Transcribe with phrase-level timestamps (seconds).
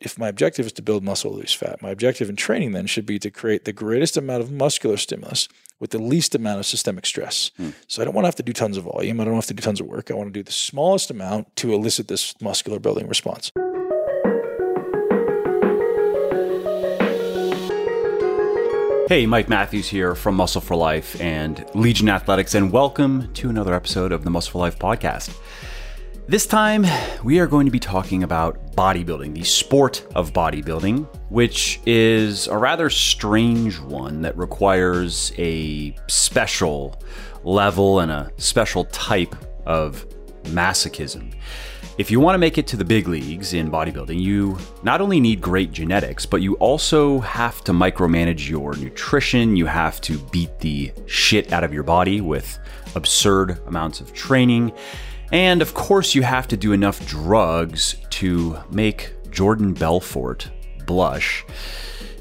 [0.00, 3.06] if my objective is to build muscle, lose fat, my objective in training then should
[3.06, 5.48] be to create the greatest amount of muscular stimulus
[5.80, 7.50] with the least amount of systemic stress.
[7.58, 7.74] Mm.
[7.86, 9.20] So I don't want to have to do tons of volume.
[9.20, 10.10] I don't have to do tons of work.
[10.10, 13.50] I want to do the smallest amount to elicit this muscular building response.
[19.08, 23.72] Hey, Mike Matthews here from Muscle for Life and Legion Athletics, and welcome to another
[23.72, 25.34] episode of the Muscle for Life podcast.
[26.28, 26.84] This time,
[27.22, 32.58] we are going to be talking about bodybuilding, the sport of bodybuilding, which is a
[32.58, 37.00] rather strange one that requires a special
[37.44, 39.36] level and a special type
[39.66, 40.04] of
[40.46, 41.32] masochism.
[41.96, 45.20] If you want to make it to the big leagues in bodybuilding, you not only
[45.20, 49.54] need great genetics, but you also have to micromanage your nutrition.
[49.54, 52.58] You have to beat the shit out of your body with
[52.96, 54.72] absurd amounts of training.
[55.32, 60.50] And of course, you have to do enough drugs to make Jordan Belfort
[60.86, 61.44] blush.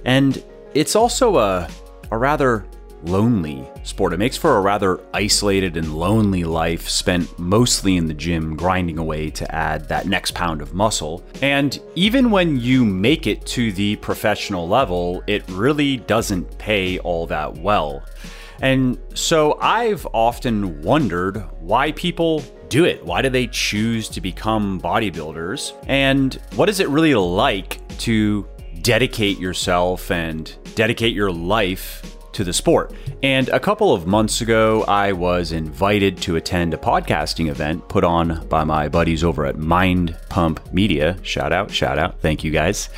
[0.06, 1.70] And it's also a,
[2.12, 2.66] a rather
[3.04, 4.14] lonely sport.
[4.14, 8.98] It makes for a rather isolated and lonely life spent mostly in the gym grinding
[8.98, 11.24] away to add that next pound of muscle.
[11.42, 17.28] And even when you make it to the professional level, it really doesn't pay all
[17.28, 18.04] that well.
[18.62, 23.06] And so I've often wondered why people do it.
[23.06, 25.74] Why do they choose to become bodybuilders?
[25.88, 28.48] And what is it really like to
[28.82, 32.94] dedicate yourself and dedicate your life to the sport.
[33.24, 38.04] And a couple of months ago, I was invited to attend a podcasting event put
[38.04, 41.18] on by my buddies over at Mind Pump Media.
[41.24, 42.20] Shout out, shout out.
[42.20, 42.90] Thank you guys.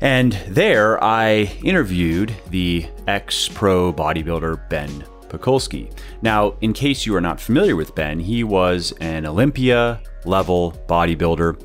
[0.00, 5.90] And there, I interviewed the ex pro bodybuilder Ben Pakulski.
[6.22, 11.58] Now, in case you are not familiar with Ben, he was an Olympia level bodybuilder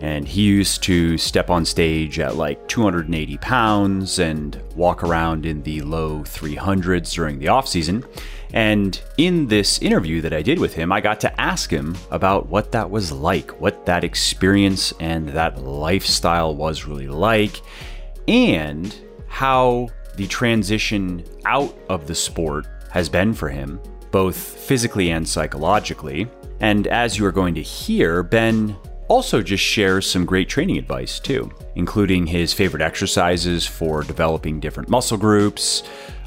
[0.00, 5.62] and he used to step on stage at like 280 pounds and walk around in
[5.62, 8.04] the low 300s during the off season.
[8.52, 12.48] And in this interview that I did with him, I got to ask him about
[12.48, 17.60] what that was like, what that experience and that lifestyle was really like,
[18.26, 18.96] and
[19.28, 23.80] how the transition out of the sport has been for him,
[24.10, 26.28] both physically and psychologically.
[26.60, 28.76] And as you are going to hear, Ben
[29.08, 34.88] also just shares some great training advice too, including his favorite exercises for developing different
[34.88, 35.82] muscle groups,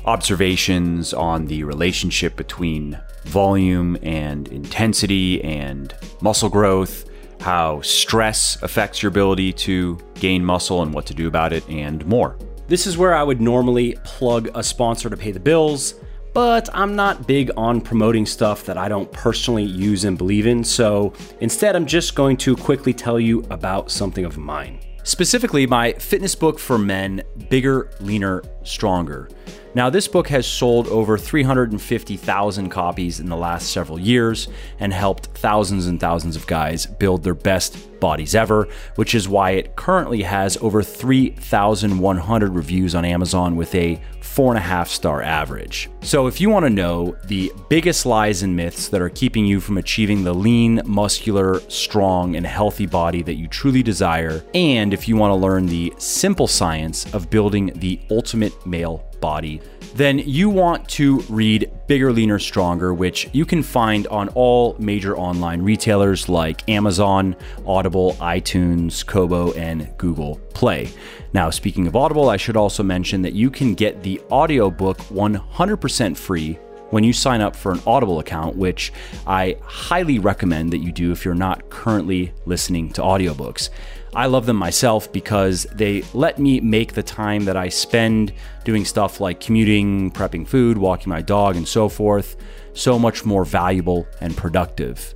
[0.06, 7.10] observations on the relationship between volume and intensity and muscle growth,
[7.40, 12.06] how stress affects your ability to gain muscle and what to do about it, and
[12.06, 12.38] more.
[12.68, 15.96] This is where I would normally plug a sponsor to pay the bills
[16.34, 20.64] but I'm not big on promoting stuff that I don't personally use and believe in,
[20.64, 24.80] so instead, I'm just going to quickly tell you about something of mine.
[25.04, 29.30] Specifically, my fitness book for men, Bigger, Leaner, Stronger.
[29.76, 34.48] Now, this book has sold over 350,000 copies in the last several years
[34.80, 39.52] and helped thousands and thousands of guys build their best bodies ever, which is why
[39.52, 44.00] it currently has over 3,100 reviews on Amazon with a
[44.34, 45.90] four and a half star average.
[46.02, 49.60] So, if you want to know the biggest lies and myths that are keeping you
[49.60, 55.08] from achieving the lean, muscular, strong, and healthy body that you truly desire, and if
[55.08, 59.62] you want to learn the simple science of building the ultimate male body,
[59.96, 65.16] then you want to read Bigger, Leaner, Stronger, which you can find on all major
[65.18, 70.90] online retailers like Amazon, Audible, iTunes, Kobo, and Google Play.
[71.34, 76.18] Now, speaking of Audible, I should also mention that you can get the audiobook 100%
[76.18, 76.58] free
[76.90, 78.94] when you sign up for an Audible account, which
[79.26, 83.70] I highly recommend that you do if you're not currently listening to audiobooks.
[84.16, 88.86] I love them myself because they let me make the time that I spend doing
[88.86, 92.36] stuff like commuting, prepping food, walking my dog, and so forth
[92.74, 95.14] so much more valuable and productive.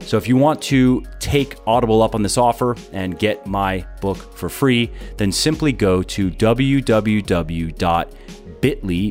[0.00, 4.18] So if you want to take Audible up on this offer and get my book
[4.34, 7.70] for free, then simply go to www.bitly,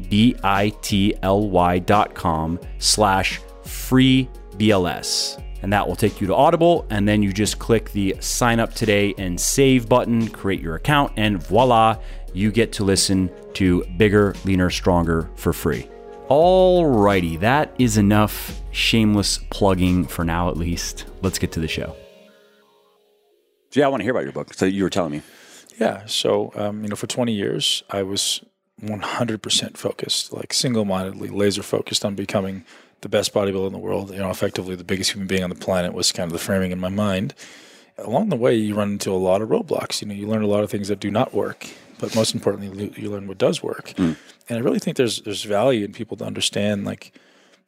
[0.10, 1.80] B-I-T-L-Y
[2.78, 5.42] slash free BLS.
[5.66, 6.86] And that will take you to Audible.
[6.92, 11.14] And then you just click the sign up today and save button, create your account,
[11.18, 11.98] and voila,
[12.36, 15.90] you get to listen to Bigger, Leaner, Stronger for free.
[16.30, 21.06] Alrighty, that is enough shameless plugging for now, at least.
[21.24, 21.96] Let's get to the show.
[23.72, 24.54] So, yeah, I want to hear about your book.
[24.54, 25.24] So, you were telling me.
[25.80, 26.06] Yeah.
[26.06, 28.46] So, um, you know, for 20 years, I was
[28.84, 32.66] 100% focused, like single mindedly, laser focused on becoming
[33.02, 34.12] the best bodybuilder in the world.
[34.12, 36.72] You know, effectively the biggest human being on the planet was kind of the framing
[36.72, 37.34] in my mind.
[37.98, 40.02] along the way, you run into a lot of roadblocks.
[40.02, 41.68] You know, you learn a lot of things that do not work,
[42.00, 43.94] but most importantly, you learn what does work.
[43.98, 44.14] Hmm.
[44.50, 47.14] And I really think there's there's value in people to understand, like,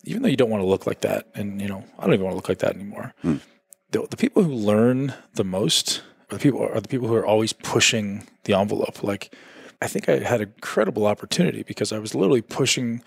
[0.03, 2.25] even though you don't want to look like that, and you know, I don't even
[2.25, 3.13] want to look like that anymore.
[3.21, 3.37] Hmm.
[3.91, 7.25] The, the people who learn the most are the people are the people who are
[7.25, 9.03] always pushing the envelope.
[9.03, 9.33] Like,
[9.81, 13.01] I think I had a incredible opportunity because I was literally pushing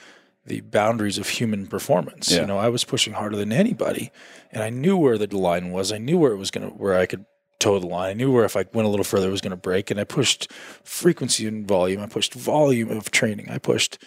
[0.46, 2.30] the boundaries of human performance.
[2.30, 2.42] Yeah.
[2.42, 4.10] You know, I was pushing harder than anybody,
[4.50, 5.92] and I knew where the line was.
[5.92, 7.24] I knew where it was gonna, where I could
[7.60, 8.10] toe the line.
[8.10, 9.90] I knew where if I went a little further, it was going to break.
[9.90, 10.50] And I pushed
[10.82, 12.00] frequency and volume.
[12.00, 13.48] I pushed volume of training.
[13.50, 13.98] I pushed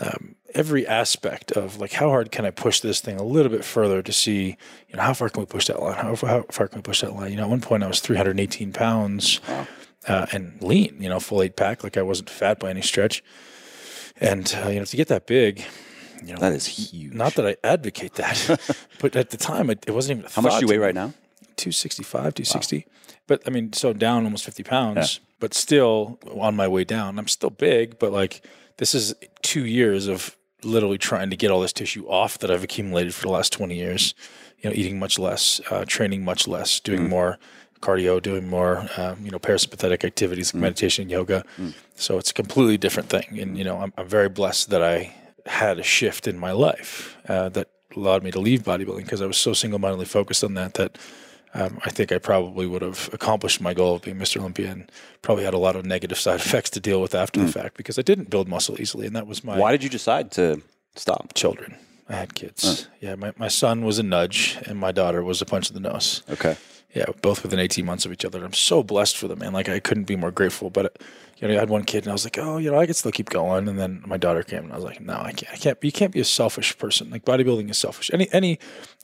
[0.00, 3.64] um, every aspect of like how hard can I push this thing a little bit
[3.64, 4.56] further to see,
[4.88, 5.94] you know, how far can we push that line?
[5.94, 7.30] How, far- how far can we push that line?
[7.30, 9.40] You know, at one point I was 318 pounds
[10.08, 10.96] uh, and lean.
[10.98, 11.84] You know, full eight pack.
[11.84, 13.22] Like I wasn't fat by any stretch.
[14.22, 15.64] And uh, you know, to get that big,
[16.24, 17.12] you know, That is huge.
[17.12, 18.60] not that I advocate that,
[19.00, 20.30] but at the time it, it wasn't even.
[20.30, 21.12] A How much do you weigh right now?
[21.56, 22.86] 265, 260.
[23.26, 27.18] But I mean, so down almost 50 pounds, but still on my way down.
[27.18, 28.44] I'm still big, but like
[28.78, 32.62] this is two years of literally trying to get all this tissue off that I've
[32.64, 34.14] accumulated for the last 20 years.
[34.58, 37.38] You know, eating much less, uh, training much less, doing more
[37.82, 41.44] cardio, doing more, um, you know, parasympathetic activities like meditation, yoga.
[41.96, 43.38] So it's a completely different thing.
[43.38, 45.14] And, you know, I'm, I'm very blessed that I
[45.46, 49.26] had a shift in my life uh, that allowed me to leave bodybuilding because I
[49.26, 50.96] was so single mindedly focused on that that
[51.54, 54.38] um, I think I probably would have accomplished my goal of being Mr.
[54.40, 54.90] Olympia and
[55.20, 57.98] probably had a lot of negative side effects to deal with after the fact because
[57.98, 59.06] I didn't build muscle easily.
[59.06, 60.62] And that was my Why did you decide to
[60.94, 61.34] stop?
[61.34, 61.76] children.
[62.08, 62.88] I had kids.
[63.00, 65.80] Yeah, my, my son was a nudge and my daughter was a punch in the
[65.80, 66.22] nose.
[66.30, 66.56] Okay.
[66.94, 68.44] Yeah, both within 18 months of each other.
[68.44, 69.52] I'm so blessed for them, man.
[69.52, 70.68] Like I couldn't be more grateful.
[70.68, 71.00] But
[71.38, 72.96] you know, I had one kid, and I was like, oh, you know, I could
[72.96, 73.66] still keep going.
[73.66, 75.52] And then my daughter came, and I was like, no, I can't.
[75.52, 75.78] I can't.
[75.82, 77.10] You can't be a selfish person.
[77.10, 78.10] Like bodybuilding is selfish.
[78.12, 78.58] Any any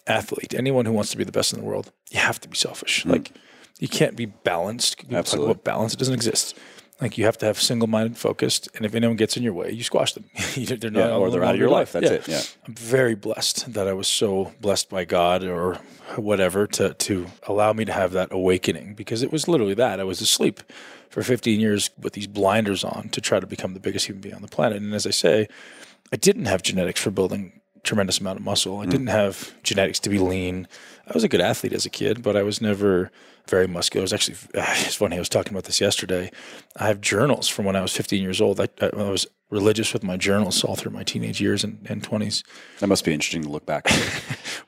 [0.06, 2.56] athlete, anyone who wants to be the best in the world, you have to be
[2.56, 3.04] selfish.
[3.04, 3.10] Hmm.
[3.10, 3.32] Like
[3.78, 4.98] you can't be balanced.
[4.98, 5.52] People talk Absolutely.
[5.52, 5.94] about balance.
[5.94, 6.56] It doesn't exist.
[7.00, 9.84] Like you have to have single-minded, focused, and if anyone gets in your way, you
[9.84, 10.24] squash them.
[10.56, 11.92] they're not Yeah, or they're out of your life.
[11.92, 12.42] That's it, yeah.
[12.66, 15.78] I'm very blessed that I was so blessed by God or
[16.16, 20.04] whatever to to allow me to have that awakening because it was literally that I
[20.04, 20.60] was asleep
[21.08, 24.34] for 15 years with these blinders on to try to become the biggest human being
[24.34, 24.78] on the planet.
[24.82, 25.46] And as I say,
[26.12, 28.80] I didn't have genetics for building tremendous amount of muscle.
[28.80, 28.90] I Mm.
[28.90, 30.66] didn't have genetics to be lean.
[31.08, 33.10] I was a good athlete as a kid, but I was never
[33.48, 34.02] very muscular.
[34.02, 35.16] It was actually it's funny.
[35.16, 36.30] I was talking about this yesterday.
[36.76, 38.60] I have journals from when I was 15 years old.
[38.60, 42.42] I, I was religious with my journals all through my teenage years and, and 20s.
[42.80, 43.86] That must be interesting to look back.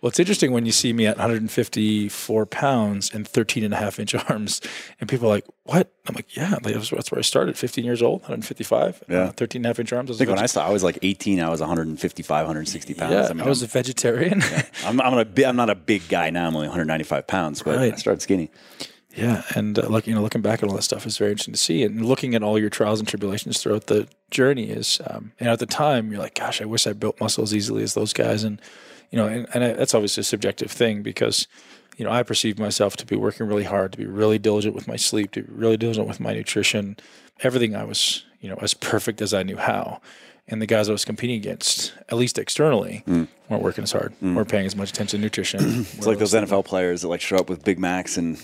[0.01, 3.99] Well, it's interesting when you see me at 154 pounds and 13 and a half
[3.99, 4.63] inch arms,
[4.99, 7.59] and people are like, "What?" I'm like, "Yeah, like, that's that's where I started.
[7.59, 9.25] 15 years old, 155, Yeah.
[9.25, 10.83] uh, 13 and a half inch arms." I I think when I saw, I was
[10.83, 11.41] like 18.
[11.41, 13.13] I was 155, 160 pounds.
[13.13, 14.43] yeah, I mean, I was a I'm, vegetarian.
[14.87, 16.47] I'm, I'm, a I'm not a big guy now.
[16.47, 17.93] I'm only 195 pounds, but Right.
[17.93, 18.51] I started skinny.
[19.17, 21.55] Yeah, and uh, look, you know, looking back at all that stuff is very interesting
[21.55, 25.33] to see, and looking at all your trials and tribulations throughout the journey is, um,
[25.41, 27.95] and at the time you're like, gosh, I wish I built muscle as easily as
[27.95, 28.61] those guys, and
[29.11, 31.49] you know, and, and I, that's obviously a subjective thing because,
[31.97, 34.87] you know, I perceive myself to be working really hard, to be really diligent with
[34.87, 36.97] my sleep, to be really diligent with my nutrition,
[37.41, 37.75] everything.
[37.75, 40.01] I was, you know, as perfect as I knew how.
[40.51, 44.49] And the guys I was competing against, at least externally, weren't working as hard, weren't
[44.49, 45.61] paying as much attention to nutrition.
[45.97, 48.43] It's like those NFL players that like show up with Big Macs and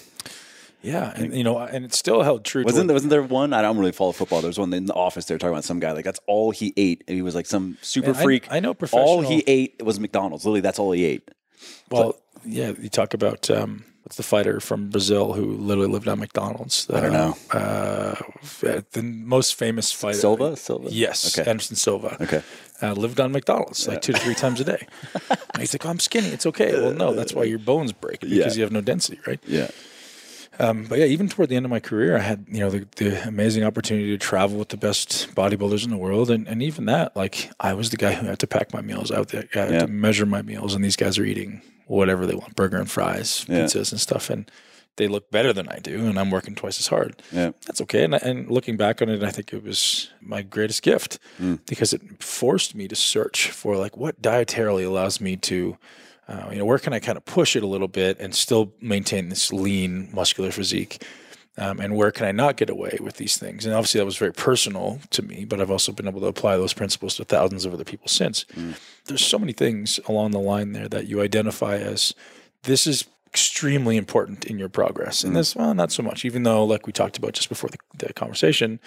[0.83, 2.63] yeah, and you know, and it still held true.
[2.63, 3.53] wasn't toward- there, wasn't there one?
[3.53, 4.41] I don't really follow football.
[4.41, 5.25] There was one in the office.
[5.25, 7.03] They were talking about some guy like that's all he ate.
[7.09, 8.47] And he was like some super Man, freak.
[8.53, 9.05] I know professional.
[9.09, 10.45] all he ate was McDonald's.
[10.45, 11.29] Literally, that's all he ate.
[11.91, 16.21] Well, yeah, you talk about um, what's the fighter from Brazil who literally lived on
[16.21, 16.89] McDonald's?
[16.95, 17.37] I don't know.
[17.51, 18.15] Uh,
[18.93, 20.55] the most famous fighter, Silva?
[20.57, 20.89] Silva?
[20.93, 21.51] Yes, Okay.
[21.51, 22.17] Anderson Silva.
[22.23, 22.43] Okay.
[22.81, 24.87] Uh, lived on McDonald's like two to three times a day.
[25.31, 26.29] and he's like, oh, I'm skinny.
[26.29, 26.73] It's okay.
[26.81, 28.53] Well, no, that's why your bones break because Yeah.
[28.53, 29.41] you have no density, right?
[29.45, 29.71] Yeah.
[30.61, 32.87] Um, but yeah, even toward the end of my career, I had you know the,
[32.97, 36.85] the amazing opportunity to travel with the best bodybuilders in the world, and, and even
[36.87, 39.59] that, like I was the guy who had to pack my meals out there, I
[39.59, 39.79] had Yeah.
[39.81, 43.45] to measure my meals, and these guys are eating whatever they want, burger and fries,
[43.49, 43.65] Yeah.
[43.65, 44.51] pizzas and stuff, and
[44.97, 47.21] they look better than I do, and I'm working twice as hard.
[47.33, 47.51] Yeah.
[47.67, 51.19] That's okay, and, and looking back on it, I think it was my greatest gift
[51.39, 51.57] Hmm.
[51.67, 55.77] because it forced me to search for like what dietarily allows me to
[56.29, 58.73] uh, you know, where can I kind of push it a little bit and still
[58.81, 61.01] maintain this lean, muscular physique?
[61.59, 63.65] Um, and where can I not get away with these things?
[63.65, 66.57] And obviously, that was very personal to me, but I've also been able to apply
[66.59, 68.45] those principles to thousands of other people since.
[68.55, 68.75] Mm.
[69.07, 72.15] There's so many things along the line there that you identify as
[72.65, 75.25] this is extremely important in your progress.
[75.25, 75.37] And mm.
[75.37, 78.13] this, well, not so much, even though, like we talked about just before the, the
[78.13, 78.79] conversation,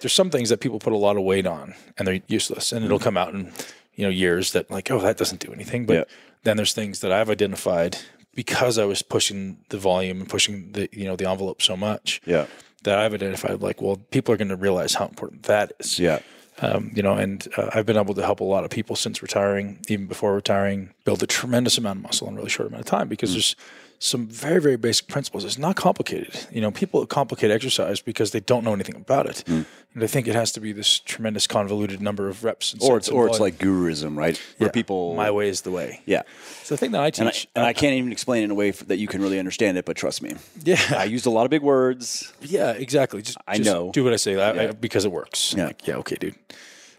[0.00, 2.72] there's some things that people put a lot of weight on and they're useless.
[2.72, 3.02] And it'll mm.
[3.04, 3.52] come out in,
[3.94, 5.84] you know, years that like, oh, that doesn't do anything.
[5.84, 6.04] But Yeah.
[6.44, 7.98] then there's things that I've identified
[8.34, 12.20] because I was pushing the volume and pushing the you know the envelope so much
[12.26, 12.46] Yeah.
[12.84, 15.98] that I've identified like, well, people are going to realize how important that is.
[15.98, 16.18] Yeah.
[16.60, 19.20] Um, you know, and uh, I've been able to help a lot of people since
[19.22, 22.82] retiring, even before retiring, build a tremendous amount of muscle in a really short amount
[22.82, 23.56] of time because there's
[23.98, 25.44] some very, very basic principles.
[25.44, 26.46] It's not complicated.
[26.50, 29.44] You know, people complicate exercise because they don't know anything about it.
[29.46, 29.64] Mm.
[29.94, 32.72] And they think it has to be this tremendous convoluted number of reps.
[32.72, 34.40] And Or it's or it's like guruism, right?
[34.58, 36.00] Where people my way is the way.
[36.04, 36.22] Yeah.
[36.60, 37.48] It's the thing that I And I, teach.
[37.54, 39.38] and I uh, can't even explain it in a way f that you can really
[39.38, 40.34] understand it, but trust me.
[40.64, 42.32] yeah, I used a lot of big words.
[42.40, 43.22] Yeah, exactly.
[43.22, 43.92] Just I just know.
[43.92, 45.54] Do what I say I, I, because it works.
[45.56, 45.66] Yeah.
[45.66, 45.96] Like, yeah.
[45.96, 46.34] Okay, dude.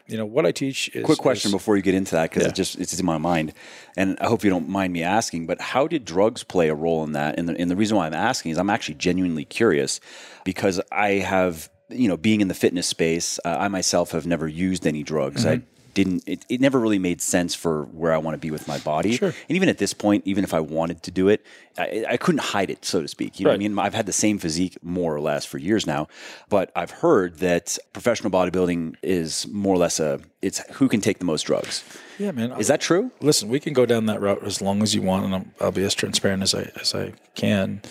[0.08, 2.44] You know what I teach is Quick question is- before you get into that because
[2.44, 2.50] Yeah.
[2.50, 3.54] it just it's in my mind,
[3.98, 5.48] and I hope you don't mind me asking.
[5.48, 7.40] But how did drugs play a role in that?
[7.40, 10.00] And the, and the reason why I'm asking is I'm actually genuinely curious
[10.44, 14.48] because I have you know being in the fitness space, uh, I myself have never
[14.48, 15.46] used any drugs.
[15.46, 15.62] I
[15.96, 16.24] didn't.
[16.28, 19.18] It, it never really made sense for where I want to be with my body.
[19.18, 19.30] Sure.
[19.30, 21.44] And even at this point, even if I wanted to do it,
[21.80, 23.40] I, I couldn't hide it, so to speak.
[23.40, 23.80] You know what I mean?
[23.80, 26.08] I've had the same physique more or less for years now,
[26.50, 31.18] but I've heard that professional bodybuilding is more or less a it's who can take
[31.18, 31.84] the most drugs.
[32.20, 32.52] Yeah, man.
[32.60, 33.12] Is that true?
[33.20, 35.72] Listen, we can go down that route as long as you want, and I'll, I'll
[35.72, 37.82] be as transparent as I as I can.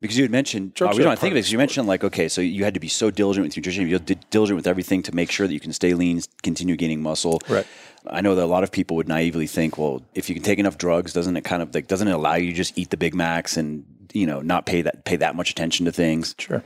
[0.00, 2.28] Because you had mentioned, uh, we don't think of it because you mentioned like, okay,
[2.28, 5.14] so you had to be so diligent with nutrition, you're di- diligent with everything to
[5.14, 7.40] make sure that you can stay lean, continue gaining muscle.
[7.48, 7.66] Right.
[8.06, 10.58] I know that a lot of people would naively think, well, if you can take
[10.58, 12.98] enough drugs, doesn't it kind of like doesn't it allow you to just eat the
[12.98, 16.34] Big Macs and you know not pay that pay that much attention to things?
[16.38, 16.62] Sure.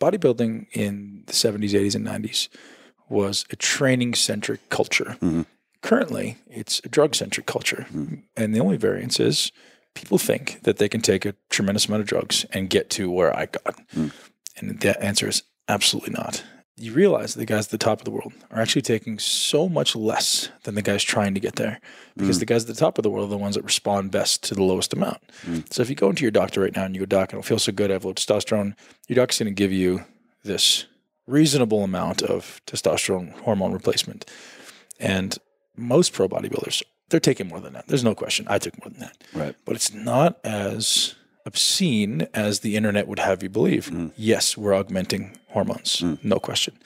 [0.00, 2.48] Bodybuilding in the 70s, 80s, and 90s
[3.08, 5.16] was a training centric culture.
[5.82, 7.86] Currently, it's a drug centric culture.
[8.36, 9.50] And the only variance is
[9.94, 13.36] people think that they can take a tremendous amount of drugs and get to where
[13.36, 13.80] I got.
[13.92, 14.08] Hmm.
[14.56, 16.44] And the answer is absolutely not.
[16.76, 19.96] You realize the guys at the top of the world are actually taking so much
[19.96, 21.80] less than the guys trying to get there
[22.16, 22.40] because hmm.
[22.40, 24.54] the guys at the top of the world are the ones that respond best to
[24.54, 25.18] the lowest amount.
[25.42, 25.60] Hmm.
[25.70, 27.44] So if you go into your doctor right now and you go, Doc, I don't
[27.44, 28.76] feel so good, I have low testosterone,
[29.08, 30.04] your doc's going to give you
[30.44, 30.86] this
[31.26, 34.24] reasonable amount of testosterone hormone replacement.
[34.98, 35.36] And
[35.76, 37.86] most pro bodybuilders, they're taking more than that.
[37.86, 38.46] There's no question.
[38.48, 39.16] I took more than that.
[39.34, 39.54] Right.
[39.64, 41.14] But it's not as
[41.46, 43.86] obscene as the internet would have you believe.
[43.86, 44.08] Mm-hmm.
[44.16, 46.22] Yes, we're augmenting hormones, mm.
[46.22, 46.78] no question.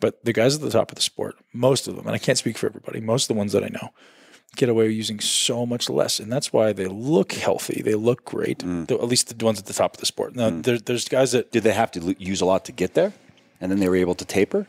[0.00, 2.36] But the guys at the top of the sport, most of them, and I can't
[2.36, 3.90] speak for everybody, most of the ones that I know,
[4.56, 6.20] get away with using so much less.
[6.20, 7.80] And that's why they look healthy.
[7.82, 8.86] They look great, mm.
[8.86, 10.36] though, at least the ones at the top of the sport.
[10.36, 10.62] Now, mm.
[10.62, 13.14] there, there's guys that, Did they have to use a lot to get there,
[13.60, 14.66] and then they were able to taper?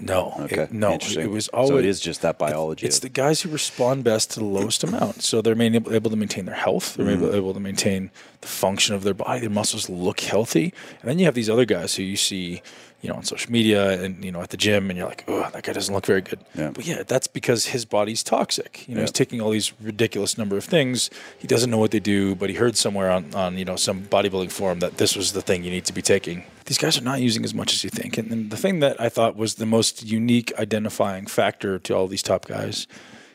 [0.00, 1.70] No, Okay, it, no, it was always.
[1.70, 2.86] so it is just that biology.
[2.86, 5.22] It's the guys who respond best to the lowest amount.
[5.22, 6.94] So they're main, able to maintain their health.
[6.94, 7.34] They're able, mm.
[7.34, 9.40] able to maintain the function of their body.
[9.40, 10.72] Their muscles look healthy.
[11.00, 12.62] And then you have these other guys who you see,
[13.02, 15.48] you know, on social media and you know at the gym, and you're like, oh,
[15.52, 16.40] that guy doesn't look very good.
[16.54, 16.70] Yeah.
[16.70, 18.88] But yeah, that's because his body's toxic.
[18.88, 21.10] You know, he's taking all these ridiculous number of things.
[21.38, 24.04] He doesn't know what they do, but he heard somewhere on on you know some
[24.04, 26.44] bodybuilding forum that this was the thing you need to be taking.
[26.66, 28.18] These guys are not using as much as you think.
[28.18, 32.06] And, and the thing that I thought was the most unique identifying factor to all
[32.06, 32.86] these top guys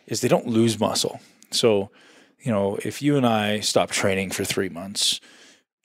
[0.05, 1.19] is they don't lose muscle.
[1.51, 1.91] So,
[2.39, 5.19] you know, if you and I stop training for three months,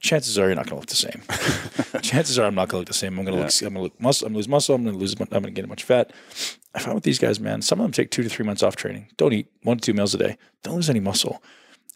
[0.03, 2.01] chances are you're not going to look the same.
[2.03, 3.19] chances are I'm not going to look the same.
[3.19, 3.53] I'm going to look.
[3.63, 4.27] I'm going to look muscle.
[4.27, 4.75] I'm going to lose muscle.
[4.75, 5.15] I'm going to lose.
[5.19, 6.13] I'm going to gain a bunch of fat.
[6.75, 8.77] I found with these guys, man, some of them take two to three months off
[8.77, 9.09] training.
[9.17, 10.39] Don't eat one to two meals a day.
[10.63, 11.43] Don't lose any muscle.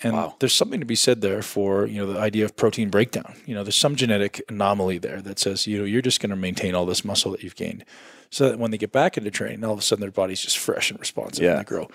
[0.02, 3.34] And there's something to be said there for you know the idea of protein breakdown.
[3.46, 6.36] You know, there's some genetic anomaly there that says you know you're just going to
[6.36, 7.82] maintain all this muscle that you've gained,
[8.30, 10.58] so that when they get back into training, all of a sudden their body's just
[10.58, 11.52] fresh and responsive Yeah.
[11.52, 11.88] and they grow.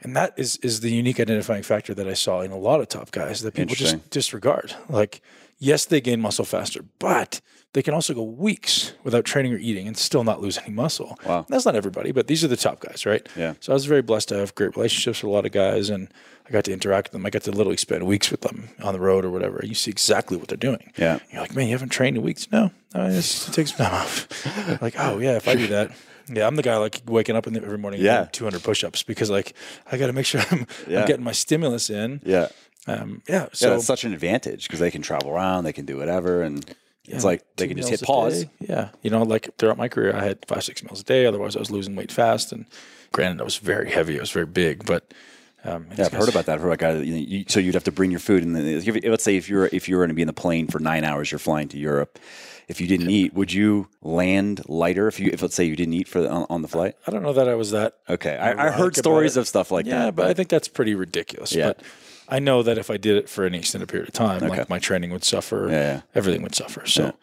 [0.00, 2.86] And that is is the unique identifying factor that I saw in a lot of
[2.88, 4.72] top guys that people just disregard.
[4.88, 5.20] Like,
[5.58, 7.40] yes, they gain muscle faster, but
[7.72, 11.18] they can also go weeks without training or eating and still not lose any muscle.
[11.26, 11.44] Wow.
[11.48, 13.28] That's not everybody, but these are the top guys, right?
[13.36, 13.54] Yeah.
[13.60, 16.08] So I was very blessed to have great relationships with a lot of guys and
[16.48, 17.26] I got to interact with them.
[17.26, 19.60] I got to literally spend weeks with them on the road or whatever.
[19.62, 20.92] You see exactly what they're doing.
[20.96, 21.18] Yeah.
[21.30, 22.50] You're like, man, you haven't trained in weeks?
[22.50, 24.80] No, I just take some time off.
[24.82, 25.90] like, oh yeah, if I do that.
[26.30, 28.26] Yeah, I'm the guy like waking up in the, every morning Yeah.
[28.32, 29.54] 200 push-ups because like
[29.90, 31.00] I got to make sure I'm, Yeah.
[31.00, 32.20] I'm getting my stimulus in.
[32.24, 32.48] yeah.
[32.86, 35.84] Um, yeah, Yeah, so that's such an advantage because they can travel around, they can
[35.84, 36.64] do whatever, and
[37.04, 38.44] it's like they can just hit pause.
[38.44, 38.50] day.
[38.60, 38.88] Yeah.
[39.02, 41.26] You know, like throughout my career, I had five, six meals a day.
[41.26, 42.52] Otherwise, I was losing weight fast.
[42.52, 42.64] And
[43.12, 44.16] granted, I was very heavy.
[44.18, 45.12] I was very big, but
[45.64, 46.54] um, Yeah, I've heard about that.
[46.54, 47.04] I've heard about.
[47.04, 48.54] You know, you, so you'd have to bring your food, and
[49.04, 51.30] let's say if you're if you're going to be in the plane for nine hours,
[51.30, 52.18] you're flying to Europe.
[52.68, 55.08] If you didn't eat, would you land lighter?
[55.08, 56.96] If you, if let's say you didn't eat for the, on, on the flight.
[57.06, 57.96] I don't know that I was that.
[58.10, 60.16] Okay, I, I heard stories of stuff like yeah, that.
[60.16, 61.54] but I think that's pretty ridiculous.
[61.54, 61.68] Yeah.
[61.68, 61.82] But
[62.28, 64.78] I know that if I did it for an extended period of time, like my
[64.78, 66.00] training would suffer, Yeah, yeah.
[66.14, 66.86] everything would suffer.
[66.86, 67.14] So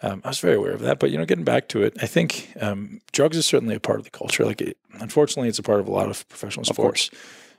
[0.00, 1.00] um, I was very aware of that.
[1.00, 3.98] But you know, getting back to it, I think um, drugs is certainly a part
[3.98, 4.44] of the culture.
[4.44, 7.10] Like, it, unfortunately, it's a part of a lot of professional sports.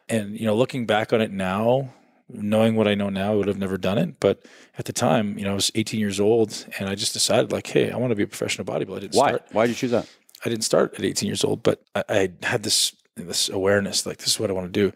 [0.07, 1.93] And you know, looking back on it now,
[2.27, 4.19] Knowing what I know now, I would have never done it.
[4.19, 4.43] But
[4.79, 7.67] at the time, you know, I was 18 years old, and I just decided, like,
[7.67, 8.97] hey, I want to be a professional bodybuilder.
[8.97, 9.27] I didn't Why?
[9.27, 9.43] start.
[9.51, 10.09] Why did you choose that?
[10.43, 14.17] I didn't start at 18 years old, but I, I had this this awareness, like
[14.17, 14.91] this is what I want to do.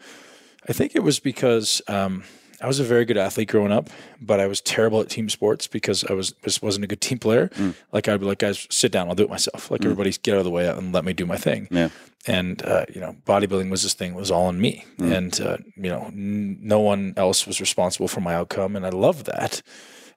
[0.68, 2.24] I think it was because um,
[2.62, 3.90] I was a very good athlete growing up,
[4.20, 7.20] but I was terrible at team sports because I was just wasn't a good team
[7.20, 7.50] player.
[7.94, 9.70] Like I'd be like, guys, sit down, I'll do it myself.
[9.70, 11.68] Like everybody, get out of the way and let me do my thing.
[11.72, 11.90] Yeah.
[12.28, 15.90] And uh, you know, bodybuilding was this thing was all on me, and uh, you
[15.90, 19.62] know, n- no one else was responsible for my outcome, and I loved that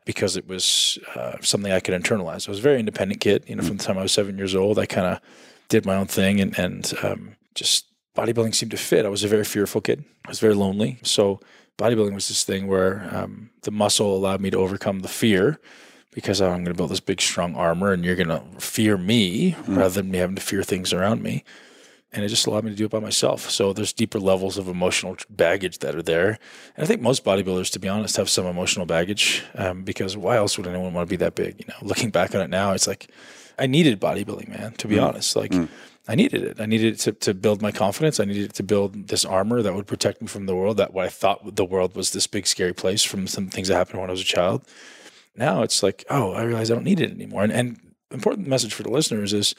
[0.04, 2.48] because it was uh, something I could internalize.
[2.48, 3.44] I was a very independent kid.
[3.46, 5.20] You know, from the time I was seven years old, I kind of
[5.68, 9.06] did my own thing, and and um, just bodybuilding seemed to fit.
[9.06, 10.04] I was a very fearful kid.
[10.26, 11.38] I was very lonely, so
[11.78, 15.60] bodybuilding was this thing where um, the muscle allowed me to overcome the fear.
[16.10, 19.56] Because I'm going to build this big, strong armor, and you're going to fear me
[19.66, 21.42] rather than me having to fear things around me
[22.12, 23.50] and it just allowed me to do it by myself.
[23.50, 26.38] So there's deeper levels of emotional baggage that are there,
[26.76, 30.36] and I think most bodybuilders, to be honest, have some emotional baggage um, because why
[30.36, 31.60] else would anyone want to be that big?
[31.60, 33.08] You know, looking back on it now, it's like
[33.58, 34.72] I needed bodybuilding, man.
[34.72, 35.54] To be honest, like.
[36.08, 36.60] I needed it.
[36.60, 38.18] I needed it to, to build my confidence.
[38.18, 40.78] I needed it to build this armor that would protect me from the world.
[40.78, 43.76] That what I thought the world was this big scary place from some things that
[43.76, 44.66] happened when I was a child.
[45.36, 47.44] Now it's like, oh, I realize I don't need it anymore.
[47.44, 49.54] And and important message for the listeners is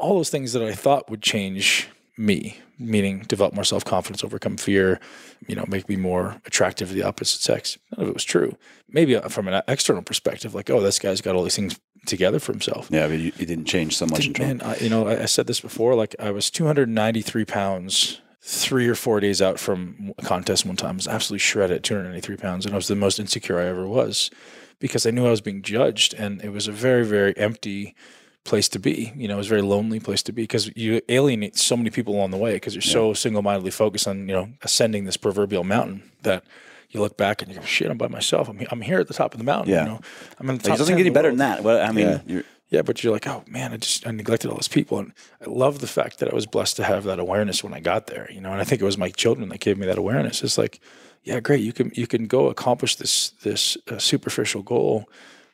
[0.00, 4.56] all those things that I thought would change me, meaning develop more self confidence, overcome
[4.56, 5.00] fear,
[5.46, 7.78] you know, make me more attractive to the opposite sex.
[7.92, 8.56] None of it was true.
[8.88, 12.38] Maybe uh, from an external perspective, like, oh, this guy's got all these things together
[12.38, 12.88] for himself.
[12.90, 14.26] Yeah, but you, you didn't change so much.
[14.26, 14.62] in terms.
[14.62, 15.94] Man, I, you know, I, I said this before.
[15.94, 20.94] Like, I was 293 pounds three or four days out from a contest one time.
[20.94, 23.86] I was absolutely shredded at 293 pounds, and I was the most insecure I ever
[23.86, 24.30] was
[24.78, 27.94] because I knew I was being judged, and it was a very, very empty
[28.44, 29.12] place to be.
[29.16, 31.90] You know, it was a very lonely place to be because you alienate so many
[31.90, 35.64] people along the way because you're so single-mindedly focused on you know ascending this proverbial
[35.64, 36.44] mountain that.
[36.92, 38.48] You look back and you go, "Shit, I'm by myself.
[38.48, 39.72] I'm, I'm here at the top of the mountain.
[39.72, 39.84] Yeah.
[39.84, 40.00] You know,
[40.40, 41.62] I'm in the top it doesn't get any better than that.
[41.62, 42.20] Well, I mean, Yeah.
[42.26, 45.12] you're, Yeah, but you're like, oh man, I just I neglected all those people, and
[45.40, 48.08] I love the fact that I was blessed to have that awareness when I got
[48.08, 48.28] there.
[48.32, 50.42] You know, and I think it was my children that gave me that awareness.
[50.42, 50.80] It's like,
[51.22, 55.08] yeah, great, you can you can go accomplish this this uh, superficial goal,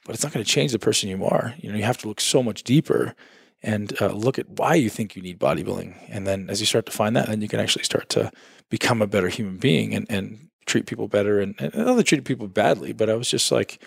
[0.06, 1.54] but it's not going to change the person you are.
[1.58, 3.14] You know, you have to look so much deeper
[3.62, 6.86] and uh, look at why you think you need bodybuilding, and then as you start
[6.86, 8.30] to find that, then you can actually start to
[8.70, 11.40] become a better human being and and treat people better.
[11.40, 13.82] And, and I know they treated people badly, but I was just like,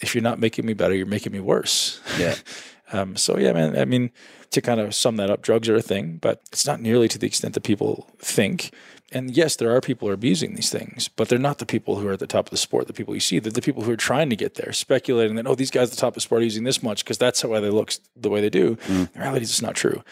[0.00, 2.00] if you're not making me better, you're making me worse.
[2.18, 2.36] yeah.
[2.92, 3.78] Um, so yeah, man.
[3.78, 4.12] I mean,
[4.50, 7.18] to kind of sum that up, drugs are a thing, but it's not nearly to
[7.18, 8.72] the extent that people think.
[9.12, 11.96] And yes, there are people who are abusing these things, but they're not the people
[11.96, 12.86] who are at the top of the sport.
[12.88, 15.46] The people you see, they're the people who are trying to get there, speculating that
[15.46, 17.44] oh, these guys at the top of the sport are using this much because that's
[17.44, 18.76] why they look the way they do.
[18.88, 20.02] In reality, is it's not true.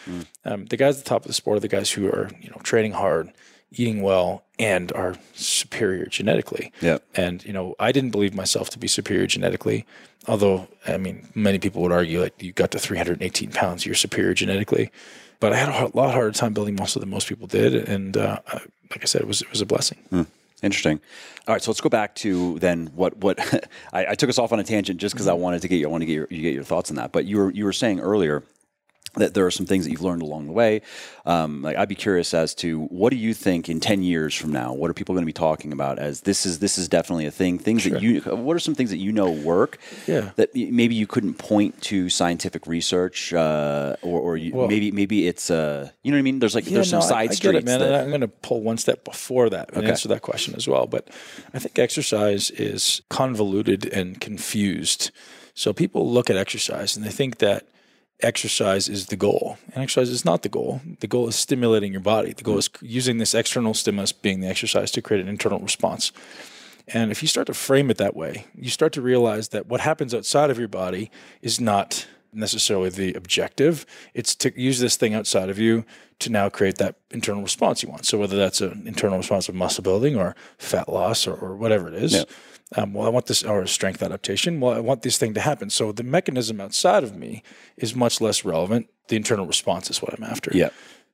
[0.45, 2.49] Um, the guys at the top of the sport are the guys who are you
[2.49, 3.33] know training hard,
[3.71, 6.71] eating well, and are superior genetically.
[6.79, 6.99] Yeah.
[7.15, 9.85] And you know, I didn't believe myself to be superior genetically,
[10.27, 14.33] although I mean, many people would argue like you got to 318 pounds, you're superior
[14.33, 14.91] genetically.
[15.39, 18.39] But I had a lot harder time building muscle than most people did, and uh,
[18.47, 18.61] I-
[18.93, 19.97] like I said, it was it was a blessing.
[20.09, 20.23] Hmm.
[20.61, 21.01] Interesting.
[21.45, 23.37] All right, so let's go back to then what what
[23.93, 25.41] I, I took us off on a tangent just because I mm-hmm.
[25.41, 27.11] wanted to get you I want to get your you get your thoughts on that.
[27.11, 28.43] But you were you were saying earlier
[29.15, 30.81] that there are some things that you've learned along the way.
[31.25, 34.51] Um, like I'd be curious as to what do you think in ten years from
[34.51, 34.73] now?
[34.73, 37.31] What are people going to be talking about as this is this is definitely a
[37.31, 37.59] thing?
[37.59, 39.77] Things that you what are some things that you know work?
[40.07, 40.31] Yeah.
[40.35, 45.27] That maybe you couldn't point to scientific research, uh, or, or you, Well- maybe maybe
[45.27, 46.39] it's uh, you know what I mean.
[46.39, 47.79] There's like there's some no, I- side I, get streets it, man.
[47.79, 49.89] that I'm going to pull one step before that and Okay.
[49.89, 50.87] answer that question as well.
[50.87, 51.07] But
[51.53, 55.11] I think exercise is convoluted and confused.
[55.53, 57.65] So people look at exercise and they think that
[58.23, 60.81] exercise is the goal, and exercise is not the goal.
[60.99, 62.33] The goal is stimulating your body.
[62.33, 62.85] The goal is mm-hmm.
[62.85, 66.11] using this external stimulus, being the exercise, to create an internal response.
[66.87, 69.81] And if you start to frame it that way, you start to realize that what
[69.81, 71.09] happens outside of your body
[71.41, 73.85] is not necessarily the objective.
[74.13, 75.85] It's to use this thing outside of you
[76.19, 78.05] to now create that internal response you want.
[78.05, 81.87] So whether that's an internal response of muscle building or fat loss or, or whatever
[81.87, 82.25] it is.
[82.75, 84.59] Um, well, I want this or strength adaptation.
[84.59, 85.69] Well, I want this thing to happen.
[85.69, 87.43] So the mechanism outside of me
[87.77, 88.87] is much less relevant.
[89.07, 90.51] The internal response is what I'm after.
[90.53, 90.69] Yeah.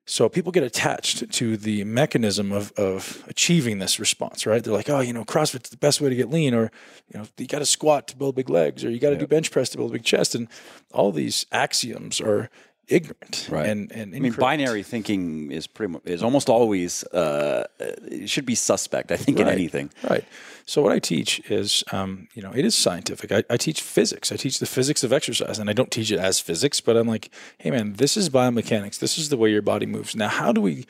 [0.10, 4.64] So people get attached to the mechanism of, of achieving this response, right?
[4.64, 6.72] They're like, oh, you know, CrossFit's the best way to get lean, or
[7.14, 9.28] you know, you got to squat to build big legs, or you got to do
[9.28, 10.48] bench press to build a big chest, and
[10.92, 12.50] all these axioms are
[12.89, 13.67] ignorant Right.
[13.69, 18.45] and and I mean, binary thinking is pretty much is almost always uh, it should
[18.45, 19.12] be suspect.
[19.12, 19.89] I think in anything.
[20.10, 20.25] Right.
[20.65, 23.32] So what I teach is, um, you know, it is scientific.
[23.32, 24.32] I, I teach physics.
[24.32, 27.08] I teach the physics of exercise, and I don't teach it as physics, but I'm
[27.08, 28.99] like, hey man, this is biomechanics.
[28.99, 30.15] This is the way your body moves.
[30.15, 30.86] Now, how do we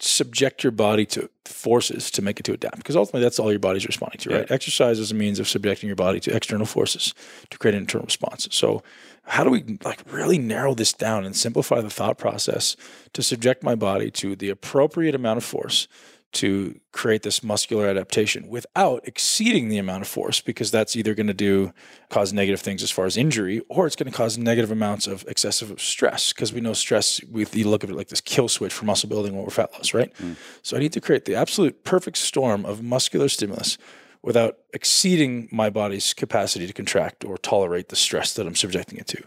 [0.00, 3.58] subject your body to forces to make it to adapt because ultimately that's all your
[3.58, 4.50] body's responding to right?
[4.50, 7.14] Exercise is a means of subjecting your body to external forces
[7.50, 8.46] to create an internal response.
[8.52, 8.82] So
[9.24, 12.76] how do we like really narrow this down and simplify the thought process
[13.12, 15.88] to subject my body to the appropriate amount of force
[16.30, 21.26] to create this muscular adaptation without exceeding the amount of force because that's either going
[21.26, 21.72] to do
[22.10, 25.24] cause negative things as far as injury or it's going to cause negative amounts of
[25.26, 28.74] excessive stress because we know stress we you look at it like this kill switch
[28.74, 30.36] for muscle building or fat loss right mm.
[30.62, 33.78] so i need to create the absolute perfect storm of muscular stimulus
[34.20, 39.06] without exceeding my body's capacity to contract or tolerate the stress that i'm subjecting it
[39.06, 39.22] to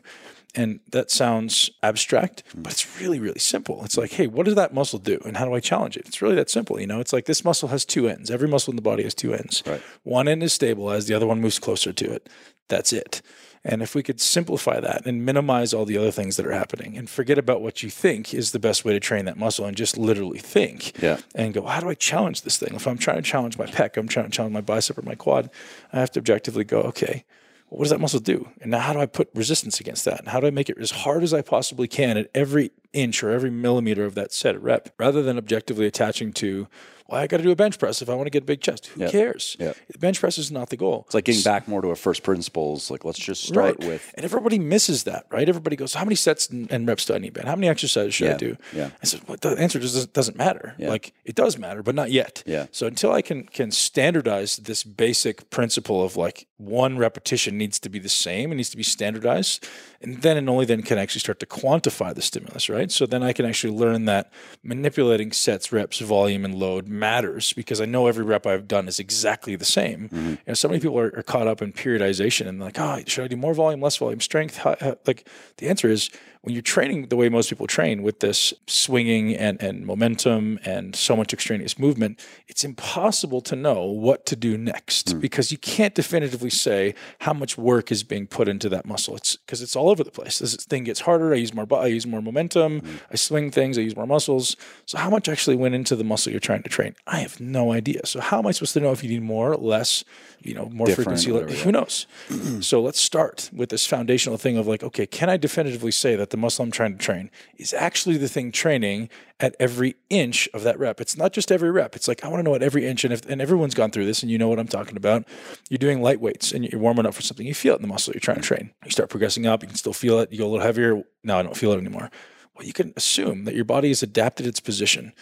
[0.56, 3.84] and that sounds abstract, but it's really, really simple.
[3.86, 5.20] It's like, hey, what does that muscle do?
[5.26, 6.08] And how do I challenge it?
[6.08, 6.80] It's really that simple.
[6.80, 8.30] You know, it's like this muscle has two ends.
[8.30, 9.64] Every muscle in the body has two ends.
[9.66, 9.82] Right.
[10.04, 12.30] One end is stable as the other one moves closer to it.
[12.68, 13.22] That's it.
[13.64, 16.98] And if we could simplify that and minimize all the other things that are happening
[16.98, 19.78] and forget about what you think is the best way to train that muscle and
[19.78, 21.20] just literally think yeah.
[21.36, 22.74] and go, how do I challenge this thing?
[22.74, 25.14] If I'm trying to challenge my pec, I'm trying to challenge my bicep or my
[25.14, 25.52] quad,
[25.94, 27.24] I have to objectively go, okay,
[27.72, 28.50] what does that muscle do?
[28.60, 30.20] And now how do I put resistance against that?
[30.20, 33.24] And how do I make it as hard as I possibly can at every inch
[33.24, 36.68] or every millimeter of that set rep rather than objectively attaching to
[37.12, 38.62] well, I got to do a bench press if I want to get a big
[38.62, 38.88] chest.
[38.88, 39.12] Who yep.
[39.12, 39.58] cares?
[39.60, 39.76] Yep.
[40.00, 41.04] Bench press is not the goal.
[41.08, 42.90] It's like getting back more to a first principles.
[42.90, 43.80] Like, let's just start right.
[43.80, 44.14] with.
[44.16, 45.48] And everybody misses that, right?
[45.48, 47.46] Everybody goes, How many sets and reps do I need, Ben?
[47.46, 48.36] How many exercises should yeah.
[48.36, 48.58] I do?
[48.74, 48.90] Yeah.
[49.02, 50.74] I said, Well, the answer just doesn't matter.
[50.78, 50.90] Yeah.
[50.90, 52.44] Like, it does matter, but not yet.
[52.46, 52.68] Yeah.
[52.72, 57.90] So until I can can standardize this basic principle of like one repetition needs to
[57.90, 59.68] be the same, it needs to be standardized.
[60.02, 62.92] And then and only then can I actually start to quantify the stimulus, right?
[62.92, 64.32] So then I can actually learn that
[64.64, 69.00] manipulating sets, reps, volume, and load matters because I know every rep I've done is
[69.00, 70.08] exactly the same.
[70.08, 70.30] Mm-hmm.
[70.30, 73.26] You know, so many people are, are, caught up in periodization and like, oh, should
[73.26, 74.58] I do more volume, less volume, strength?
[74.58, 74.96] How, how?
[75.06, 76.10] Like the answer is
[76.42, 80.96] when you're training the way most people train with this swinging and, and momentum and
[80.96, 85.22] so much extraneous movement, it's impossible to know what to do next mm.
[85.22, 89.16] because you can't definitively say how much work is being put into that muscle.
[89.16, 90.40] It's because it's all over the place.
[90.40, 91.32] This thing gets harder.
[91.32, 92.82] I use more, I use more momentum.
[92.82, 93.00] Mm.
[93.12, 93.78] I swing things.
[93.78, 94.56] I use more muscles.
[94.88, 96.96] So how much actually went into the muscle you're trying to train?
[97.06, 98.08] I have no idea.
[98.08, 100.04] So how am I supposed to know if you need more, less,
[100.42, 101.32] you know, more Different, frequency?
[101.32, 102.08] whatever, Who knows?
[102.62, 106.31] so let's start with this foundational thing of like, okay, can I definitively say that
[106.32, 110.64] the muscle I'm trying to train is actually the thing training at every inch of
[110.64, 111.00] that rep.
[111.00, 111.96] It's not just every rep.
[111.96, 114.06] It's like I want to know at every inch, and if and everyone's gone through
[114.06, 115.26] this, and you know what I'm talking about.
[115.70, 117.46] You're doing light weights, and you're warming up for something.
[117.46, 118.72] You feel it in the muscle you're trying to train.
[118.84, 119.62] You start progressing up.
[119.62, 120.32] You can still feel it.
[120.32, 121.04] You go a little heavier.
[121.24, 122.10] No, I don't feel it anymore.
[122.56, 125.14] Well, you can assume that your body has adapted its position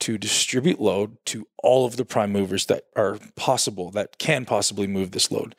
[0.00, 4.86] to distribute load to all of the prime movers that are possible that can possibly
[4.86, 5.54] move this load.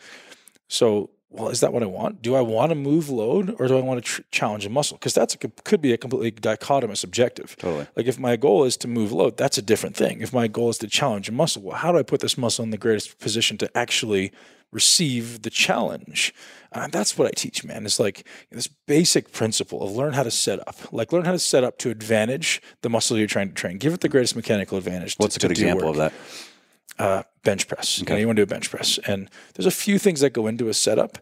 [0.67, 2.21] So well, is that what I want?
[2.21, 4.97] Do I want to move load or do I want to tr- challenge a muscle?
[4.97, 7.55] Because that's a, could be a completely dichotomous objective.
[7.57, 7.87] Totally.
[7.95, 10.21] Like if my goal is to move load, that's a different thing.
[10.21, 12.63] If my goal is to challenge a muscle, well, how do I put this muscle
[12.63, 14.31] in the greatest position to actually
[14.71, 16.33] receive the challenge?
[16.71, 17.85] Uh, that's what I teach, man.
[17.85, 20.91] It's like this basic principle of learn how to set up.
[20.91, 23.77] Like learn how to set up to advantage the muscle you're trying to train.
[23.77, 25.15] Give it the greatest mechanical advantage.
[25.17, 25.91] What's to, a good example work.
[25.91, 26.13] of that?
[26.99, 28.01] Uh, bench press.
[28.01, 28.19] Okay.
[28.19, 28.99] You want to do a bench press.
[29.07, 31.17] And there's a few things that go into a setup,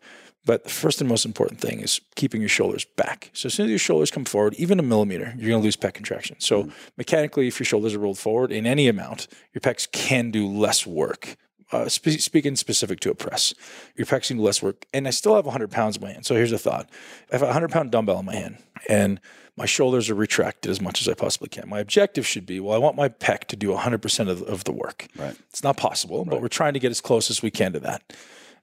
[0.46, 3.30] but the first and most important thing is keeping your shoulders back.
[3.34, 5.78] So as soon as your shoulders come forward, even a millimeter, you're going to lose
[5.78, 6.36] pec contraction.
[6.40, 6.72] So mm.
[6.98, 10.86] mechanically, if your shoulders are rolled forward in any amount, your pecs can do less
[10.86, 11.38] work.
[11.72, 13.56] Uh, spe- speaking specific to a press,
[13.96, 14.86] your pecs can do less work.
[14.94, 16.26] And I still have 100 pounds in my hand.
[16.26, 16.88] So here's a thought:
[17.32, 18.58] I have a 100 pound dumbbell in my hand,
[18.88, 19.20] and
[19.56, 21.70] my shoulders are retracted as much as I possibly can.
[21.70, 24.72] My objective should be, well, I want my pec to do 100% of, of the
[24.72, 25.08] work.
[25.16, 25.36] Right.
[25.50, 26.30] It's not possible, right.
[26.30, 28.14] but we're trying to get as close as we can to that.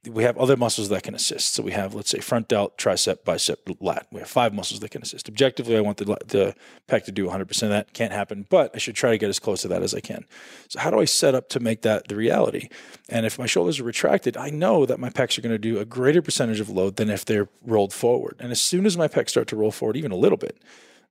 [0.06, 1.52] We have other muscles that can assist.
[1.52, 4.06] So we have, let's say, front delt, tricep, bicep, lat.
[4.10, 5.28] We have five muscles that can assist.
[5.28, 6.54] Objectively, I want the, the
[6.88, 7.92] pec to do 100% of that.
[7.92, 10.24] Can't happen, but I should try to get as close to that as I can.
[10.68, 12.70] So how do I set up to make that the reality?
[13.10, 15.78] And if my shoulders are retracted, I know that my pecs are going to do
[15.78, 18.36] a greater percentage of load than if they're rolled forward.
[18.38, 20.62] And as soon as my pecs start to roll forward, even a little bit,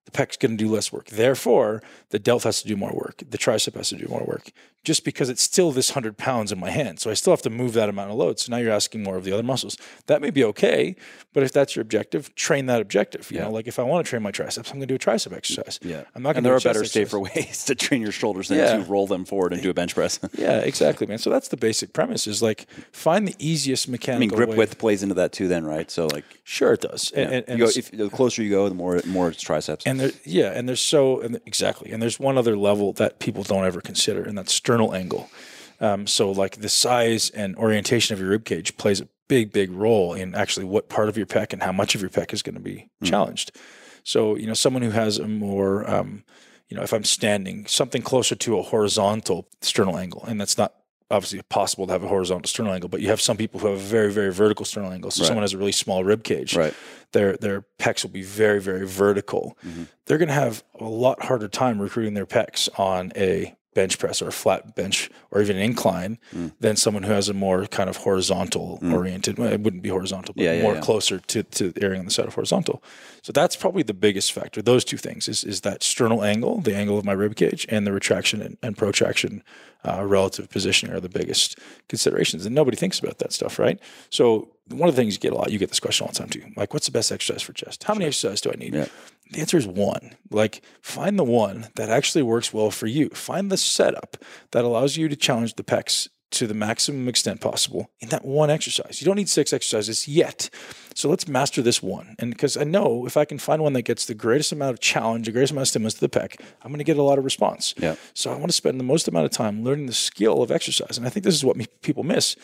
[0.09, 1.07] the pec's going to do less work.
[1.07, 3.21] Therefore, the delt has to do more work.
[3.29, 4.51] The tricep has to do more work
[4.83, 6.99] just because it's still this 100 pounds in my hand.
[6.99, 8.39] So I still have to move that amount of load.
[8.39, 9.77] So now you're asking more of the other muscles.
[10.07, 10.95] That may be okay,
[11.33, 13.29] but if that's your objective, train that objective.
[13.29, 13.43] You yeah.
[13.43, 15.35] know, like if I want to train my triceps, I'm going to do a tricep
[15.35, 15.79] exercise.
[15.83, 16.03] Yeah.
[16.15, 18.57] I'm not going to And there are better, safer ways to train your shoulders than
[18.57, 18.77] yeah.
[18.77, 20.17] to roll them forward and do a bench press.
[20.33, 21.17] yeah, exactly, man.
[21.17, 24.57] So that's the basic premise is like find the easiest mechanical I mean, grip way.
[24.57, 25.91] width plays into that too then, right?
[25.91, 27.11] So like Sure it does.
[27.13, 27.23] yeah.
[27.23, 29.85] And, and, and you go, if, the closer you go, the more more it's triceps.
[29.85, 33.43] And there, yeah, and there's so and exactly, and there's one other level that people
[33.43, 35.29] don't ever consider, and that's sternal angle.
[35.81, 39.71] Um, so like the size and orientation of your rib cage plays a big, big
[39.71, 42.41] role in actually what part of your pec and how much of your pec is
[42.41, 43.07] going to be mm.
[43.07, 43.51] challenged.
[44.03, 46.23] So you know, someone who has a more um,
[46.69, 50.23] you know, if I'm standing, something closer to a horizontal sternal angle.
[50.27, 50.73] And that's not
[51.11, 53.77] obviously possible to have a horizontal sternal angle, but you have some people who have
[53.77, 55.09] a very, very vertical sternal angle.
[55.11, 55.27] So Right.
[55.27, 56.55] someone has a really small rib cage.
[56.55, 56.73] Right.
[57.11, 59.57] Their their pecs will be very, very vertical.
[59.65, 59.83] Mm-hmm.
[60.05, 64.27] They're gonna have a lot harder time recruiting their pecs on a bench press or
[64.27, 66.51] a flat bench or even an incline Mm.
[66.59, 70.33] than someone who has a more kind of horizontal oriented well, it wouldn't be horizontal
[70.35, 70.81] but Yeah, yeah, more yeah.
[70.81, 72.81] closer to, to erring on the side of horizontal.
[73.21, 74.61] So that's probably the biggest factor.
[74.61, 77.85] Those two things is, is that sternal angle the angle of my rib cage and
[77.85, 79.43] the retraction and, and protraction
[79.87, 82.45] uh, relative positioning are the biggest considerations.
[82.45, 83.79] And nobody thinks about that stuff right?
[84.09, 86.19] So one of the things you get a lot you get this question all the
[86.19, 87.83] time too like what's the best exercise for chest?
[87.83, 88.73] How many exercises do i need?
[88.73, 88.87] Yeah.
[89.31, 90.15] The answer is one.
[90.31, 93.09] Like, find the one that actually works well for you.
[93.09, 94.17] Find the setup
[94.51, 98.51] that allows you to challenge the pecs to the maximum extent possible in that one
[98.51, 99.01] exercise.
[99.01, 100.49] You don't need six exercises yet.
[100.93, 102.15] So let's master this one.
[102.19, 104.79] And because I know if I can find one that gets the greatest amount of
[104.79, 107.17] challenge, the greatest amount of stimulus to the pec, I'm going to get a lot
[107.17, 107.73] of response.
[107.77, 107.95] Yeah.
[108.13, 110.97] So I want to spend the most amount of time learning the skill of exercise.
[110.97, 112.35] And I think this is what me, people miss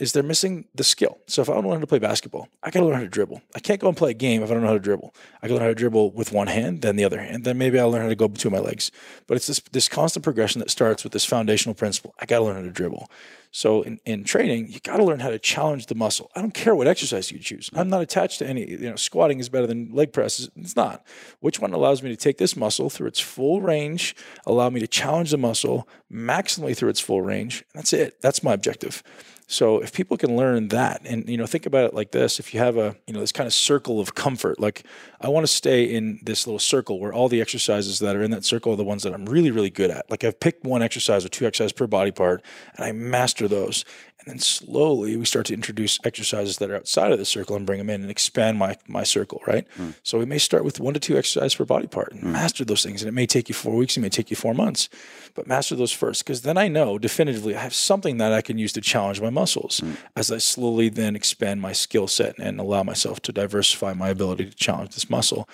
[0.00, 1.18] is they're missing the skill.
[1.26, 3.02] So if I want to learn how to play basketball, I got to learn how
[3.02, 3.42] to dribble.
[3.54, 5.14] I can't go and play a game if I don't know how to dribble.
[5.42, 7.44] I to learn how to dribble with one hand, then the other hand.
[7.44, 8.90] Then maybe I'll learn how to go between my legs.
[9.26, 12.14] But it's this this constant progression that starts with this foundational principle.
[12.18, 13.10] I got to learn how to dribble.
[13.52, 16.30] So in, in training, you got to learn how to challenge the muscle.
[16.36, 17.68] I don't care what exercise you choose.
[17.74, 20.50] I'm not attached to any, you know, squatting is better than leg presses.
[20.56, 21.04] It's not.
[21.40, 24.14] Which one allows me to take this muscle through its full range,
[24.46, 27.64] allow me to challenge the muscle maximally through its full range.
[27.74, 28.20] And that's it.
[28.22, 29.02] That's my objective.
[29.50, 32.54] So if people can learn that and you know think about it like this, if
[32.54, 34.84] you have a you know this kind of circle of comfort, like
[35.20, 38.30] I want to stay in this little circle where all the exercises that are in
[38.30, 40.08] that circle are the ones that I'm really really good at.
[40.08, 42.44] Like I've picked one exercise or two exercises per body part
[42.76, 43.84] and I master those.
[44.20, 47.64] And then slowly we start to introduce exercises that are outside of the circle and
[47.64, 49.66] bring them in and expand my my circle, right?
[49.76, 49.90] Hmm.
[50.02, 52.32] So we may start with one to two exercises per body part and hmm.
[52.32, 53.02] master those things.
[53.02, 54.88] And it may take you four weeks, it may take you four months,
[55.34, 58.58] but master those first because then I know definitively I have something that I can
[58.58, 59.92] use to challenge my muscles hmm.
[60.14, 64.44] as I slowly then expand my skill set and allow myself to diversify my ability
[64.44, 65.48] to challenge this muscle.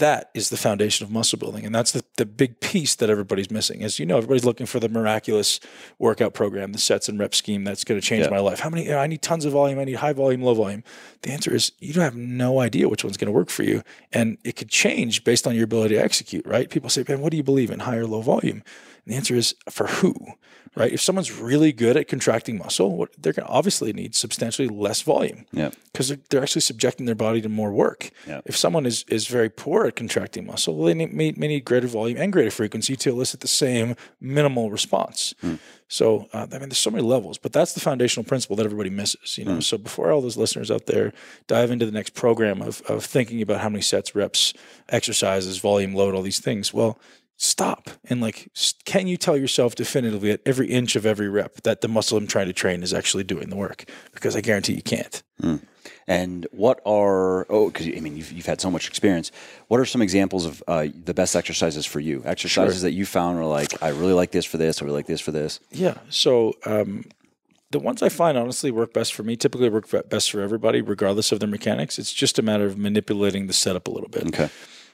[0.00, 1.64] That is the foundation of muscle building.
[1.64, 3.82] And that's the, the big piece that everybody's missing.
[3.82, 5.60] As you know, everybody's looking for the miraculous
[5.98, 8.30] workout program, the sets and rep scheme that's going to change Yeah.
[8.30, 8.60] my life.
[8.60, 10.82] How many, you know, I need tons of volume, I need high volume, low volume.
[11.22, 13.82] The answer is you don't have no idea which one's going to work for you.
[14.12, 16.68] And it could change based on your ability to execute, right?
[16.70, 18.62] People say, man, what do you believe in, high or low volume?
[19.04, 20.14] And the answer is for who,
[20.76, 20.92] right?
[20.92, 25.02] If someone's really good at contracting muscle, what, they're going to obviously need substantially less
[25.02, 25.70] volume Yeah.
[25.92, 28.10] because they're, they're actually subjecting their body to more work.
[28.26, 28.40] Yeah.
[28.44, 31.64] If someone is, is very poor at contracting muscle, well, they need, may, may need
[31.64, 35.34] greater volume and greater frequency to elicit the same minimal response.
[35.88, 38.90] So, uh, I mean, there's so many levels, but that's the foundational principle that everybody
[38.90, 39.36] misses.
[39.36, 41.12] You know, so before all those listeners out there
[41.48, 44.54] dive into the next program of, of thinking about how many sets, reps,
[44.88, 46.96] exercises, volume, load, all these things, well,
[47.42, 48.50] stop and like,
[48.84, 52.26] can you tell yourself definitively at every inch of every rep that the muscle I'm
[52.26, 53.88] trying to train is actually doing the work?
[54.12, 55.22] Because I guarantee you can't.
[56.06, 59.32] And what are oh, because I mean you've, you've had so much experience.
[59.68, 62.22] What are some examples of uh, the best exercises for you?
[62.26, 64.82] Exercises that you found are like I really like this for this.
[64.82, 65.60] I really like this for this.
[65.70, 65.96] Yeah.
[66.10, 67.04] So um,
[67.70, 71.32] the ones I find honestly work best for me typically work best for everybody, regardless
[71.32, 71.98] of their mechanics.
[71.98, 74.26] It's just a matter of manipulating the setup a little bit.
[74.26, 74.50] Okay.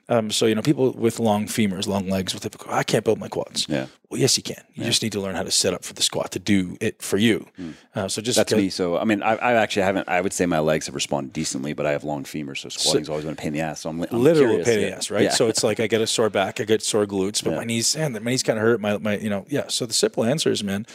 [0.09, 3.19] Um, so you know, people with long femurs, long legs, will typically, I can't build
[3.19, 3.66] my quads.
[3.69, 3.87] Yeah.
[4.09, 4.62] Well, yes, you can.
[4.75, 7.03] You just need to learn how to set up for the squat to do it
[7.03, 7.49] for you.
[7.92, 8.37] Uh, so just.
[8.37, 8.71] That's me.
[8.71, 10.09] So I mean, I, I actually haven't.
[10.09, 13.09] I would say my legs have responded decently, but I have long femurs, so squatting's
[13.09, 13.81] always been a pain in the ass.
[13.81, 14.90] So I'm, I'm literal curious, pain in yeah.
[14.90, 15.23] the ass, right?
[15.25, 15.31] Yeah.
[15.31, 17.97] So it's like I get a sore back, I get sore glutes, but my knees
[17.97, 18.81] and my knees kind of hurt.
[18.81, 19.66] My my you know yeah.
[19.69, 20.87] So the simple answer is, man,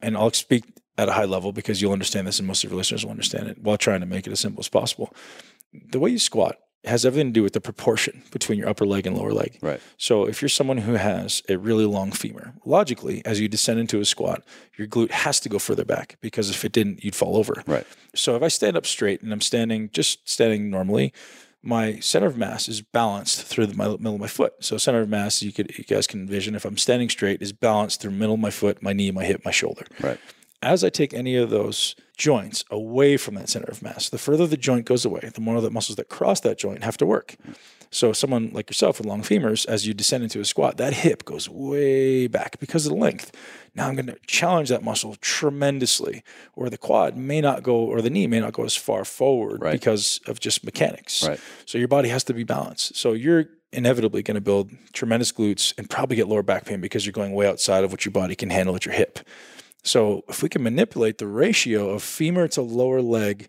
[0.00, 0.64] and I'll speak
[0.96, 3.48] at a high level because you'll understand this, and most of your listeners will understand
[3.48, 5.12] it while trying to make it as simple as possible.
[5.72, 9.06] The way you squat has everything to do with the proportion between your upper leg
[9.06, 9.58] and lower leg.
[9.62, 9.80] Right.
[9.96, 14.00] So if you're someone who has a really long femur, logically, as you descend into
[14.00, 14.42] a squat,
[14.76, 17.62] your glute has to go further back because if it didn't, you'd fall over.
[17.66, 17.86] Right.
[18.14, 21.12] So if I stand up straight and I'm standing just standing normally,
[21.62, 24.52] my center of mass is balanced through the middle of my foot.
[24.60, 27.52] So center of mass, you could you guys can envision if I'm standing straight, is
[27.52, 29.86] balanced through middle of my foot, my knee, my hip, my shoulder.
[30.00, 30.20] Right.
[30.64, 34.46] As I take any of those joints away from that center of mass, the further
[34.46, 37.36] the joint goes away, the more the muscles that cross that joint have to work.
[37.90, 41.24] So someone like yourself with long femurs, as you descend into a squat, that hip
[41.24, 43.30] goes way back because of the length.
[43.76, 46.24] Now I'm going to challenge that muscle tremendously,
[46.56, 49.60] or the quad may not go, or the knee may not go as far forward
[49.62, 49.72] Right.
[49.72, 51.26] because of just mechanics.
[51.26, 51.38] Right.
[51.66, 52.96] So your body has to be balanced.
[52.96, 57.04] So you're inevitably going to build tremendous glutes and probably get lower back pain because
[57.06, 59.18] you're going way outside of what your body can handle at your hip.
[59.84, 63.48] So if we can manipulate the ratio of femur to lower leg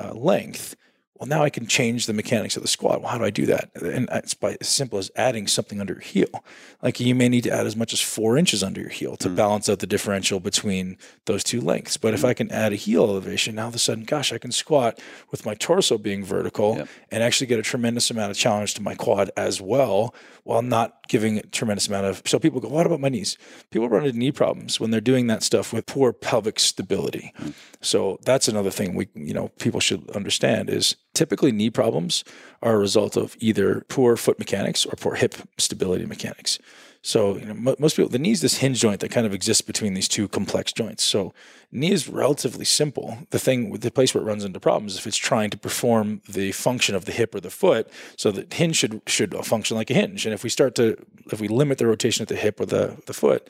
[0.00, 0.76] uh, length,
[1.16, 3.00] Well, now I can change the mechanics of the squat.
[3.00, 3.70] Well, how do I do that?
[3.80, 6.44] And it's by as simple as adding something under your heel.
[6.82, 9.28] Like you may need to add as much as four inches under your heel to
[9.28, 9.36] hmm.
[9.36, 10.96] balance out the differential between
[11.26, 11.96] those two lengths.
[11.96, 12.26] But if hmm.
[12.26, 15.00] I can add a heel elevation, now all of a sudden, gosh, I can squat
[15.30, 18.94] with my torso being vertical and actually get a tremendous amount of challenge to my
[18.94, 22.22] quad as well, while not giving a tremendous amount of.
[22.24, 23.38] So people go, what about my knees?
[23.70, 27.32] People run into knee problems when they're doing that stuff with poor pelvic stability.
[27.36, 27.50] Hmm.
[27.80, 32.24] So that's another thing we, you know, people should understand is typically knee problems
[32.62, 36.58] are a result of either poor foot mechanics or poor hip stability mechanics.
[37.02, 39.34] So you know, mo- most people, the knee is this hinge joint that kind of
[39.34, 41.02] exists between these two complex joints.
[41.02, 41.34] So
[41.72, 43.18] knee is relatively simple.
[43.30, 46.22] The thing, the place where it runs into problems, is if it's trying to perform
[46.28, 47.90] the function of the hip or the foot.
[48.16, 50.26] So the hinge should should function like a hinge.
[50.26, 50.96] And if we start to,
[51.32, 53.48] if we limit the rotation at the hip or the the foot,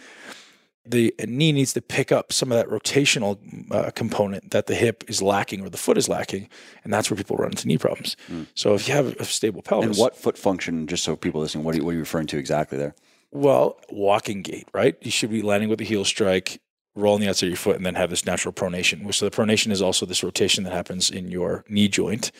[0.84, 3.38] the knee needs to pick up some of that rotational
[3.70, 6.48] uh, component that the hip is lacking or the foot is lacking,
[6.82, 8.16] and that's where people run into knee problems.
[8.54, 11.64] So if you have a stable pelvis, And what foot function, just so people listening,
[11.64, 12.94] what are you, what are you referring to exactly there?
[13.34, 14.94] well, walking gait, right?
[15.00, 16.60] You should be landing with a heel strike,
[16.94, 19.12] roll on the outside of your foot, and then have this natural pronation.
[19.14, 22.30] So the pronation is also this rotation that happens in your knee joint.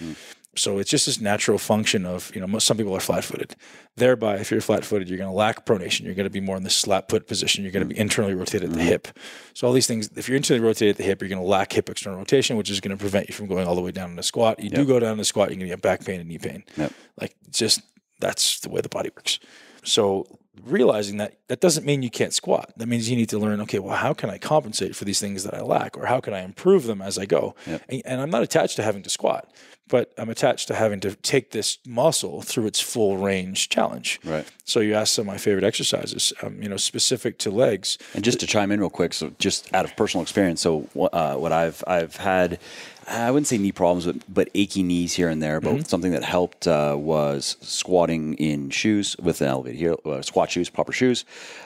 [0.54, 3.56] So it's just this natural function of, you know, most, some people are flat footed.
[3.96, 6.02] Thereby, if you're flat footed, you're going to lack pronation.
[6.02, 7.64] You're going to be more in the slap put position.
[7.64, 8.02] You're going to be mm-hmm.
[8.02, 8.88] internally rotated at the mm-hmm.
[8.88, 9.08] hip.
[9.54, 11.72] So all these things, if you're internally rotated at the hip, you're going to lack
[11.72, 14.10] hip external rotation, which is going to prevent you from going all the way down
[14.10, 14.60] in a squat.
[14.62, 16.38] You do go down in a squat, you're going to get back pain and knee
[16.38, 16.64] pain.
[16.76, 16.92] Yep.
[17.18, 17.80] Like just
[18.20, 19.38] that's the way the body works.
[19.84, 22.72] So realizing that that doesn't mean you can't squat.
[22.76, 25.44] That means you need to learn, okay, well, how can I compensate for these things
[25.44, 27.54] that I lack or how can I improve them as I go?
[27.88, 29.50] And, and I'm not attached to having to squat,
[29.88, 34.20] but I'm attached to having to take this muscle through its full range challenge.
[34.24, 34.46] Right.
[34.64, 37.98] So you asked some of my favorite exercises, um, you know, specific to legs.
[38.14, 41.34] And just to chime in real quick, so just out of personal experience, so uh,
[41.36, 42.58] what I've I've had,
[43.08, 45.60] I wouldn't say knee problems, but but achy knees here and there.
[45.60, 50.50] But something that helped uh, was squatting in shoes with an elevated heel, uh, squat
[50.50, 51.24] shoes, proper shoes,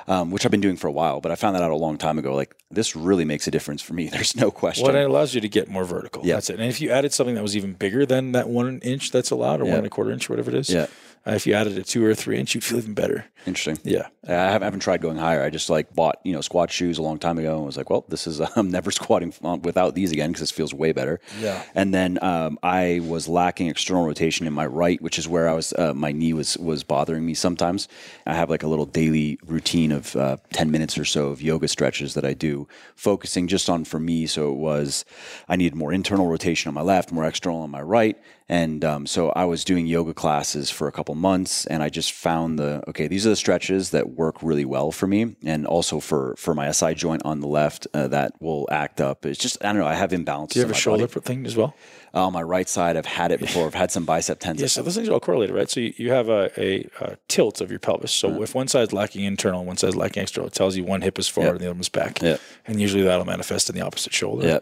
[0.08, 1.20] um, which I've been doing for a while.
[1.20, 2.34] But I found that out a long time ago.
[2.34, 4.08] Like this really makes a difference for me.
[4.12, 4.86] There's no question.
[4.86, 6.24] Well, it allows you to get more vertical.
[6.24, 6.34] Yeah.
[6.36, 6.58] That's it.
[6.58, 9.60] And if you added something that was even bigger than that one inch that's allowed,
[9.60, 10.86] or one and a quarter inch, or whatever it is, Yeah.
[11.26, 13.24] Uh, if you added a two or a three inch, you'd feel even better.
[13.46, 13.78] Interesting.
[13.84, 14.08] Yeah.
[14.26, 15.42] I haven't, I haven't tried going higher.
[15.42, 17.90] I just like bought you know squat shoes a long time ago and was like,
[17.90, 21.20] well, this is I'm never squatting without these again because this feels way better.
[21.40, 21.62] Yeah.
[21.74, 25.52] And then um, I was lacking external rotation in my right, which is where I
[25.52, 27.88] was uh, my knee was was bothering me sometimes.
[28.24, 31.68] I have like a little daily routine of uh, ten minutes or so of yoga
[31.68, 34.26] stretches that I do, focusing just on for me.
[34.26, 35.04] So it was
[35.48, 38.16] I needed more internal rotation on my left, more external on my right.
[38.48, 42.12] And um, so I was doing yoga classes for a couple months, and I just
[42.12, 43.08] found the okay.
[43.08, 46.70] These are the stretches that work really well for me, and also for for my
[46.70, 49.26] SI joint on the left uh, that will act up.
[49.26, 49.86] It's just I don't know.
[49.86, 50.50] I have imbalances.
[50.50, 51.20] Do you have in a shoulder body.
[51.22, 51.74] thing as well?
[52.14, 52.96] Uh, on my right side?
[52.96, 53.66] I've had it before.
[53.66, 54.62] I've had some bicep tendons.
[54.62, 55.68] Yeah, so those things are all correlated, right?
[55.68, 58.12] So you, you have a, a, a tilt of your pelvis.
[58.12, 61.18] So if one side's lacking internal one side's lacking external, it tells you one hip
[61.18, 62.22] is forward and the other one's back.
[62.22, 62.36] Yeah.
[62.64, 64.46] And usually that'll manifest in the opposite shoulder.
[64.46, 64.58] Yeah.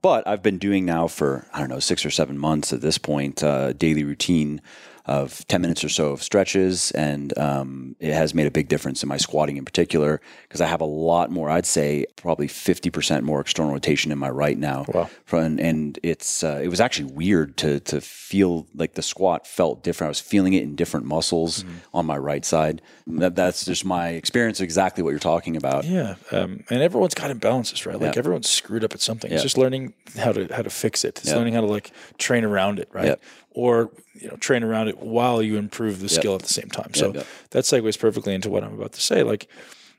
[0.00, 2.98] But I've been doing now for, I don't know, six or seven months at this
[2.98, 4.60] point, uh, daily routine
[5.08, 6.90] of 10 minutes or so of stretches.
[6.92, 10.66] And um, it has made a big difference in my squatting in particular because I
[10.66, 14.84] have a lot more, I'd say probably 50% more external rotation in my right now.
[14.92, 15.10] Wow.
[15.24, 19.82] From, and it's, uh, it was actually weird to, to feel like the squat felt
[19.82, 20.08] different.
[20.08, 22.82] I was feeling it in different muscles on my right side.
[23.06, 25.84] That, that's just my experience, of exactly what you're talking about.
[25.84, 27.98] Yeah, um, and everyone's got imbalances, right?
[27.98, 28.18] Like Yeah.
[28.18, 29.30] everyone's screwed up at something.
[29.30, 29.36] Yeah.
[29.36, 31.18] It's just learning how to how to fix it.
[31.18, 31.36] It's Yeah.
[31.36, 33.18] learning how to like train around it, right?
[33.58, 36.94] Or you know, train around it while you improve the skill at the same time.
[36.94, 37.24] So yeah.
[37.50, 39.24] that segues perfectly into what I'm about to say.
[39.24, 39.48] Like,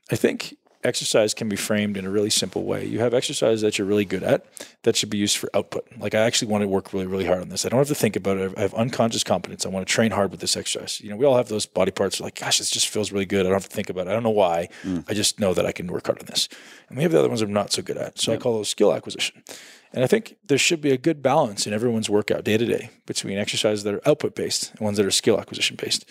[0.10, 2.86] I think exercise can be framed in a really simple way.
[2.86, 4.46] You have exercise that you're really good at
[4.84, 5.86] that should be used for output.
[5.98, 7.66] Like I actually want to work really, really hard on this.
[7.66, 8.54] I don't have to think about it.
[8.58, 9.66] I have unconscious competence.
[9.66, 11.02] I want to train hard with this exercise.
[11.02, 13.42] You know, we all have those body parts like, gosh, this just feels really good.
[13.42, 14.12] I don't have to think about it.
[14.12, 14.70] I don't know why.
[14.84, 15.04] Mm.
[15.10, 16.48] I just know that I can work hard on this.
[16.88, 18.20] And we have the other ones I'm not so good at.
[18.20, 19.44] So I call those skill acquisition.
[19.92, 22.90] And I think there should be a good balance in everyone's workout day to day
[23.06, 26.06] between exercises that are output based and ones that are skill acquisition based.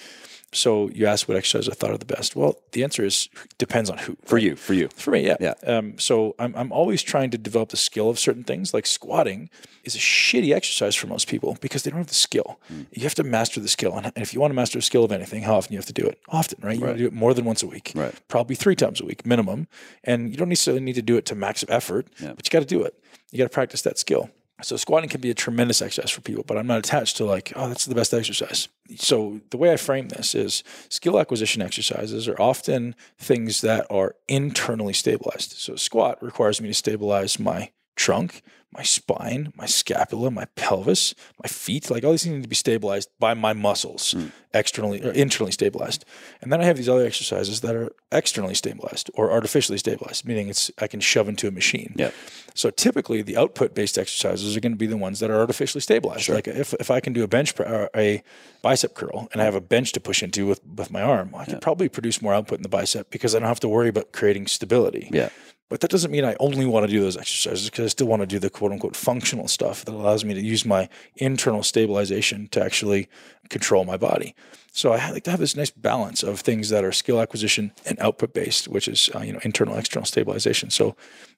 [0.52, 2.34] So you asked what exercise I thought are the best.
[2.34, 4.16] Well, the answer is depends on who.
[4.24, 4.88] For you, for you.
[4.96, 5.36] For me, yeah.
[5.40, 5.54] Yeah.
[5.66, 8.72] Um, so I'm, I'm always trying to develop the skill of certain things.
[8.72, 9.50] Like squatting
[9.84, 12.58] is a shitty exercise for most people because they don't have the skill.
[12.68, 12.82] Hmm.
[12.92, 13.96] You have to master the skill.
[13.96, 15.92] And if you want to master a skill of anything, how often you have to
[15.92, 16.18] do it?
[16.28, 16.76] Often, right?
[16.76, 17.92] You want to do it more than once a week.
[17.94, 18.14] Right.
[18.28, 19.68] Probably three times a week minimum.
[20.04, 22.64] And you don't necessarily need to do it to max effort, but you got to
[22.64, 22.94] do it.
[23.30, 24.30] You got to practice that skill.
[24.62, 27.52] So squatting can be a tremendous exercise for people, but I'm not attached to like,
[27.54, 28.68] oh, that's the best exercise.
[28.96, 34.16] So the way I frame this is skill acquisition exercises are often things that are
[34.26, 35.52] internally stabilized.
[35.52, 38.42] So squat requires me to stabilize my trunk,
[38.72, 42.54] my spine, my scapula, my pelvis, my feet, like all these things need to be
[42.54, 44.26] stabilized by my muscles, hmm.
[44.52, 46.04] externally or internally stabilized.
[46.42, 50.50] And then I have these other exercises that are externally stabilized or artificially stabilized, meaning
[50.50, 51.94] it's I can shove into a machine.
[51.96, 52.10] Yeah.
[52.54, 55.80] So typically the output based exercises are going to be the ones that are artificially
[55.80, 56.22] stabilized.
[56.22, 56.34] Sure.
[56.34, 58.22] Like if, if I can do a bench or a
[58.60, 61.46] bicep curl and I have a bench to push into with, with my arm, I
[61.46, 64.12] can probably produce more output in the bicep because I don't have to worry about
[64.12, 65.08] creating stability.
[65.10, 65.30] Yeah.
[65.68, 68.22] But that doesn't mean I only want to do those exercises because I still want
[68.22, 72.48] to do the quote unquote functional stuff that allows me to use my internal stabilization
[72.48, 73.08] to actually
[73.50, 74.34] control my body.
[74.72, 77.98] So I like to have this nice balance of things that are skill acquisition and
[77.98, 80.70] output based, which is uh, you know internal external stabilization.
[80.70, 80.96] So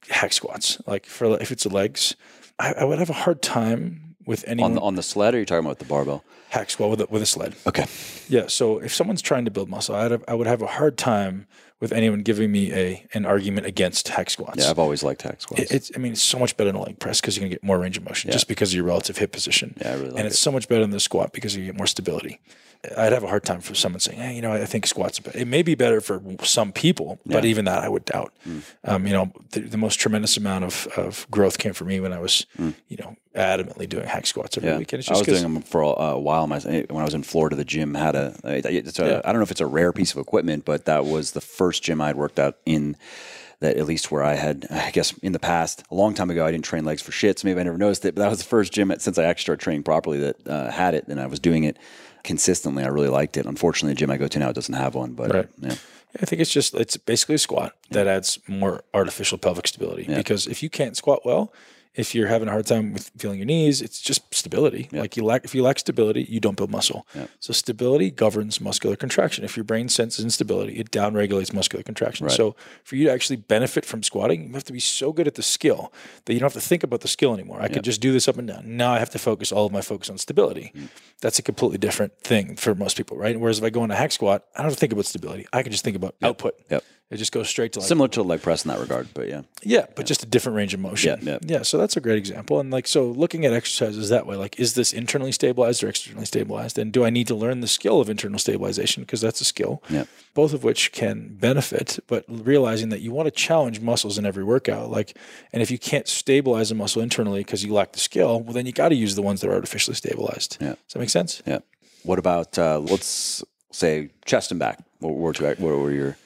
[0.09, 2.15] hack squats, like for if it's legs,
[2.59, 5.39] I, I would have a hard time with any On the, on the sled, or
[5.39, 6.23] are you talking about the barbell?
[6.51, 7.55] hack squat with a, with a sled.
[7.67, 7.87] Okay.
[8.29, 8.49] Yeah.
[8.49, 11.47] So if someone's trying to build muscle, I'd have, I would have a hard time
[11.81, 14.63] with anyone giving me a an argument against hack squats.
[14.63, 15.63] Yeah, I've always liked hack squats.
[15.63, 17.51] It- It's, I mean, it's so much better than a leg press because you're gonna
[17.55, 19.75] get more range of motion just because of your relative hip position.
[19.81, 21.77] Yeah, I really like and it's so much better than the squat because you get
[21.77, 22.41] more stability.
[22.97, 25.39] I'd have a hard time for someone saying, "Hey, you know, I think squats." Better.
[25.39, 28.33] It may be better for some people, but even that I would doubt.
[28.49, 28.63] Mm.
[28.85, 32.15] Um, you know, the, the most tremendous amount of, of growth came for me when
[32.15, 32.47] I was,
[32.89, 34.73] you know, adamantly doing hack squats every Mm.
[34.73, 34.93] Yeah, week.
[34.95, 36.47] And it's I was doing them for a, a while.
[36.47, 38.35] My, when I was in Florida, the gym had a.
[38.45, 39.21] It's a Yeah.
[39.27, 41.70] I don't know if it's a rare piece of equipment, but that was the first
[41.79, 42.97] gym I'd worked out in.
[43.61, 46.47] That at least where I had, I guess, in the past, a long time ago,
[46.47, 48.15] I didn't train legs for shit, so maybe I never noticed it.
[48.15, 50.95] But that was the first gym since I actually started training properly that uh, had
[50.95, 51.77] it, and I was doing it
[52.25, 52.85] consistently.
[52.85, 53.45] I really liked it.
[53.45, 55.49] Unfortunately, the gym I go to now doesn't have one, but Right.
[55.59, 55.75] yeah,
[56.23, 60.05] I think it's just it's basically a squat that adds more artificial pelvic stability.
[60.05, 61.53] Because if you can't squat well,
[61.95, 64.89] if you're having a hard time with feeling your knees, it's just stability.
[64.93, 67.07] Like you lack if you lack stability, you don't build muscle.
[67.41, 69.45] So stability governs muscular contraction.
[69.45, 72.29] If your brain senses instability, it downregulates muscular contraction.
[72.29, 75.35] So for you to actually benefit from squatting, you have to be so good at
[75.35, 75.93] the skill
[76.25, 77.61] that you don't have to think about the skill anymore.
[77.61, 78.77] I could just do this up and down.
[78.77, 80.73] Now I have to focus all of my focus on stability.
[80.75, 80.89] Mm.
[81.21, 83.39] That's a completely different thing for most people, right?
[83.39, 85.47] Whereas if I go into hack squat, I don't have to think about stability.
[85.53, 86.55] I can just think about output.
[86.71, 86.85] Yep.
[87.11, 89.09] It just goes straight to like similar to leg press in that regard.
[89.15, 91.19] But yeah, yeah, but just a different range of motion.
[91.23, 91.39] Yeah, yeah.
[91.43, 91.63] yeah.
[91.63, 92.61] So that's a great example.
[92.61, 96.25] And like, so looking at exercises that way, like, is this internally stabilized or externally
[96.25, 96.79] stabilized?
[96.79, 99.03] And do I need to learn the skill of internal stabilization?
[99.03, 99.83] Because that's a skill.
[99.91, 100.05] Yeah.
[100.35, 104.45] Both of which can benefit, but realizing that you want to challenge muscles in every
[104.45, 104.89] workout.
[104.89, 105.17] Like,
[105.53, 108.67] and if you can't stabilize a muscle internally because you lack the skill, well, then
[108.67, 110.59] you got to use the ones that are artificially stabilized.
[110.61, 110.69] Yeah.
[110.69, 111.43] Does that make sense?
[111.45, 111.59] yeah.
[112.03, 114.79] What about uh, let's say chest and back?
[115.01, 116.17] What were what were your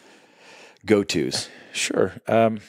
[0.85, 1.49] go tos?
[1.73, 2.13] Sure.
[2.29, 2.61] Um,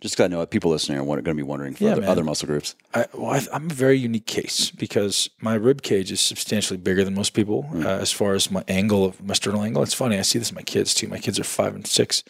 [0.00, 2.24] Just because I know people listening are going to be wondering for Yeah, other, other
[2.24, 2.74] muscle groups.
[2.92, 7.04] I, well, I, I'm a very unique case because my rib cage is substantially bigger
[7.04, 9.82] than most people uh, as far as my angle of my sternal angle.
[9.82, 10.18] It's funny.
[10.18, 11.06] I see this in my kids too.
[11.08, 12.24] My kids are five and six,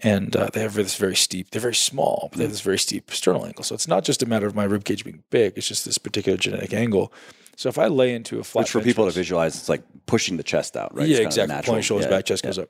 [0.00, 1.50] and uh, they have this very steep.
[1.50, 3.64] They're very small, but they have this very steep sternal angle.
[3.64, 5.54] So it's not just a matter of my rib cage being big.
[5.56, 7.12] It's just this particular genetic angle.
[7.56, 10.36] So if I lay into a flat Which for people to visualize, it's like pushing
[10.38, 11.06] the chest out, right?
[11.08, 11.66] yeah, It's kind of exactly.
[11.70, 12.48] Pulling shoulders Yeah, back, chest yeah.
[12.48, 12.68] goes up.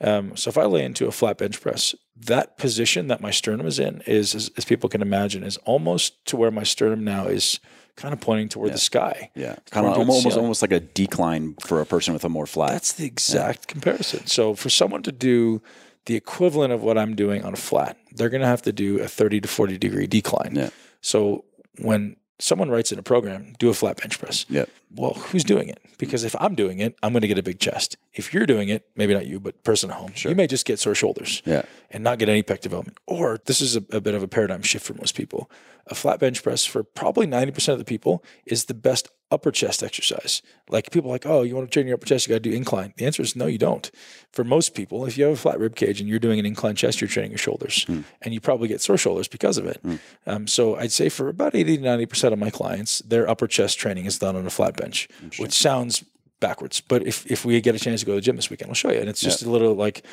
[0.00, 3.66] Um, so if I lay into a flat bench press, that position that my sternum
[3.66, 7.26] is in is, as, as people can imagine, is almost to where my sternum now
[7.26, 7.60] is
[7.96, 9.30] kind of pointing toward the sky.
[9.34, 12.46] Yeah, kind of the almost almost like a decline for a person with a more
[12.46, 12.72] flat.
[12.72, 14.26] That's the exact comparison.
[14.26, 15.62] So for someone to do
[16.06, 19.00] the equivalent of what I'm doing on a flat, they're going to have to do
[19.00, 20.52] a 30 to 40 degree decline.
[20.54, 20.70] Yeah.
[21.02, 21.44] So
[21.78, 24.46] when someone writes in a program, do a flat bench press.
[24.48, 24.64] Yeah.
[24.94, 25.80] Well, who's doing it?
[25.98, 27.96] Because if I'm doing it, I'm going to get a big chest.
[28.12, 30.78] If you're doing it, maybe not you, but person at home, you may just get
[30.80, 31.62] sore shoulders Yeah.
[31.90, 32.98] and not get any pec development.
[33.06, 35.48] Or this is a, a bit of a paradigm shift for most people.
[35.90, 39.82] A flat bench press for probably 90% of the people is the best upper chest
[39.82, 40.42] exercise.
[40.68, 42.50] Like people are like, oh, you want to train your upper chest, you got to
[42.50, 42.94] do incline.
[42.96, 43.88] The answer is no, you don't.
[44.32, 46.74] For most people, if you have a flat rib cage and you're doing an incline
[46.74, 47.84] chest, you're training your shoulders,
[48.22, 49.80] and you probably get sore shoulders because of it.
[50.26, 53.78] Um, so I'd say for about 80 to 90% of my clients, their upper chest
[53.78, 56.04] training is done on a flat bench, which sounds
[56.40, 56.80] backwards.
[56.80, 58.74] But if, if we get a chance to go to the gym this weekend, we'll
[58.74, 58.98] show you.
[58.98, 60.04] And it's just a little like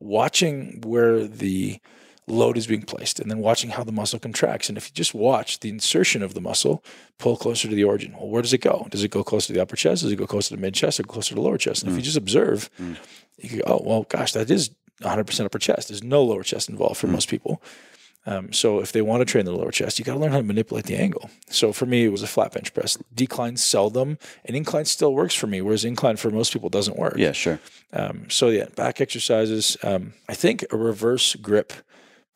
[0.00, 1.78] watching where the
[2.28, 4.68] load is being placed and then watching how the muscle contracts.
[4.68, 6.82] And if you just watch the insertion of the muscle,
[7.18, 8.12] pull closer to the origin.
[8.12, 8.86] Well, where does it go?
[8.90, 10.02] Does it go closer to the upper chest?
[10.02, 11.82] Does it go closer to the mid chest or closer to the lower chest?
[11.82, 12.68] And if you just observe,
[13.38, 14.70] you go, oh, well, gosh, that is
[15.02, 15.88] 100% upper chest.
[15.88, 17.62] There's no lower chest involved for most people.
[18.28, 20.38] Um, so if they want to train the lower chest, you got to learn how
[20.38, 21.30] to manipulate the angle.
[21.48, 22.98] So for me, it was a flat bench press.
[23.14, 27.14] Decline seldom, and incline still works for me, whereas incline for most people doesn't work.
[27.16, 27.60] Yeah, sure.
[27.92, 29.76] Um, so yeah, back exercises.
[29.84, 31.72] Um, I think a reverse grip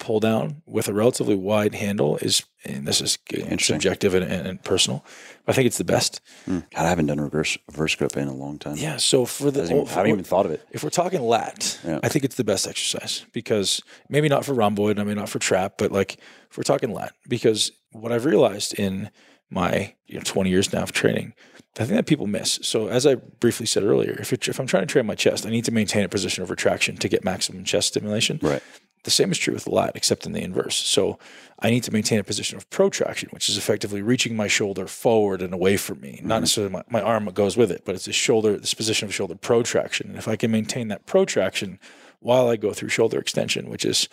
[0.01, 3.17] pull down with a relatively wide handle is and this is
[3.61, 5.05] subjective and, and, and personal.
[5.47, 6.21] I think it's the best.
[6.47, 6.59] Hmm.
[6.75, 8.77] God, I haven't done reverse reverse grip in a long time.
[8.77, 8.97] Yeah.
[8.97, 10.67] So for the, I haven't, for- I haven't even thought of it.
[10.73, 12.01] if we're talking lat, Yeah.
[12.03, 15.39] I think it's the best exercise because maybe not for rhomboid, I mean not for
[15.39, 16.15] trap, but like
[16.51, 19.11] if we're talking lat, because what I've realized in
[19.51, 21.35] my you know 20 years now of training,
[21.75, 22.59] the thing that people miss.
[22.63, 25.51] So as I briefly said earlier, if if I'm trying to train my chest, I
[25.51, 28.39] need to maintain a position of retraction to get maximum chest stimulation.
[28.43, 28.63] Right.
[29.05, 30.77] The same is true with the lat, except in the inverse.
[30.77, 31.19] So
[31.59, 35.41] I need to maintain a position of protraction, which is effectively reaching my shoulder forward
[35.41, 36.21] and away from me.
[36.23, 36.41] Not mm-hmm.
[36.41, 39.35] necessarily my, my arm goes with it, but it's a shoulder, this position of shoulder
[39.35, 40.11] protraction.
[40.11, 41.79] And if I can maintain that protraction
[42.21, 44.09] while I go through shoulder extension, which is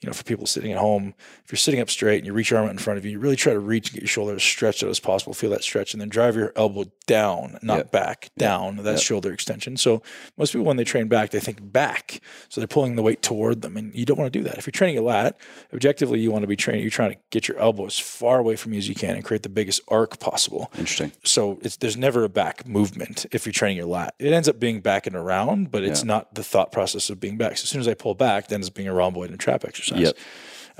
[0.00, 1.12] you know, for people sitting at home,
[1.44, 3.10] if you're sitting up straight and you reach your arm out in front of you,
[3.12, 5.34] you really try to reach and get your shoulder as stretched out as possible.
[5.34, 7.90] Feel that stretch, and then drive your elbow down, not Yep.
[7.90, 8.76] back, down.
[8.76, 9.76] That's shoulder extension.
[9.76, 10.02] So
[10.36, 13.62] most people, when they train back, they think back, so they're pulling the weight toward
[13.62, 14.56] them, and you don't want to do that.
[14.58, 15.36] If you're training a lat,
[15.74, 16.82] objectively, you want to be training.
[16.82, 19.24] You're trying to get your elbow as far away from you as you can and
[19.24, 20.70] create the biggest arc possible.
[20.78, 21.10] Interesting.
[21.24, 24.14] So it's there's never a back movement if you're training your lat.
[24.18, 27.36] It ends up being back and around, but it's not the thought process of being
[27.36, 27.56] back.
[27.58, 29.64] So as soon as I pull back, then it's being a rhomboid and a trap
[29.64, 29.87] exercise.
[29.96, 30.16] Yep.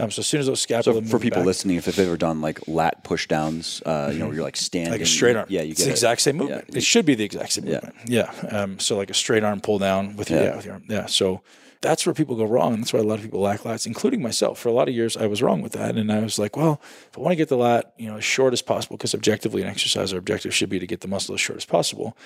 [0.00, 2.16] Um, so as soon as those scapula So for people back, listening, if they've ever
[2.16, 5.34] done like lat push downs, uh, you know, where you're like standing, like a straight
[5.34, 5.94] arm, yeah, you it's get the it.
[5.94, 6.66] exact same movement.
[6.68, 6.76] Yeah.
[6.78, 7.96] It should be the exact same movement.
[8.06, 8.30] Yeah.
[8.50, 10.44] Um, so like a straight arm pull down with your Yeah.
[10.46, 10.56] yeah.
[10.56, 10.84] with your arm.
[10.88, 11.06] Yeah.
[11.06, 11.40] So
[11.80, 14.22] that's where people go wrong, and that's why a lot of people lack lats, including
[14.22, 14.58] myself.
[14.58, 16.80] For a lot of years, I was wrong with that, and I was like, well,
[17.10, 19.62] if I want to get the lat, you know, as short as possible, because objectively
[19.62, 22.16] an exercise, our objective should be to get the muscle as short as possible.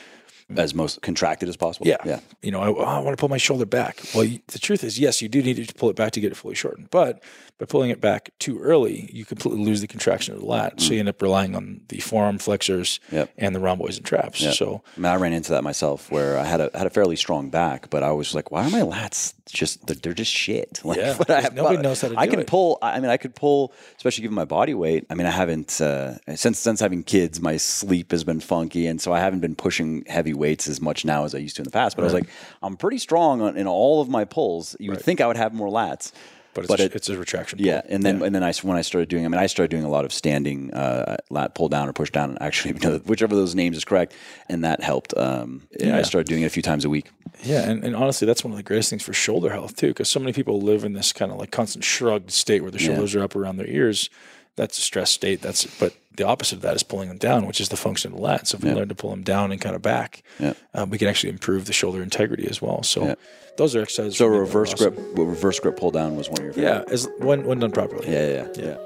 [0.59, 1.87] As most contracted as possible.
[1.87, 1.97] Yeah.
[2.05, 2.21] yeah.
[2.43, 4.01] You know, I, oh, I want to pull my shoulder back.
[4.15, 6.33] Well, you, the truth is, yes, you do need to pull it back to get
[6.33, 6.91] it fully shortened.
[6.91, 7.23] But
[7.59, 10.81] by pulling it back too early, you completely lose the contraction of the lat.
[10.81, 13.13] So you end up relying on the forearm flexors Mm.
[13.13, 13.31] Yep.
[13.39, 14.41] and the rhomboids and traps.
[14.59, 17.17] So I, mean, I ran into that myself where I had a had a fairly
[17.17, 20.81] strong back, but I was like, why are my lats just they're, they're just shit?
[20.85, 22.47] Like, Yeah, I have- nobody knows how to I can it.
[22.47, 22.79] pull.
[22.83, 25.07] I mean, I could pull, especially given my body weight.
[25.11, 29.01] I mean, I haven't uh, since since having kids, my sleep has been funky, and
[29.01, 31.65] so I haven't been pushing heavy weights as much now as I used to in
[31.71, 31.97] the past.
[31.97, 32.29] But I was like,
[32.63, 34.77] I'm pretty strong on, in all of my pulls.
[34.79, 36.13] You would think I would have more lats,
[36.55, 37.59] but it's, But it- it's a retraction.
[37.61, 39.85] yeah, and then and then I when I started doing, I mean, I started doing
[39.85, 43.33] a lot of standing uh, lat pull down or push down, actually, you know, whichever
[43.35, 44.13] of those names is correct,
[44.51, 45.15] and that helped.
[45.17, 47.07] Um, yeah, I started doing it a few times a week.
[47.43, 50.09] Yeah, and, and honestly, that's one of the greatest things for shoulder health too, because
[50.11, 53.15] so many people live in this kind of like constant shrugged state where their shoulders
[53.15, 54.11] are up around their ears.
[54.57, 55.41] That's a stress state.
[55.41, 58.19] That's but the opposite of that is pulling them down, which is the function of
[58.19, 58.47] the lat.
[58.49, 60.53] So if we learn to pull them down and kind of back, Yeah.
[60.75, 62.83] um, we can actually improve the shoulder integrity as well.
[62.83, 63.15] So Yeah.
[63.57, 64.17] those are exercises.
[64.17, 66.53] So for me that are reverse grip, reverse grip pull down was one of your
[66.55, 66.85] favorite.
[66.89, 68.11] Yeah, as when when done properly.
[68.13, 68.65] yeah, yeah, yeah.
[68.65, 68.77] Yeah.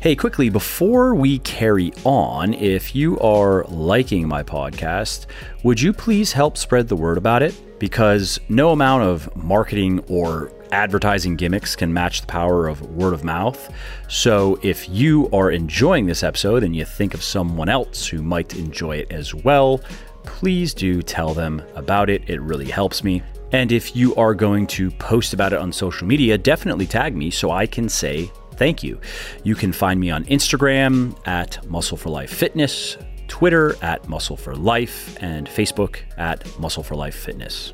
[0.00, 5.24] Hey, quickly, before we carry on, if you are liking my podcast,
[5.62, 7.54] would you please help spread the word about it?
[7.78, 13.24] Because no amount of marketing or advertising gimmicks can match the power of word of
[13.24, 13.72] mouth.
[14.08, 18.56] So if you are enjoying this episode and you think of someone else who might
[18.56, 19.80] enjoy it as well,
[20.24, 22.28] please do tell them about it.
[22.28, 23.22] It really helps me.
[23.52, 27.30] And if you are going to post about it on social media, definitely tag me
[27.30, 29.00] so I can say thank you.
[29.44, 32.96] You can find me on Instagram at Muscle for Life Fitness,
[33.28, 37.72] Twitter at Muscle for Life, and Facebook at Muscle for Life Fitness.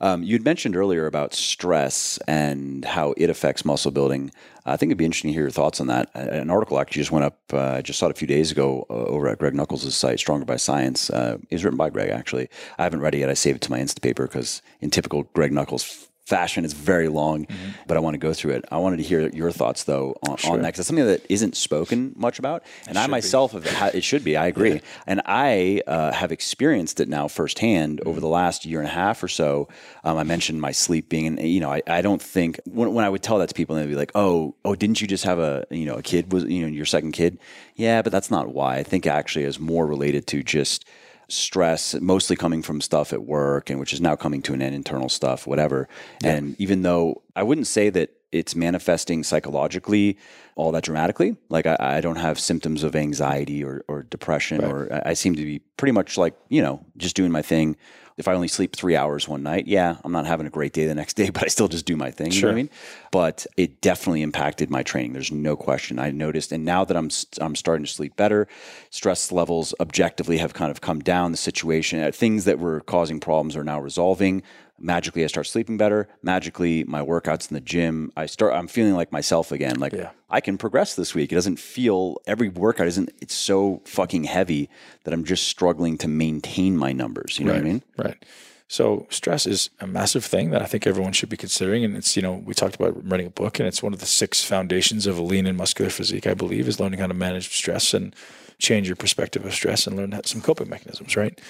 [0.00, 4.30] Um, you'd mentioned earlier about stress and how it affects muscle building.
[4.64, 6.10] I think it'd be interesting to hear your thoughts on that.
[6.14, 7.38] Uh, An article actually just went up.
[7.52, 10.18] Uh, I just saw it a few days ago uh, over at Greg Nuckols' site,
[10.18, 11.10] Stronger by Science.
[11.10, 12.48] Uh, it was written by Greg, actually.
[12.78, 13.30] I haven't read it yet.
[13.30, 17.46] I saved it to my Instapaper because, in typical Greg Nuckols fashion, it's very long,
[17.86, 18.64] but I want to go through it.
[18.70, 21.56] I wanted to hear your thoughts, though, on, on that because it's something that isn't
[21.56, 22.62] spoken much about.
[22.86, 24.82] And I myself have, ha- it should be, I agree.
[25.06, 29.22] And I uh, have experienced it now firsthand over the last year and a half
[29.22, 29.68] or so.
[30.04, 33.04] Um, I mentioned my sleep being, and you know, I, I don't think when, when
[33.06, 35.38] I would tell that to people, they'd be like, "Oh, oh, didn't you just have
[35.38, 36.30] a, you know, a kid?
[36.32, 37.38] Was you know your second kid?
[37.74, 38.76] Yeah, but that's not why.
[38.76, 40.84] I think actually is more related to just
[41.28, 44.74] stress, mostly coming from stuff at work, and which is now coming to an end,
[44.74, 45.88] internal stuff, whatever.
[46.24, 50.18] And even though I wouldn't say that it's manifesting psychologically
[50.54, 54.92] all that dramatically, like I, I don't have symptoms of anxiety or, or depression, or
[54.92, 57.76] I I seem to be pretty much like, you know, just doing my thing.
[58.18, 60.86] If I only sleep three hours one night, yeah, I'm not having a great day
[60.86, 62.32] the next day, but I still just do my thing.
[62.32, 62.70] You know what I mean?
[63.10, 65.12] But it definitely impacted my training.
[65.12, 65.98] There's no question.
[65.98, 67.10] I noticed, and now that I'm
[67.40, 68.48] I'm starting to sleep better,
[68.90, 71.30] stress levels objectively have kind of come down.
[71.30, 74.42] The situation, uh, things that were causing problems are now resolving.
[74.80, 76.08] Magically, I start sleeping better.
[76.22, 78.54] Magically, my workouts in the gym, I start.
[78.54, 79.78] I'm feeling like myself again.
[79.80, 80.10] Like Yeah.
[80.30, 81.32] I can progress this week.
[81.32, 83.10] It doesn't feel every workout isn't.
[83.20, 84.68] It's so fucking heavy
[85.04, 87.38] that I'm just struggling to maintain my numbers.
[87.38, 87.82] You know what I mean?
[87.96, 88.24] Right.
[88.68, 91.84] So stress is a massive thing that I think everyone should be considering.
[91.84, 94.06] And it's, you know, we talked about writing a book and it's one of the
[94.06, 97.48] six foundations of a lean and muscular physique, I believe, is learning how to manage
[97.48, 98.14] stress and
[98.58, 101.40] change your perspective of stress and learn some coping mechanisms, right?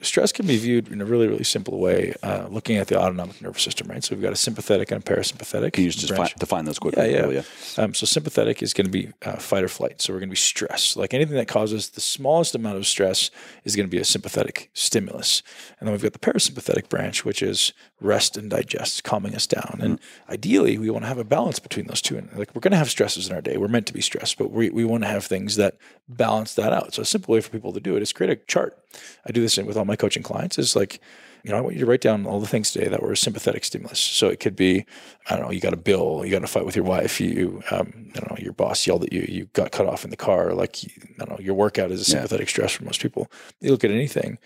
[0.00, 3.40] Stress can be viewed in a really, really simple way, uh, looking at the autonomic
[3.42, 4.02] nervous system, right?
[4.04, 5.72] So we've got a sympathetic and a parasympathetic.
[5.72, 7.10] Can you just define, define those quickly?
[7.10, 7.42] Yeah, yeah.
[7.76, 7.84] yeah.
[7.84, 10.00] Um, so sympathetic is going to be uh, fight or flight.
[10.00, 10.96] So we're going to be stressed.
[10.96, 13.30] Like anything that causes the smallest amount of stress
[13.64, 15.42] is going to be a sympathetic stimulus.
[15.80, 19.78] And then we've got the parasympathetic branch, which is rest and digest, calming us down.
[19.80, 20.32] And mm-hmm.
[20.32, 22.16] ideally, we want to have a balance between those two.
[22.16, 23.56] And like we're going to have stresses in our day.
[23.56, 25.76] We're meant to be stressed, but we, we want to have things that
[26.08, 26.94] balance that out.
[26.94, 28.78] So a simple way for people to do it is create a chart.
[29.26, 30.58] I do this with all my coaching clients.
[30.58, 31.00] Is like,
[31.42, 33.16] you know, I want you to write down all the things today that were a
[33.16, 33.98] sympathetic stimulus.
[33.98, 34.84] So it could be,
[35.28, 37.62] I don't know, you got a bill, you got a fight with your wife, you,
[37.70, 40.16] um, I don't know, your boss yelled at you, you got cut off in the
[40.16, 40.52] car.
[40.54, 42.50] Like, I don't know, your workout is a sympathetic yeah.
[42.50, 43.30] stress for most people.
[43.60, 44.38] You look at anything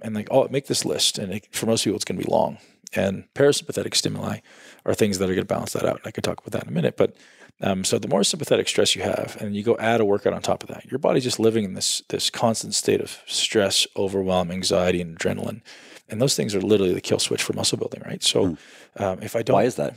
[0.00, 1.18] and like, oh, make this list.
[1.18, 2.58] And it, for most people, it's going to be long.
[2.94, 4.38] And parasympathetic stimuli
[4.84, 6.00] are things that are going to balance that out.
[6.04, 7.16] I could talk about that in a minute, but
[7.60, 10.42] um, so the more sympathetic stress you have, and you go add a workout on
[10.42, 14.50] top of that, your body's just living in this this constant state of stress, overwhelm,
[14.50, 15.60] anxiety, and adrenaline,
[16.08, 18.22] and those things are literally the kill switch for muscle building, right?
[18.22, 18.58] So mm.
[18.96, 19.94] um, if I don't, why is that?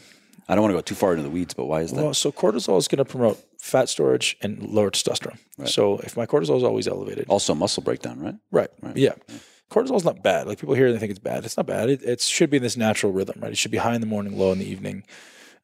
[0.47, 2.03] I don't want to go too far into the weeds, but why is that?
[2.03, 5.39] Well, so cortisol is going to promote fat storage and lower testosterone.
[5.57, 5.67] Right.
[5.67, 8.35] So if my cortisol is always elevated, also muscle breakdown, right?
[8.51, 8.69] Right.
[8.81, 8.95] right.
[8.95, 9.13] Yeah.
[9.27, 9.35] yeah.
[9.71, 10.47] Cortisol is not bad.
[10.47, 11.43] Like people hear and they think it's bad.
[11.43, 11.89] It's not bad.
[11.89, 13.51] It, it should be in this natural rhythm, right?
[13.51, 15.03] It should be high in the morning, low in the evening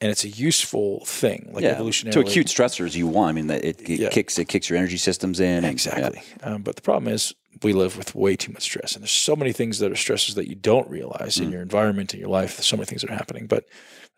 [0.02, 1.70] and it's a useful thing, like yeah.
[1.70, 2.14] evolutionary.
[2.14, 3.30] To acute stressors, you want.
[3.30, 4.10] I mean, it, it yeah.
[4.10, 5.64] kicks it kicks your energy systems in.
[5.64, 6.24] Exactly.
[6.39, 6.56] yeah.
[6.56, 9.36] um, but the problem is we live with way too much stress, and there's so
[9.36, 11.43] many things that are stresses that you don't realize mm.
[11.43, 12.58] in your environment, in your life.
[12.58, 13.66] There's so many things that are happening, but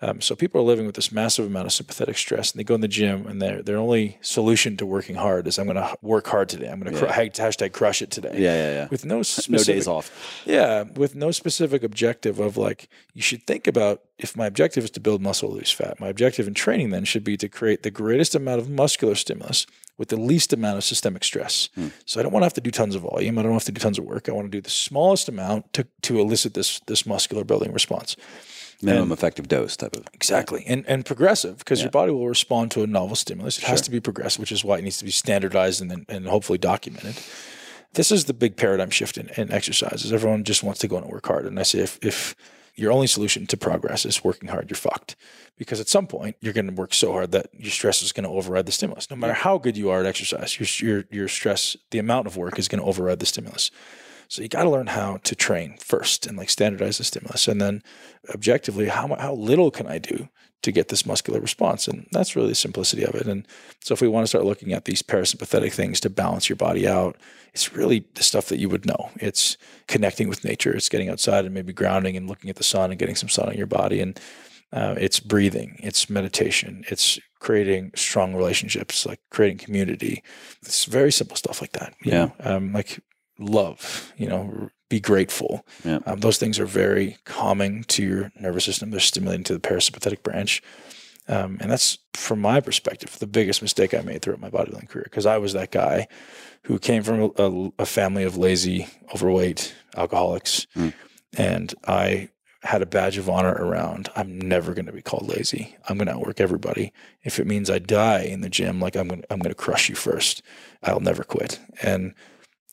[0.04, 2.76] um, so people are living with this massive amount of sympathetic stress, and they go
[2.76, 5.96] in the gym, and their their only solution to working hard is I'm going to
[6.02, 6.68] work hard today.
[6.70, 7.14] I'm going to yeah.
[7.14, 8.34] cr- hashtag crush it today.
[8.34, 8.88] Yeah, yeah, yeah.
[8.92, 10.44] With no specific, no days off.
[10.46, 14.92] Yeah, with no specific objective of like you should think about if my objective is
[14.92, 16.02] to build muscle, lose fat.
[16.02, 19.66] My objective in training then should be to create the greatest amount of muscular stimulus
[19.98, 21.70] with the least amount of systemic stress.
[21.76, 21.90] Hmm.
[22.06, 23.40] So I don't want to have to do tons of volume.
[23.40, 24.28] I don't have to do tons of work.
[24.28, 28.18] I want to do the smallest amount to to elicit this this muscular building response
[28.84, 30.64] minimum and, effective dose type of exactly.
[30.68, 31.86] And and progressive because yeah.
[31.86, 33.58] your body will respond to a novel stimulus.
[33.58, 33.70] It sure.
[33.70, 36.58] has to be progressive which is why it needs to be standardized and and hopefully
[36.58, 37.16] documented.
[37.94, 40.12] This is the big paradigm shift in, in exercises.
[40.12, 41.46] Everyone just wants to go and work hard.
[41.46, 42.36] And i say if if
[42.76, 45.16] your only solution to progress is working hard you're fucked.
[45.58, 48.24] Because at some point you're going to work so hard that your stress is going
[48.24, 49.10] to override the stimulus.
[49.10, 52.38] No matter how good you are at exercise your your, your stress the amount of
[52.38, 53.72] work is going to override the stimulus
[54.34, 57.62] so you got to learn how to train first and like standardize the stimulus, and
[57.62, 57.84] then
[58.34, 60.28] objectively, how how little can I do
[60.64, 61.88] to get this muscular response?
[61.88, 63.28] And that's really the simplicity of it.
[63.28, 63.48] And
[63.82, 66.88] so if we want to start looking at these parasympathetic things to balance your body
[66.88, 67.16] out,
[67.54, 69.12] it's really the stuff that you would know.
[69.18, 69.56] It's
[69.88, 70.76] connecting with nature.
[70.76, 73.50] It's getting outside and maybe grounding and looking at the sun and getting some sun
[73.50, 74.20] on your body and
[74.72, 80.24] uh, it's breathing, it's meditation, it's creating strong relationships, like creating community.
[80.64, 81.94] It's very simple stuff like that.
[82.04, 82.32] yeah.
[82.40, 83.00] Um, like
[83.40, 85.66] love, you know, be grateful.
[85.84, 86.00] Yeah.
[86.06, 88.92] Um, those things are very calming to your nervous system.
[88.92, 90.62] They're stimulating to the parasympathetic branch.
[91.28, 95.06] Um, and that's, from my perspective, the biggest mistake I made throughout my bodybuilding career
[95.06, 96.08] because I was that guy
[96.64, 100.68] who came from a, a family of lazy, overweight alcoholics.
[100.76, 100.94] Mm.
[101.38, 102.30] And I
[102.64, 105.76] had a badge of honor around I'm never going to be called lazy.
[105.88, 106.94] I'm going to outwork everybody.
[107.24, 109.90] If it means I die in the gym, like I'm going I'm going to crush
[109.90, 110.42] you first.
[110.82, 111.60] I'll never quit.
[111.82, 112.14] And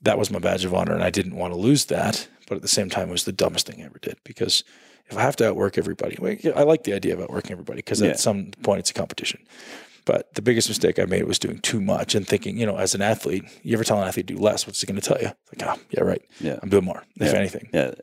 [0.02, 2.28] that was my badge of honor, and I didn't want to lose that.
[2.48, 4.64] But at the same time, it was the dumbest thing I ever did because
[5.08, 6.16] if I have to outwork everybody,
[6.54, 8.10] I like the idea of outworking everybody because yeah.
[8.10, 9.40] at some point it's a competition.
[10.04, 12.94] But the biggest mistake I made was doing too much and thinking, you know, as
[12.94, 15.26] an athlete, you ever tell an athlete do less, what's he going to tell you?
[15.26, 16.22] Like, oh, yeah, right.
[16.40, 16.58] Yeah.
[16.62, 17.68] I'm doing more, if anything.
[17.72, 17.92] Yeah.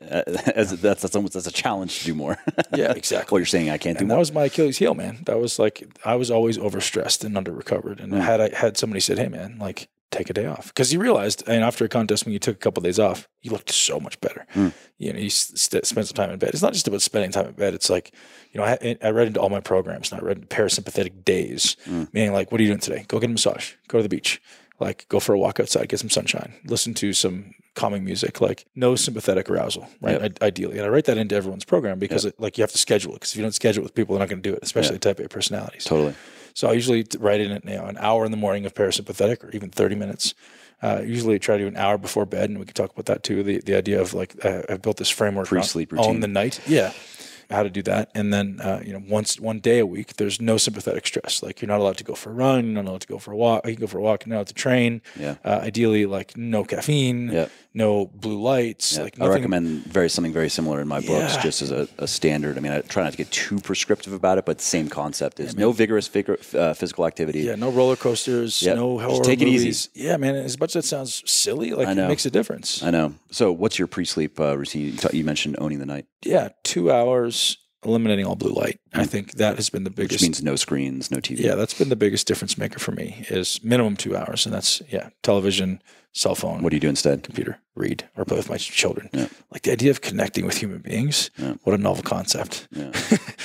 [0.54, 2.38] As, that's, that's almost that's a challenge to do more.
[2.74, 3.34] yeah, exactly.
[3.34, 4.16] what you're saying, I can't and more.
[4.16, 5.18] that was my Achilles heel, man.
[5.26, 8.00] That was like, I was always overstressed and under recovered.
[8.00, 8.20] And mm.
[8.20, 10.68] had I had somebody said, hey, man, like, take a day off.
[10.68, 13.28] Because you realized and after a contest when you took a couple of days off
[13.42, 14.46] you looked so much better.
[14.54, 14.72] Mm.
[14.98, 16.50] you know you st- spend some time in bed.
[16.50, 17.74] It's not just about spending time in bed.
[17.74, 18.12] It's like
[18.52, 21.76] you know i, I read into all my programs and i read parasympathetic days.
[21.84, 22.12] Mm.
[22.12, 23.04] meaning like what are you doing today?
[23.08, 23.74] Go get a massage.
[23.88, 24.40] Go to the beach.
[24.80, 26.54] Like go for a walk outside get some sunshine.
[26.64, 28.40] Listen to some calming music.
[28.40, 30.20] Like no sympathetic arousal right?
[30.20, 30.38] Yep.
[30.40, 30.78] I, ideally.
[30.78, 32.34] And i write that into everyone's program because yep.
[32.34, 33.16] it, like you have to schedule it.
[33.16, 34.94] Because if you don't schedule it with people they're not going to do it especially
[34.94, 35.02] yep.
[35.02, 35.84] type a personalities.
[35.84, 36.14] Totally
[36.54, 39.50] so I usually write in you know, an hour in the morning of parasympathetic or
[39.50, 40.34] even 30 minutes.
[40.80, 43.24] Uh, usually try to do an hour before bed, and we can talk about that
[43.24, 43.42] too.
[43.42, 46.60] The the idea of like uh, I've built this framework pre-sleep routine on the night,
[46.68, 46.92] yeah,
[47.50, 50.40] how to do that, and then uh, you know once one day a week, there's
[50.40, 51.42] no sympathetic stress.
[51.42, 53.32] Like you're not allowed to go for a run, you're not allowed to go for
[53.32, 53.66] a walk.
[53.66, 55.02] You can go for a walk, you're not allowed to train.
[55.18, 55.34] Yeah.
[55.44, 57.30] Uh, ideally, like no caffeine.
[57.32, 57.48] Yeah.
[57.74, 61.42] No blue lights, Yeah, like I recommend very something very similar in my books, Yeah.
[61.42, 62.56] just as a, a standard.
[62.56, 65.56] I mean, I try not to get too prescriptive about it, but same concept is
[65.56, 67.40] no vigorous vigor, uh, physical activity.
[67.40, 69.88] Yeah, no roller coasters, Yeah, no just horror take it easy.
[69.94, 70.34] Yeah, man.
[70.34, 72.82] As much as that sounds silly, like it makes a difference.
[72.82, 73.14] I know.
[73.30, 74.86] So, what's your pre-sleep uh, routine?
[74.86, 78.80] You, ta- you mentioned owning the night, yeah, two hours eliminating all blue light.
[78.94, 80.14] I think that has been the biggest.
[80.20, 81.40] which means no screens, no TV.
[81.40, 83.24] yeah, that's been the biggest difference maker for me.
[83.30, 85.80] Is minimum two hours, and that's yeah, television,
[86.12, 87.22] cell phone, What do you do instead?
[87.22, 89.08] computer, read, or play with my children.
[89.12, 89.28] Yeah.
[89.52, 91.30] Like the idea of connecting with human beings.
[91.38, 91.54] Yeah.
[91.62, 92.66] What a novel concept.
[92.70, 92.90] Yeah.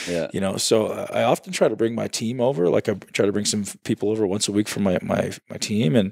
[0.06, 0.28] Yeah.
[0.34, 3.26] you know so uh, i often try to bring my team over like i try
[3.26, 6.12] to bring some people over once a week from my my, my team and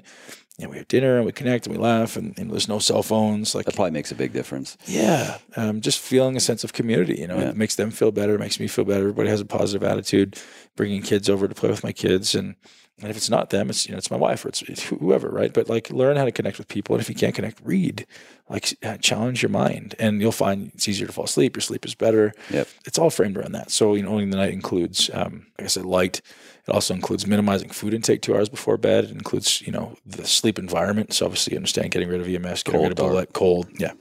[0.60, 3.02] know, we have dinner and we connect and we laugh and, and there's no cell
[3.02, 4.76] phones like That probably makes a big difference.
[4.86, 7.48] yeah um, just feeling a sense of community you know Yeah.
[7.50, 10.38] it makes them feel better it makes me feel better everybody has a positive attitude
[10.76, 12.54] bringing kids over to play with my kids and
[13.00, 15.28] and if it's not them, it's you know it's my wife or it's, it's whoever,
[15.28, 15.52] right?
[15.52, 18.06] But like learn how to connect with people, and if you can't connect, read.
[18.48, 21.56] Like uh, challenge your mind, and you'll find it's easier to fall asleep.
[21.56, 22.34] Your sleep is better.
[22.50, 22.68] Yep.
[22.84, 23.70] It's all framed around that.
[23.70, 26.20] So you know, owning the night includes, um, like I said, light.
[26.68, 29.04] It also includes minimizing food intake two hours before bed.
[29.04, 31.14] It includes you know the sleep environment.
[31.14, 33.92] So obviously, you understand getting rid of EMS, getting Cold, rid of light, cold, yeah,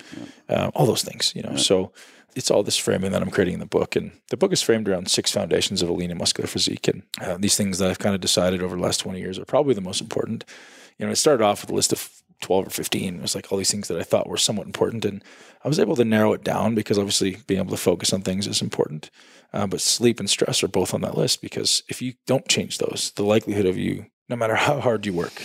[0.50, 1.32] Uh, all those things.
[1.34, 1.94] You know, so
[2.36, 3.96] it's all this framing that I'm creating in the book.
[3.96, 6.88] And the book is framed around six foundations of a lean and muscular physique.
[6.88, 9.46] And uh, these things that I've kind of decided over the last 20 years are
[9.46, 10.46] probably the most important.
[10.98, 12.10] You know, it started off with a list of
[12.42, 13.16] 12 or 15.
[13.16, 15.06] It was like all these things that I thought were somewhat important.
[15.06, 15.24] And
[15.64, 18.48] I was able to narrow it down because obviously being able to focus on things
[18.48, 19.10] is important.
[19.54, 22.78] Uh, but sleep and stress are both on that list because if you don't change
[22.78, 25.44] those, the likelihood of you, no matter how hard you work,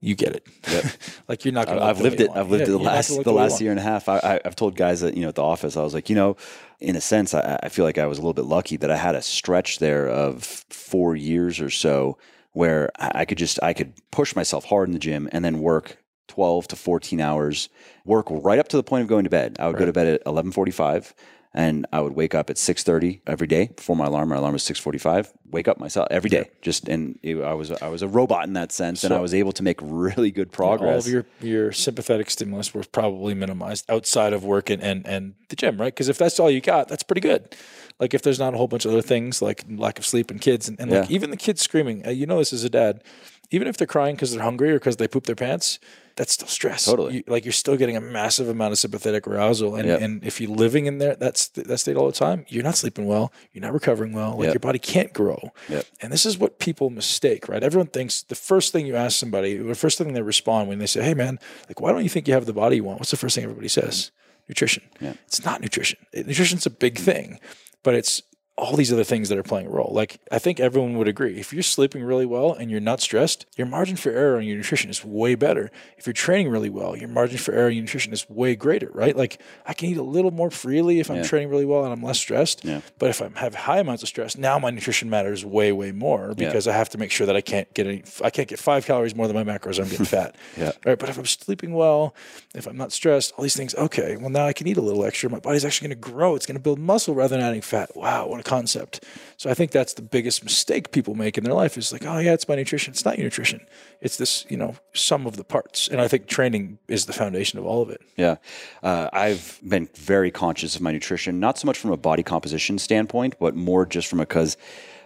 [0.00, 0.46] you get it.
[0.68, 0.84] Yep.
[1.28, 1.84] like you're not going to.
[1.84, 2.30] I've lived it.
[2.34, 4.08] I've lived it the last the last year and a half.
[4.08, 6.36] I, I've told guys that you know at the office, I was like, you know,
[6.80, 8.96] in a sense, I, I feel like I was a little bit lucky that I
[8.96, 12.18] had a stretch there of four years or so
[12.52, 15.60] where I I could just I could push myself hard in the gym and then
[15.60, 15.98] work.
[16.28, 17.68] 12 to 14 hours
[18.04, 20.06] work right up to the point of going to bed i would go to bed
[20.06, 21.12] at 11.45
[21.52, 24.62] and i would wake up at 6.30 every day before my alarm my alarm was
[24.62, 28.46] 6.45 wake up myself every day just and it, i was i was a robot
[28.46, 31.26] in that sense and i was able to make really good progress All of your
[31.40, 35.92] your sympathetic stimulus were probably minimized outside of work and and, and the gym, right?
[35.92, 37.56] Because if that's all you got, that's pretty good.
[37.98, 40.40] Like if there's not a whole bunch of other things like lack of sleep and
[40.40, 41.14] kids and, and like Yeah.
[41.16, 43.02] even the kids screaming, uh, you know this as a dad,
[43.50, 45.80] even if they're crying because they're hungry or because they poop their pants,
[46.20, 46.84] that's still stress.
[46.84, 47.14] Totally.
[47.14, 50.00] You- like you're still getting a massive amount of sympathetic arousal, and, Yep.
[50.02, 52.44] and if you're living in there, that's that state all the time.
[52.48, 53.32] You're not sleeping well.
[53.52, 54.32] You're not recovering well.
[54.36, 54.54] Like Yep.
[54.54, 55.50] your body can't grow.
[55.70, 55.86] Yep.
[56.02, 57.62] And this is what people mistake, right?
[57.64, 60.86] Everyone thinks the first thing you ask somebody, the first thing they respond when they
[60.86, 63.10] say, "Hey, man, like, why don't you think you have the body you want?" What's
[63.12, 63.94] the first thing everybody says?
[64.12, 64.48] Mm.
[64.50, 64.82] Nutrition.
[65.00, 65.14] Yeah.
[65.26, 65.98] It's not nutrition.
[66.12, 67.38] It- nutrition's a big thing,
[67.82, 68.22] but it's
[68.60, 69.90] all these other things that are playing a role.
[69.94, 73.46] Like I think everyone would agree, if you're sleeping really well and you're not stressed,
[73.56, 75.70] your margin for error on your nutrition is way better.
[75.96, 78.90] If you're training really well, your margin for error on your nutrition is way greater,
[78.92, 79.16] right?
[79.16, 81.22] Like I can eat a little more freely if I'm Yeah.
[81.22, 82.64] training really well and I'm less stressed.
[82.64, 82.80] Yeah.
[82.98, 86.34] But if I have high amounts of stress, now my nutrition matters way, way more
[86.34, 88.02] because I have to make sure that I can't get any.
[88.22, 89.78] I can't get five calories more than my macros.
[89.82, 90.36] I'm getting fat.
[90.56, 90.72] Yeah.
[90.84, 90.98] Right.
[90.98, 92.14] But if I'm sleeping well,
[92.54, 93.74] if I'm not stressed, all these things.
[93.74, 94.16] Okay.
[94.16, 95.30] Well, now I can eat a little extra.
[95.30, 96.34] My body's actually going to grow.
[96.34, 97.96] It's going to build muscle rather than adding fat.
[97.96, 99.04] Wow, what a concept.
[99.36, 102.18] So I think that's the biggest mistake people make in their life is like, oh
[102.18, 102.92] yeah, it's my nutrition.
[102.92, 103.60] It's not your nutrition.
[104.00, 105.88] It's this, you know, sum of the parts.
[105.88, 108.00] And I think training is the foundation of all of it.
[108.16, 108.36] Yeah.
[108.82, 112.78] Uh, I've been very conscious of my nutrition, not so much from a body composition
[112.78, 114.56] standpoint, but more just from a, because,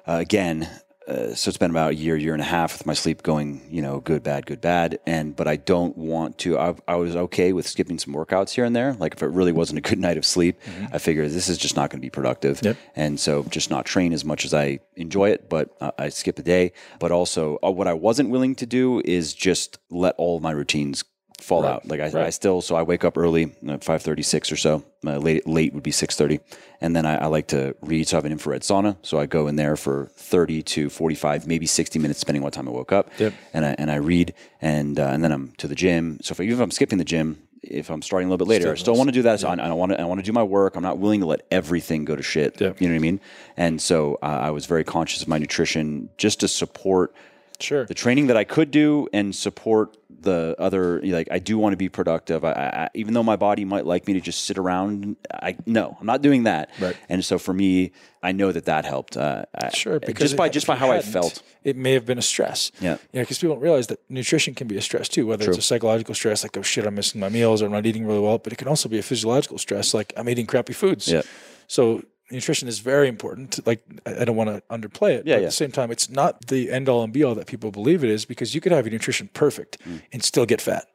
[0.06, 0.68] uh, again,
[1.06, 3.66] uh, so it's been about a year, year and a half with my sleep going,
[3.70, 4.98] you know, good, bad, good, bad.
[5.06, 8.64] And, but I don't want to, I, I was okay with skipping some workouts here
[8.64, 8.94] and there.
[8.94, 10.60] Like if it really wasn't a good night of sleep,
[10.92, 12.60] I figured this is just not going to be productive.
[12.62, 12.76] Yep.
[12.96, 16.38] And so just not train as much as I enjoy it, but uh, I skip
[16.38, 16.72] a day.
[16.98, 21.04] But also, uh, what I wasn't willing to do is just let all my routines
[21.44, 21.86] fall out.
[21.86, 24.82] Like I, I still, so I wake up early, at five thirty six or so.
[25.06, 26.40] Uh, late late would be six thirty,
[26.80, 28.08] and then I, I like to read.
[28.08, 31.14] So I have an infrared sauna, so I go in there for thirty to forty
[31.14, 33.10] five, maybe sixty minutes, depending on what time I woke up.
[33.18, 33.34] Yep.
[33.52, 36.18] And I and I read, and uh, and then I'm to the gym.
[36.22, 37.38] So if, even if I'm skipping the gym.
[37.66, 39.40] If I'm starting a little bit later, I still want to do that.
[39.40, 39.98] So I, I want to.
[39.98, 40.76] I want to do my work.
[40.76, 42.60] I'm not willing to let everything go to shit.
[42.60, 42.78] Yep.
[42.78, 43.20] You know what I mean?
[43.56, 47.14] And so uh, I was very conscious of my nutrition, just to support
[47.60, 47.86] Sure.
[47.86, 51.00] the training that I could do and support the other.
[51.00, 52.44] Like I do want to be productive.
[52.44, 55.96] I, I, even though my body might like me to just sit around, I no,
[56.00, 56.70] I'm not doing that.
[56.80, 56.96] Right.
[57.08, 59.16] And so for me, I know that that helped.
[59.16, 61.42] Uh, Sure, because just by just by how I felt.
[61.62, 62.72] it may have been a stress.
[62.80, 62.96] Yeah.
[63.12, 65.26] yeah, because people don't realize that nutrition can be a stress too.
[65.26, 67.86] Whether it's a psychological stress, like oh shit, I'm missing my meals or I'm not
[67.86, 70.72] eating really well, but it can also be a physiological stress, like I'm eating crappy
[70.72, 71.08] foods.
[71.08, 71.22] Yeah.
[71.66, 73.64] So nutrition is very important.
[73.66, 75.26] Like I don't want to underplay it.
[75.26, 75.46] Yeah, but yeah.
[75.46, 78.02] At the same time, it's not the end all and be all that people believe
[78.02, 80.00] it is because you could have your nutrition perfect Mm.
[80.12, 80.88] and still get fat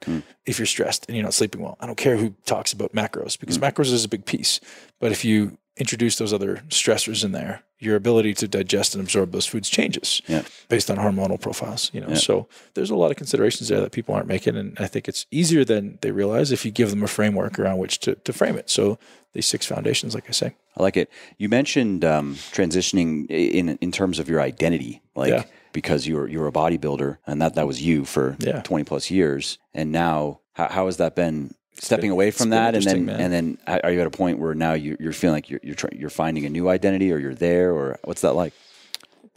[0.47, 1.77] if you're stressed and you're not sleeping well.
[1.79, 3.71] I don't care who talks about macros because Mm.
[3.71, 4.59] macros is a big piece.
[4.99, 9.31] But if you introduce those other stressors in there, your ability to digest and absorb
[9.31, 10.43] those foods changes Yeah.
[10.67, 11.89] based on hormonal profiles.
[11.93, 14.87] You know, so there's a lot of considerations there that people aren't making, and I
[14.87, 18.15] think it's easier than they realize if you give them a framework around which to,
[18.15, 18.69] to frame it.
[18.69, 18.99] So
[19.33, 21.09] these six foundations, like I say, I like it.
[21.37, 25.43] You mentioned um, transitioning in in terms of your identity, like Yeah.
[25.71, 28.61] because you were you were a bodybuilder, and that that was you for Yeah.
[28.63, 31.53] twenty plus years, and now how, how has that been?
[31.79, 33.19] Stepping away from that, and then man.
[33.21, 35.75] and then are you at a point where now you, you're feeling like you're you're,
[35.75, 38.53] try, you're finding a new identity, or you're there, or what's that like?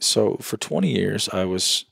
[0.01, 1.84] so for 20 years i was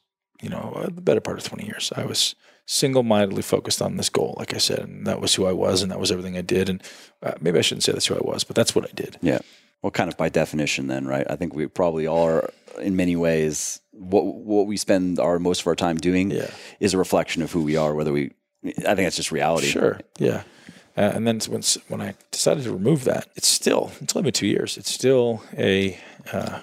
[0.42, 2.34] you know uh, the better part of 20 years i was
[2.66, 5.92] single-mindedly focused on this goal like i said and that was who i was and
[5.92, 6.82] that was everything i did and
[7.22, 9.38] uh, maybe i shouldn't say that's who i was but that's what i did Yeah.
[9.82, 11.26] Well, kind of by definition, then, right?
[11.30, 12.51] I think we probably all are,
[12.82, 16.51] in many ways, what what we spend our most of our time doing Yeah.
[16.80, 17.94] is a reflection of who we are.
[17.94, 18.32] Whether we,
[18.65, 19.67] I think that's just reality.
[19.67, 20.01] Sure.
[20.19, 20.43] Yeah.
[20.97, 24.33] Uh, and then when when I decided to remove that, it's still it's only been
[24.33, 24.77] two years.
[24.77, 25.99] It's still a
[26.33, 26.61] uh,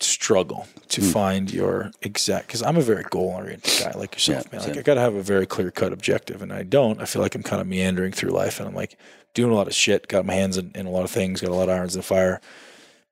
[0.00, 4.56] struggle to find your exact because I'm a very goal oriented guy like yourself, Yeah,
[4.56, 4.60] man.
[4.66, 4.78] Like same.
[4.80, 7.00] I got to have a very clear cut objective, and I don't.
[7.00, 8.98] I feel like I'm kind of meandering through life, and I'm like
[9.34, 10.08] doing a lot of shit.
[10.08, 11.40] Got my hands in, in a lot of things.
[11.40, 12.40] Got a lot of irons in the fire.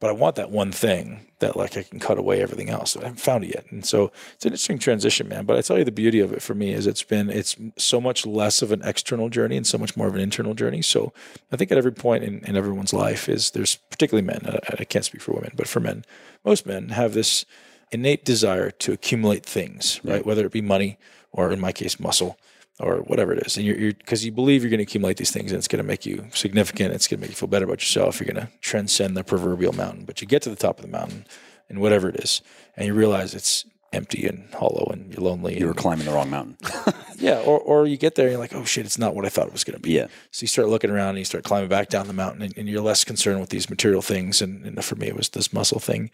[0.00, 2.96] But I want that one thing that like I can cut away everything else.
[2.96, 5.44] I haven't found it yet, and so it's an interesting transition, man.
[5.44, 8.00] But I tell you, the beauty of it for me is it's been it's so
[8.00, 10.82] much less of an external journey and so much more of an internal journey.
[10.82, 11.12] So
[11.52, 14.42] I think at every point in, in everyone's life is there's particularly men.
[14.46, 16.04] I, I can't speak for women, but for men,
[16.44, 17.44] most men have this
[17.90, 20.26] innate desire to accumulate things, right?
[20.26, 20.98] Whether it be money
[21.32, 22.38] or in my case, muscle
[22.80, 23.56] or whatever it is.
[23.56, 25.86] And you're because you believe you're going to accumulate these things and it's going to
[25.86, 26.94] make you significant.
[26.94, 28.20] It's going to make you feel better about yourself.
[28.20, 30.04] You're going to transcend the proverbial mountain.
[30.04, 31.26] But you get to the top of the mountain
[31.68, 32.40] and whatever it is,
[32.76, 35.58] and you realize it's empty and hollow and you're lonely.
[35.58, 36.56] You were climbing the wrong mountain.
[37.16, 39.28] yeah, or, or you get there and you're like, oh shit, it's not what I
[39.28, 39.92] thought it was going to be.
[39.92, 40.08] Yeah.
[40.30, 42.68] So you start looking around and you start climbing back down the mountain and, and
[42.68, 44.42] you're less concerned with these material things.
[44.42, 46.10] And, and for me, it was this muscle thing.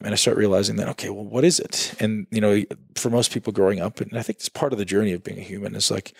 [0.00, 1.94] And I start realizing that, okay, well, what is it?
[2.00, 2.64] And, you know,
[2.94, 5.38] for most people growing up, and I think it's part of the journey of being
[5.38, 6.14] a human is like,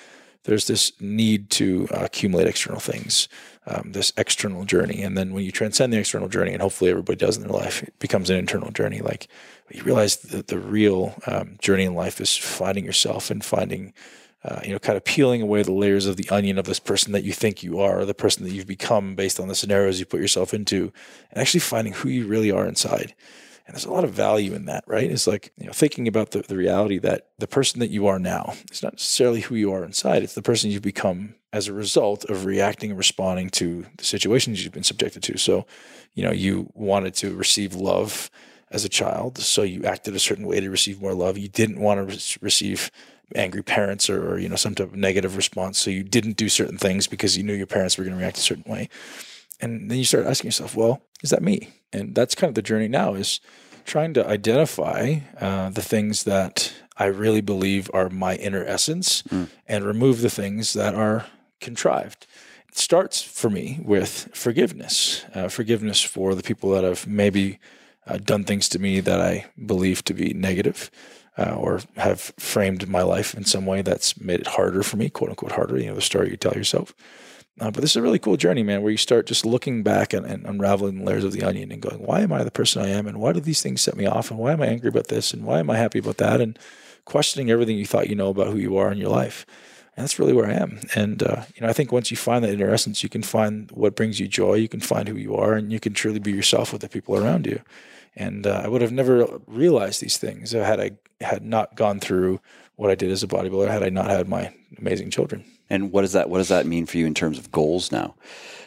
[0.44, 3.28] there's this need to uh, accumulate external things,
[3.66, 5.02] um, this external journey.
[5.02, 7.82] And then when you transcend the external journey, and hopefully everybody does in their life,
[7.82, 9.00] it becomes an internal journey.
[9.00, 9.28] Like
[9.70, 13.92] you realize that the real um, journey in life is finding yourself and finding
[14.42, 17.12] uh, you know, kind of peeling away the layers of the onion of this person
[17.12, 20.00] that you think you are, or the person that you've become based on the scenarios
[20.00, 20.90] you put yourself into,
[21.30, 23.14] and actually finding who you really are inside.
[23.70, 25.08] And there's a lot of value in that, right?
[25.08, 28.18] It's like, you know, thinking about the, the reality that the person that you are
[28.18, 30.24] now is not necessarily who you are inside.
[30.24, 34.64] It's the person you've become as a result of reacting and responding to the situations
[34.64, 35.38] you've been subjected to.
[35.38, 35.66] So,
[36.14, 38.28] you know, you wanted to receive love
[38.72, 41.38] as a child, so you acted a certain way to receive more love.
[41.38, 42.90] You didn't want to re- receive
[43.36, 46.48] angry parents or, or you know some type of negative response, so you didn't do
[46.48, 48.88] certain things because you knew your parents were going to react a certain way.
[49.60, 51.68] And then you start asking yourself, well, is that me?
[51.92, 53.40] And that's kind of the journey now is
[53.84, 59.22] trying to identify uh, the things that I really believe are my inner essence
[59.66, 61.26] and remove the things that are
[61.60, 62.26] contrived.
[62.68, 67.58] It starts for me with forgiveness, uh, forgiveness for the people that have maybe
[68.06, 70.90] uh, done things to me that I believe to be negative,
[71.38, 75.08] uh, or have framed my life in some way that's made it harder for me,
[75.08, 75.78] quote unquote harder.
[75.78, 76.94] You know, the story you tell yourself.
[77.58, 80.12] Uh, but this is a really cool journey, man, where you start just looking back
[80.12, 82.88] and, and unraveling layers of the onion and going, why am I the person I
[82.88, 83.06] am?
[83.06, 84.30] And why do these things set me off?
[84.30, 85.34] And why am I angry about this?
[85.34, 86.40] And why am I happy about that?
[86.40, 86.58] And
[87.04, 89.44] questioning everything you thought you know about who you are in your life.
[89.96, 90.80] And that's really where I am.
[90.94, 93.70] And, uh, you know, I think once you find that inner essence, you can find
[93.72, 94.54] what brings you joy.
[94.54, 97.16] You can find who you are and you can truly be yourself with the people
[97.16, 97.60] around you.
[98.16, 102.40] And uh, I would have never realized these things had I had not gone through
[102.76, 105.44] what I did as a bodybuilder, had I not had my amazing children.
[105.70, 108.16] And what does that what does that mean for you in terms of goals now?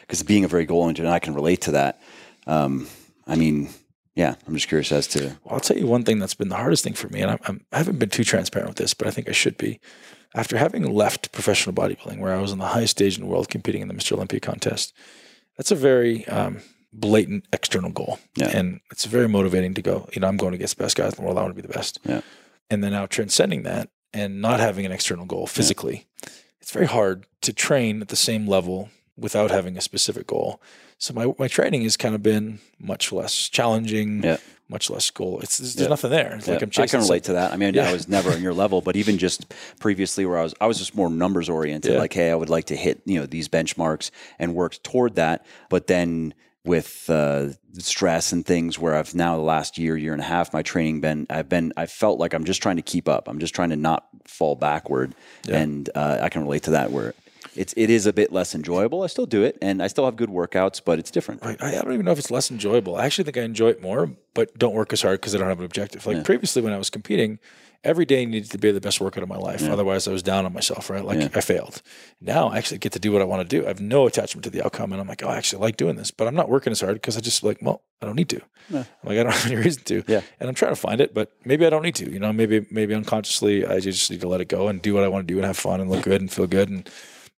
[0.00, 2.00] Because being a very goal oriented, and I can relate to that.
[2.46, 2.88] Um,
[3.26, 3.68] I mean,
[4.14, 6.56] yeah, I'm just curious as to Well, I'll tell you one thing that's been the
[6.56, 9.06] hardest thing for me, and I'm, I'm, I haven't been too transparent with this, but
[9.06, 9.80] I think I should be.
[10.34, 13.48] After having left professional bodybuilding, where I was on the highest stage in the world
[13.48, 14.12] competing in the Mr.
[14.12, 14.92] Olympia contest,
[15.56, 16.60] that's a very um,
[16.92, 18.18] blatant external goal.
[18.36, 18.48] Yeah.
[18.48, 21.16] And it's very motivating to go, you know, I'm going against the best guys in
[21.16, 21.38] the world.
[21.38, 22.00] I want to be the best.
[22.04, 22.22] Yeah.
[22.70, 26.06] And then now transcending that and not having an external goal physically,
[26.64, 28.88] it's very hard to train at the same level
[29.18, 30.62] without having a specific goal.
[30.96, 34.38] So my, my training has kind of been much less challenging, Yeah.
[34.70, 35.40] much less goal.
[35.40, 35.88] It's there's, Yeah.
[35.88, 36.36] nothing there.
[36.36, 37.52] It's like I'm I can relate to that.
[37.52, 37.90] I mean, Yeah.
[37.90, 40.78] I was never on your level, but even just previously, where I was, I was
[40.78, 41.92] just more numbers oriented.
[41.92, 41.98] Yeah.
[41.98, 45.44] Like, hey, I would like to hit you know these benchmarks and work toward that.
[45.68, 46.32] But then
[46.64, 50.54] with uh, stress and things where I've now the last year, year and a half,
[50.54, 53.28] my training been I've been I felt like I'm just trying to keep up.
[53.28, 55.14] I'm just trying to not fall backward,
[55.46, 55.58] Yeah.
[55.60, 57.14] and uh, I can relate to that where
[57.56, 59.02] it's it is a bit less enjoyable.
[59.02, 61.44] I still do it, and I still have good workouts, but it's different.
[61.44, 61.56] Right.
[61.62, 62.96] I I don't even know if it's less enjoyable.
[62.96, 65.48] I actually think I enjoy it more, but don't work as hard because I don't
[65.48, 66.04] have an objective.
[66.06, 67.38] Like previously, when I was competing,
[67.84, 69.62] every day needed to be the best workout of my life.
[69.68, 70.90] Otherwise, I was down on myself.
[70.90, 71.04] Right.
[71.04, 71.82] Like I failed.
[72.20, 73.64] Now I actually get to do what I want to do.
[73.64, 75.96] I have no attachment to the outcome, and I'm like, oh, I actually like doing
[75.96, 78.28] this, but I'm not working as hard because I just like, well, I don't need
[78.30, 78.40] to.
[78.70, 80.02] I'm Like I don't have any reason to.
[80.06, 80.22] Yeah.
[80.40, 82.10] And I'm trying to find it, but maybe I don't need to.
[82.10, 85.04] You know, maybe maybe unconsciously, I just need to let it go and do what
[85.04, 86.88] I want to do and have fun and look good and feel good and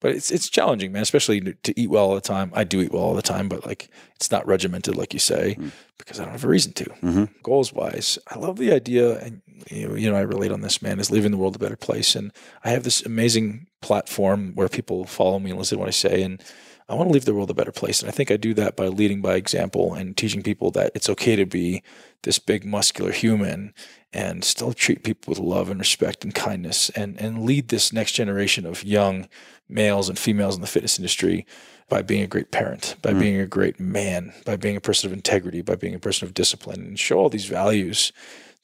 [0.01, 1.03] but it's it's challenging, man.
[1.03, 2.51] Especially to, to eat well all the time.
[2.55, 5.57] I do eat well all the time, but like it's not regimented, like you say,
[5.59, 5.71] mm.
[5.99, 6.85] because I don't have a reason to.
[6.85, 7.25] Mm-hmm.
[7.43, 10.83] Goals wise, I love the idea, and you know, you know, I relate on this,
[10.83, 11.01] man.
[11.01, 12.33] Is leaving the world a better place, and
[12.65, 16.23] I have this amazing platform where people follow me and listen to what I say,
[16.23, 16.43] and
[16.89, 18.01] I want to leave the world a better place.
[18.01, 21.09] And I think I do that by leading by example and teaching people that it's
[21.11, 21.83] okay to be
[22.23, 23.75] this big muscular human
[24.13, 28.13] and still treat people with love and respect and kindness and, and lead this next
[28.13, 29.29] generation of young
[29.69, 31.47] males and females in the fitness industry
[31.89, 35.13] by being a great parent, by being a great man, by being a person of
[35.13, 38.13] integrity, by being a person of discipline, and show all these values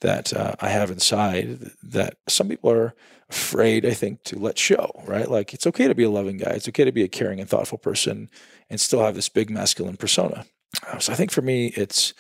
[0.01, 2.95] that uh, I have inside that some people are
[3.31, 5.31] afraid, I think, to let show, right?
[5.31, 6.51] Like it's okay to be a loving guy.
[6.51, 8.29] It's okay to be a caring and thoughtful person
[8.69, 10.45] and still have this big masculine persona.
[10.87, 12.13] Uh, So I think for me, it's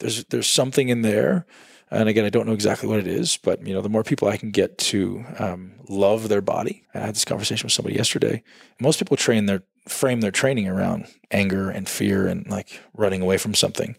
[0.00, 1.46] there's there's something in there.
[1.92, 4.26] And again, I don't know exactly what it is, but you know, the more people
[4.26, 6.84] I can get to um, love their body.
[6.94, 8.42] I had this conversation with somebody yesterday.
[8.80, 13.36] Most people train their frame their training around anger and fear and like running away
[13.36, 13.94] from something.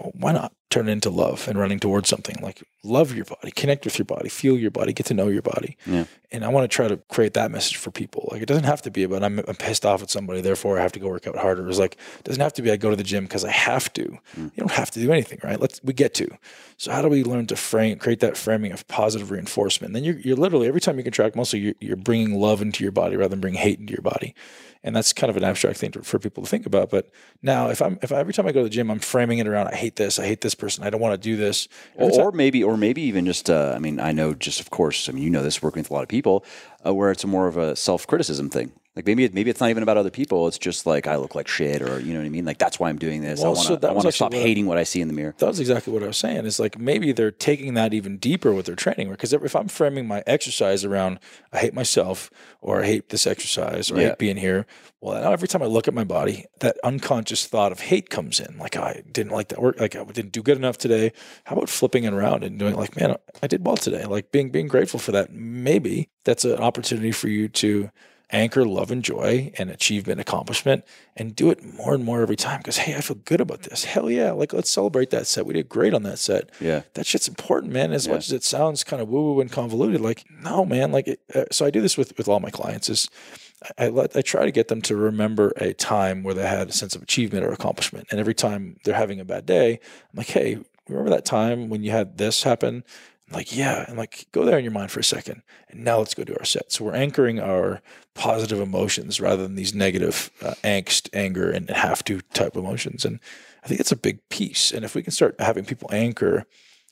[0.00, 3.50] Well, why not turn it into love and running towards something like love your body,
[3.50, 5.76] connect with your body, feel your body, get to know your body.
[5.84, 6.04] Yeah.
[6.30, 8.26] And I want to try to create that message for people.
[8.32, 10.82] Like it doesn't have to be about I'm, I'm pissed off at somebody, therefore I
[10.82, 11.68] have to go work out harder.
[11.68, 13.92] It's like it doesn't have to be I go to the gym because I have
[13.92, 14.18] to.
[14.34, 14.44] Mm.
[14.44, 15.60] You don't have to do anything, right?
[15.60, 16.28] Let's we get to.
[16.78, 19.90] So how do we learn to frame create that framing of positive reinforcement?
[19.90, 22.82] And then you're, you're literally every time you contract muscle, you're, you're bringing love into
[22.82, 24.34] your body rather than bringing hate into your body.
[24.84, 26.90] And that's kind of an abstract thing to, for people to think about.
[26.90, 27.08] But
[27.40, 29.46] now, if I'm if I, every time I go to the gym, I'm framing it
[29.46, 31.68] around I hate this, I hate this person, I don't want to do this.
[31.96, 33.48] Every Or, time- maybe, or maybe even just.
[33.48, 35.08] Uh, I mean, I know just of course.
[35.08, 36.44] I mean, you know this working with a lot of people,
[36.84, 38.72] uh, where it's a more of a self criticism thing.
[38.94, 40.46] Like maybe, it, maybe it's not even about other people.
[40.48, 42.44] It's just like I look like shit, or you know what I mean.
[42.44, 43.40] Like that's why I'm doing this.
[43.40, 43.76] Well, I want to.
[43.76, 45.34] that I want to stop what I- hating what I see in the mirror.
[45.38, 46.44] that was exactly what I was saying.
[46.44, 49.08] It's like maybe they're taking that even deeper with their training.
[49.10, 51.20] Because if I'm framing my exercise around
[51.54, 52.30] I hate myself
[52.60, 54.66] or I hate this exercise or I hate being here,
[55.00, 58.40] well now every time I look at my body, that unconscious thought of hate comes
[58.40, 58.58] in.
[58.58, 59.80] Like "Oh, I didn't like that work.
[59.80, 61.12] Like I didn't do good enough today.
[61.44, 64.04] How about flipping it around and doing like, man, I did well today.
[64.04, 65.32] Like being being grateful for that.
[65.32, 67.90] Maybe that's an opportunity for you to
[68.32, 70.84] anchor love and joy and achievement accomplishment
[71.16, 72.58] and do it more and more every time.
[72.58, 73.84] Because hey i feel good about this.
[73.84, 75.46] Hell yeah like let's celebrate that set.
[75.46, 76.50] We did great on that set.
[76.60, 76.82] Yeah.
[76.94, 80.00] that shit's important man as much as it sounds kind of woo woo and convoluted
[80.00, 82.88] like no man like it, uh, so i do this with with all my clients
[82.88, 83.08] is
[83.78, 86.68] I, I let I try to get them to remember a time where they had
[86.68, 88.08] a sense of achievement or accomplishment.
[88.10, 89.78] And every time they're having a bad day
[90.12, 90.58] i'm like hey
[90.88, 92.84] remember that time when you had this happen
[93.32, 93.84] like, yeah.
[93.88, 95.42] And like, go there in your mind for a second.
[95.68, 96.72] And now let's go do our set.
[96.72, 97.80] So we're anchoring our
[98.14, 103.04] positive emotions rather than these negative uh, angst, anger, and have to type emotions.
[103.04, 103.20] And
[103.64, 104.72] I think it's a big piece.
[104.72, 106.46] And if we can start having people anchor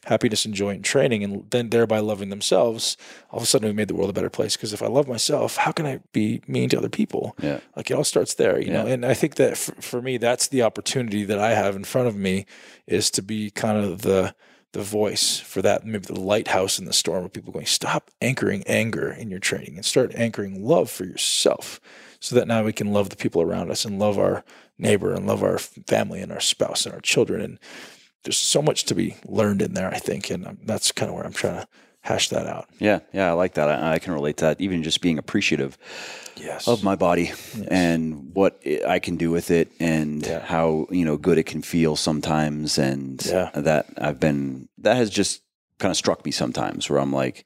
[0.04, 2.96] happiness and joy in training and then thereby loving themselves,
[3.30, 4.56] all of a sudden we made the world a better place.
[4.56, 7.36] Because if I love myself, how can I be mean to other people?
[7.42, 7.60] Yeah.
[7.76, 8.86] Like it all starts there, you know.
[8.86, 12.08] And I think that for, for me, that's the opportunity that I have in front
[12.08, 12.46] of me
[12.86, 14.34] is to be kind of the
[14.72, 18.62] the voice for that, maybe the lighthouse in the storm of people going, stop anchoring
[18.66, 21.80] anger in your training and start anchoring love for yourself
[22.20, 24.44] so that now we can love the people around us and love our
[24.78, 27.40] neighbor and love our family and our spouse and our children.
[27.40, 27.58] And
[28.24, 30.30] there's so much to be learned in there, I think.
[30.30, 31.68] And that's kind of where I'm trying to
[32.02, 32.68] hash that out.
[32.78, 33.68] Yeah, yeah, I like that.
[33.68, 34.60] I, I can relate to that.
[34.60, 35.76] Even just being appreciative
[36.36, 36.66] Yes.
[36.66, 37.32] of my body
[37.68, 40.40] and what it, I can do with it, and Yeah.
[40.44, 43.50] how you know good it can feel sometimes, and Yeah.
[43.54, 45.42] that I've been that has just
[45.78, 47.44] kind of struck me sometimes where I'm like,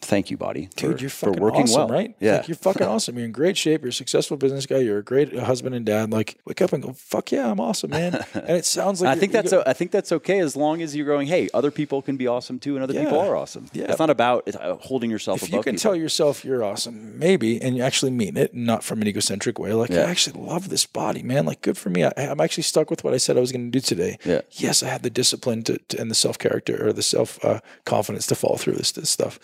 [0.00, 2.14] thank you, body, Dude, for, you're fucking working awesome, well, right?
[2.20, 3.16] Yeah, Like, you're fucking awesome.
[3.16, 3.80] You're in great shape.
[3.80, 4.78] You're a successful business guy.
[4.78, 6.10] You're a great husband and dad.
[6.12, 8.22] Like, wake up and go, fuck yeah, I'm awesome, man.
[8.34, 10.82] And it sounds like I think that's go- o- I think that's okay as long
[10.82, 11.26] as you're going.
[11.28, 13.66] Hey, other people can be awesome too, and other people are awesome.
[13.72, 13.86] Yeah.
[13.88, 15.56] it's not about it's, uh, holding yourself if above.
[15.58, 15.82] you can people.
[15.82, 19.72] tell yourself you're awesome, maybe, and you actually mean it, not from an egocentric way,
[19.72, 20.00] like, Yeah.
[20.00, 21.46] I actually love this body, man.
[21.46, 22.04] Like, good for me.
[22.04, 24.18] I, I'm actually stuck with what I said I was going to do today.
[24.24, 24.42] Yeah.
[24.50, 27.60] Yes, I had the discipline to, to and the self character or the self uh,
[27.86, 29.38] confidence to follow through this, this stuff.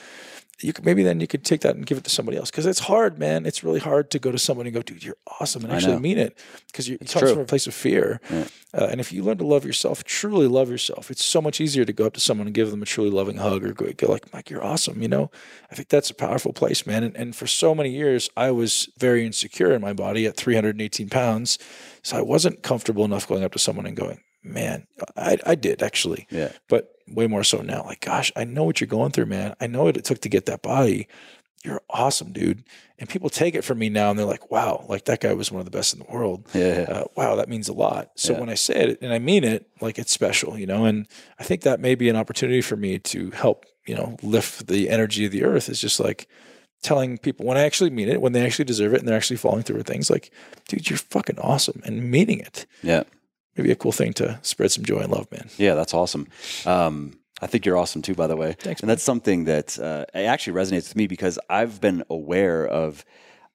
[0.63, 2.67] You could maybe then you could take that and give it to somebody else because
[2.67, 3.47] it's hard, man.
[3.47, 6.19] It's really hard to go to someone and go, dude, you're awesome, and actually mean
[6.19, 7.33] it because it comes true.
[7.33, 8.21] from a place of fear.
[8.73, 11.85] Uh, and if you learn to love yourself, truly love yourself, it's so much easier
[11.85, 14.07] to go up to someone and give them a truly loving hug or go, go
[14.11, 15.03] like, Mike, you're awesome.
[15.03, 15.31] You know,
[15.71, 17.03] I think that's a powerful place, man.
[17.03, 21.09] And, and for so many years, I was very insecure in my body at 318
[21.09, 21.59] pounds,
[22.03, 24.87] so I wasn't comfortable enough going up to someone and going, man,
[25.17, 26.53] I, I did actually Yeah.
[26.69, 27.85] but way more so now.
[27.85, 29.55] Like, gosh, I know what you're going through, man.
[29.61, 31.09] I know what it took to get that body.
[31.65, 32.65] You're awesome, dude.
[32.99, 35.53] And people take it from me now and they're like, wow, like that guy was
[35.53, 36.47] one of the best in the world.
[36.55, 36.87] Yeah.
[36.89, 38.13] Uh, wow, that means a lot.
[38.17, 38.41] So Yeah.
[38.41, 41.07] when I say it and I mean it, like it's special, you know, and
[41.39, 44.89] I think that may be an opportunity for me to help, you know, lift the
[44.89, 46.29] energy of the earth is just like
[46.83, 49.37] telling people when I actually mean it, when they actually deserve it and they're actually
[49.37, 50.31] following through with things like,
[50.69, 52.65] dude, you're fucking awesome and meaning it.
[52.83, 53.03] Yeah.
[53.57, 55.49] Maybe a cool thing to spread some joy and love, man.
[55.57, 56.29] Yeah, that's awesome.
[56.67, 58.55] Um, I think you're awesome too, by the way.
[58.59, 62.67] Thanks, And that's something that uh, it actually resonates with me because I've been aware
[62.67, 63.05] of.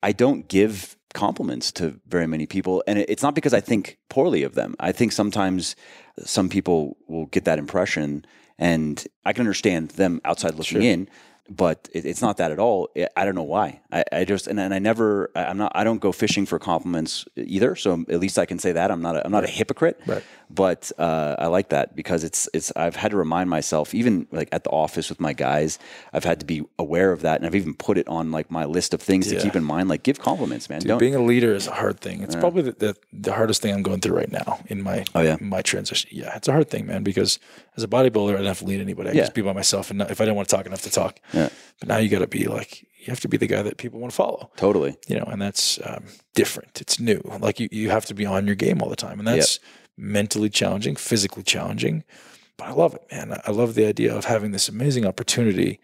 [0.04, 4.44] I don't give compliments to very many people, and it's not because I think poorly
[4.44, 4.76] of them.
[4.80, 5.76] I think sometimes
[6.24, 8.26] some people will get that impression,
[8.60, 11.10] and I can understand them outside looking in.
[11.50, 12.90] But it, it's not that at all.
[12.98, 13.82] I I don't know why.
[13.92, 15.30] I, I just and, and I never.
[15.36, 15.72] I- I'm not.
[15.76, 17.76] I don't go fishing for compliments either.
[17.76, 19.16] So at least I can say that I'm not.
[19.16, 20.00] A, I'm not a hypocrite.
[20.08, 20.24] Right.
[20.50, 22.72] But uh, I like that because it's it's.
[22.76, 25.80] I've had to remind myself, even like at the office with my guys,
[26.14, 28.66] I've had to be aware of that, and I've even put it on like my
[28.66, 29.90] list of things to keep in mind.
[29.90, 30.80] Like give compliments, man.
[30.82, 31.00] Dude, don't.
[31.00, 32.22] being a leader is a hard thing.
[32.22, 35.22] It's probably the, the, the hardest thing I'm going through right now in my Oh,
[35.22, 35.38] yeah?
[35.42, 36.10] my transition.
[36.14, 37.04] Yeah, it's a hard thing, man.
[37.04, 37.40] Because
[37.76, 39.10] as a bodybuilder, I don't have to lead anybody.
[39.10, 39.22] I Yeah.
[39.24, 41.20] just be by myself, and not, if I didn't want to talk enough to talk.
[41.34, 41.50] Yeah.
[41.80, 44.00] But now you got to be like you have to be the guy that people
[44.00, 44.50] want to follow.
[44.58, 44.98] totally.
[45.08, 46.82] You know, and that's um, different.
[46.82, 47.22] It's new.
[47.40, 49.60] Like you, you have to be on your game all the time, and that's
[49.98, 52.04] mentally challenging, physically challenging.
[52.58, 53.40] But I love it, man.
[53.46, 55.80] I- love the idea of having this amazing opportunity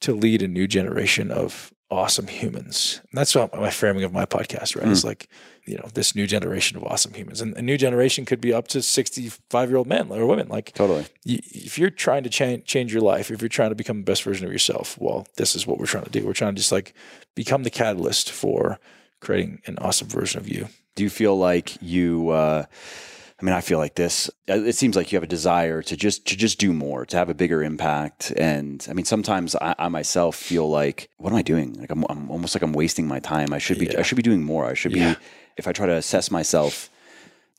[0.00, 3.00] to lead a new generation of awesome humans.
[3.10, 4.88] And that's what my framing of my podcast, right?
[4.88, 5.26] It's like,
[5.64, 7.40] you know, this new generation of awesome humans.
[7.40, 10.48] And a new generation could be up to 65 year old men or women.
[10.48, 11.06] Like, Totally.
[11.24, 14.22] if you're trying to change change your life, if you're trying to become the best
[14.22, 16.26] version of yourself, well, this is what we're trying to do.
[16.26, 16.94] We're trying to just like
[17.34, 18.78] become the catalyst for
[19.20, 20.68] creating an awesome version of you.
[20.94, 22.28] Do you feel like you?
[22.28, 22.66] Uh,
[23.40, 24.28] I mean, I feel like this.
[24.48, 27.16] uh, It seems like you have a desire to just to just do more, to
[27.16, 28.32] have a bigger impact.
[28.36, 31.74] And I mean, sometimes I, I myself feel like, what am I doing?
[31.74, 33.52] Like I'm, I'm almost like I'm wasting my time.
[33.52, 33.96] I should be.
[33.96, 34.66] I should be doing more.
[34.66, 35.14] I should Yeah.
[35.14, 35.20] be.
[35.56, 36.90] If I try to assess myself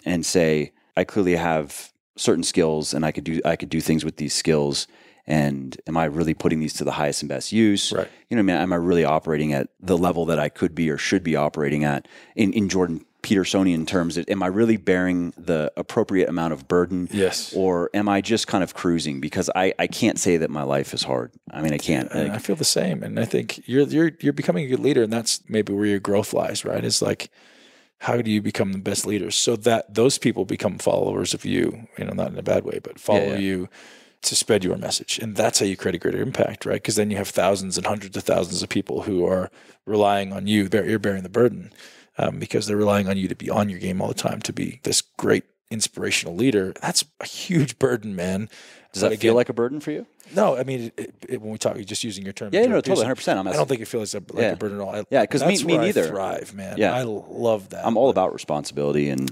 [0.05, 4.03] and say, I clearly have certain skills, and I could do I could do things
[4.03, 4.86] with these skills.
[5.27, 7.91] And am I really putting these to the highest and best use?
[7.93, 8.07] Right.
[8.30, 10.73] You know, what I mean, am I really operating at the level that I could
[10.73, 14.17] be or should be operating at in, in Jordan Petersonian terms?
[14.17, 17.09] Am I really bearing the appropriate amount of burden?
[17.11, 17.53] Yes.
[17.55, 19.20] Or am I just kind of cruising?
[19.20, 21.32] Because I, I can't say that my life is hard.
[21.51, 22.13] I mean, I can't.
[22.13, 23.03] Like, I feel the same.
[23.03, 25.99] And I think you're you're you're becoming a good leader, and that's maybe where your
[25.99, 26.84] growth lies, right?
[26.84, 27.30] Is like
[27.99, 31.88] how do you become the best leader so that those people become followers of you,
[31.97, 33.38] you know, not in a bad way, but follow Yeah, yeah.
[33.39, 33.70] you
[34.22, 35.20] to spread your message.
[35.20, 36.76] And that's how you create a greater impact, right?
[36.82, 39.51] Because then you have thousands and hundreds of thousands of people who are
[39.86, 40.70] relying on you.
[40.72, 41.74] You're bearing the burden
[42.20, 44.53] um, because they're relying on you to be on your game all the time, to
[44.53, 46.74] be this great inspirational leader.
[46.82, 48.49] That's a huge burden, man.
[48.93, 50.05] does that feel like a burden for you?
[50.36, 52.49] No, I mean, it, it, when we talk, you're just using your term.
[52.53, 53.38] Yeah, no, totally, 100%.
[53.38, 54.51] I'm I don't think it feels like, a, like Yeah.
[54.51, 54.95] a burden at all.
[54.95, 56.07] I- Yeah, 'cause me- me where I neither.
[56.07, 56.78] thrive, man.
[56.78, 56.93] Yeah.
[56.93, 57.86] I love that.
[57.86, 59.32] I'm all about responsibility and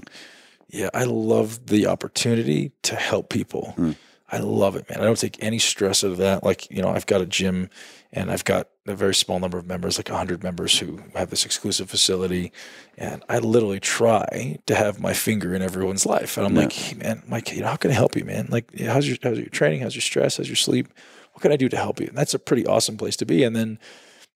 [0.70, 3.72] Yeah, I love the opportunity to help people.
[3.76, 3.92] Hmm.
[4.30, 5.00] I love it, man.
[5.00, 6.44] I don't take any stress out of that.
[6.44, 7.70] Like, you know, I've got a gym
[8.12, 11.44] and I've got a very small number of members, like 100 members who have this
[11.44, 12.52] exclusive facility.
[12.96, 16.36] And I literally try to have my finger in everyone's life.
[16.36, 18.48] And I'm like, hey, man, Mike, you know, how can I help you, man?
[18.50, 19.80] Like, how's your, how's your training?
[19.80, 20.36] How's your stress?
[20.38, 20.88] How's your sleep?
[21.32, 22.08] What can I do to help you?
[22.08, 23.44] And that's a pretty awesome place to be.
[23.44, 23.78] And then,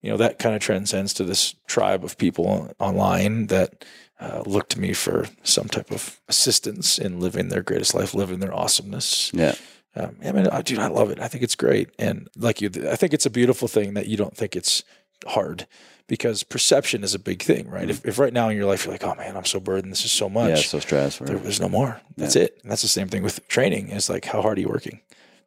[0.02, 3.84] you know, that kind of transcends to this tribe of people online that
[4.20, 8.38] uh, look to me for some type of assistance in living their greatest life, living
[8.38, 9.32] their awesomeness.
[9.34, 9.54] yeah.
[9.94, 11.20] Um, I mean, I, dude, I love it.
[11.20, 14.16] I think it's great, and like you, I think it's a beautiful thing that you
[14.16, 14.82] don't think it's
[15.26, 15.66] hard
[16.08, 17.88] because perception is a big thing, right?
[17.88, 20.04] If, if right now in your life you're like, oh man, I'm so burdened, this
[20.04, 20.48] is so much.
[20.48, 21.26] Yeah, so stressful.
[21.26, 22.00] there, there's no more.
[22.16, 22.58] That's it.
[22.62, 23.88] And that's the same thing with training.
[23.90, 25.00] It's like, how hard are you working?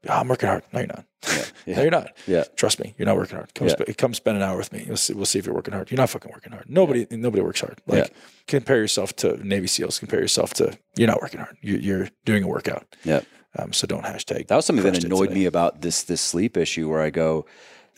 [0.08, 0.64] "Oh, I'm working hard.
[0.72, 1.06] No, you're not.
[1.28, 1.46] Yeah.
[1.76, 2.12] no, you're not.
[2.28, 2.44] Yeah.
[2.56, 3.54] Trust me, you're not working hard.
[3.56, 3.74] Come, Yeah.
[3.82, 4.86] sp- come spend an hour with me.
[4.88, 5.90] We'll see, we'll see if you're working hard.
[5.90, 6.66] You're not fucking working hard.
[6.70, 7.80] Nobody, nobody works hard.
[7.88, 8.14] Like, Yeah.
[8.48, 9.98] compare yourself to Navy SEALs.
[10.00, 11.58] Compare yourself to you're not working hard.
[11.62, 12.86] You're, you're doing a workout.
[13.04, 13.22] Yeah.
[13.58, 14.48] Um, so don't hashtag.
[14.48, 15.40] That was something that annoyed today.
[15.40, 17.46] me about this this sleep issue where I go,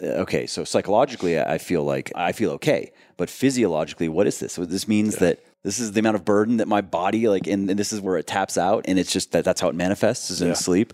[0.01, 4.53] uh, okay, so psychologically I feel like I feel okay, but physiologically, what is this?
[4.53, 7.69] So this means that this is the amount of burden that my body like, and,
[7.69, 10.29] and this is where it taps out, and it's just that that's how it manifests
[10.29, 10.53] is in Yeah.
[10.53, 10.93] sleep.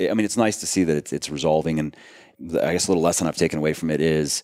[0.00, 1.96] I mean, it's nice to see that it's it's resolving, and
[2.62, 4.42] I guess a little lesson I've taken away from it is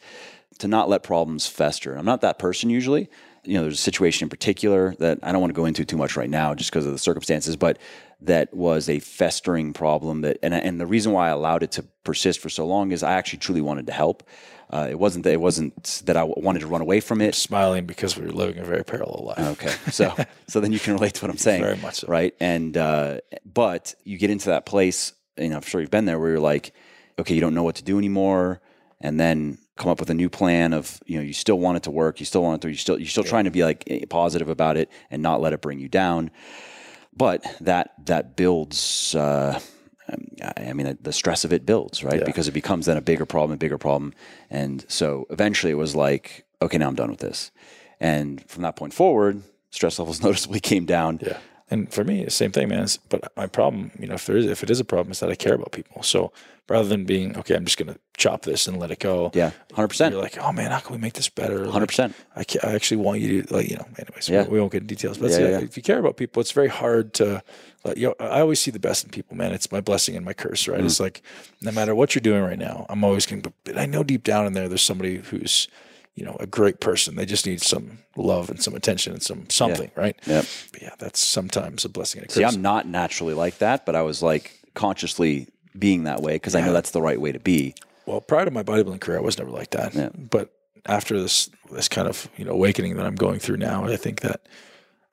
[0.58, 1.94] to not let problems fester.
[1.94, 3.08] I'm not that person usually.
[3.44, 5.96] You know, there's a situation in particular that I don't want to go into too
[5.96, 7.78] much right now just because of the circumstances, but
[8.22, 11.82] that was a festering problem that and and the reason why I allowed it to
[12.04, 14.22] persist for so long is I actually truly wanted to help.
[14.72, 17.34] Uh, it wasn't that it wasn't that I wanted to run away from it.
[17.34, 19.38] Smiling because we were living a very parallel life.
[19.60, 20.14] Okay, so
[20.46, 22.08] so then you can relate to what I'm saying, Very much so.
[22.08, 22.34] right?
[22.40, 26.30] And uh, but you get into that place, and I'm sure you've been there where
[26.30, 26.72] you're like,
[27.18, 28.60] okay, you don't know what to do anymore,
[29.00, 31.82] and then come up with a new plan of you know you still want it
[31.84, 33.82] to work, you still want it to, you still you're still trying to be like
[33.88, 36.30] eh, positive about it and not let it bring you down,
[37.14, 39.14] but that that builds.
[39.14, 39.60] Uh,
[40.56, 42.18] I mean, the stress of it builds, right?
[42.18, 42.24] Yeah.
[42.24, 44.12] Because it becomes then a bigger problem, a bigger problem.
[44.48, 47.52] And so eventually it was like, okay, now I'm done with this.
[48.00, 51.20] And from that point forward, stress levels noticeably came down.
[51.22, 51.38] Yeah.
[51.70, 52.78] And for me, same thing, man.
[52.80, 55.20] It's- But my problem, you know, if there is, if it is a problem, is
[55.20, 56.02] that I care about people.
[56.02, 56.32] So
[56.68, 59.30] rather than being okay, I'm just going to chop this and let it go.
[59.34, 60.10] Yeah, 100%.
[60.12, 61.66] You're like, oh man, how can we make this better?
[61.66, 62.12] Like, 100%.
[62.36, 63.86] I, I actually want you to like, you know.
[63.98, 64.42] Anyways, Yeah.
[64.44, 65.18] we, we won't get into details.
[65.18, 67.42] But Yeah, yeah, if you care about people, it's very hard to.
[67.84, 69.52] Like, you know, I always see the best in people, man.
[69.52, 70.80] It's my blessing and my curse, right?
[70.80, 70.84] Mm.
[70.86, 71.22] It's like
[71.62, 73.42] no matter what you're doing right now, I'm always going.
[73.42, 75.66] to But I know deep down in there, there's somebody who's,
[76.20, 77.16] you know, a great person.
[77.16, 80.14] They just need some love and some attention and some something, right?
[80.26, 80.44] Yep.
[80.70, 82.32] But yeah, that's sometimes a blessing and a.
[82.32, 85.48] See, I'm not naturally like that, but I was like consciously
[85.78, 87.74] being that way because I know that's the right way to be.
[88.04, 89.94] well, prior to my bodybuilding career, I was never like that.
[89.94, 90.10] Yeah.
[90.14, 90.52] But
[90.84, 94.20] after this this kind of you know awakening that I'm going through now, I think
[94.20, 94.42] that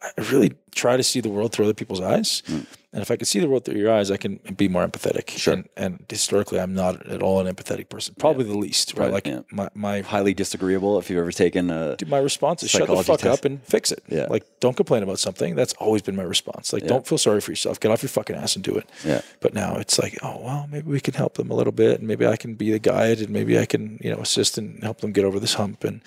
[0.01, 2.43] I really try to see the world through other people's eyes.
[2.45, 2.59] Hmm.
[2.93, 5.29] And if I can see the world through your eyes, I can be more empathetic.
[5.29, 5.55] Sure.
[5.55, 8.15] And, and historically, I'm not at all an empathetic person.
[8.17, 9.05] Probably the least, right?
[9.05, 9.41] Right, Like yeah.
[9.51, 11.95] my my Highly disagreeable if you've ever taken a.
[11.95, 13.39] Dude, my response is shut the fuck test.
[13.39, 14.03] up and fix it.
[14.07, 14.27] Yeah.
[14.29, 15.55] Like, don't complain about something.
[15.55, 16.73] That's always been my response.
[16.73, 17.79] Like, don't feel sorry for yourself.
[17.79, 18.89] Get off your fucking ass and do it.
[19.03, 19.21] Yeah.
[19.41, 21.99] But now it's like, oh, well, maybe we can help them a little bit.
[21.99, 24.81] And maybe I can be the guide and maybe I can, you know, assist and
[24.83, 25.83] help them get over this hump.
[25.83, 26.01] And,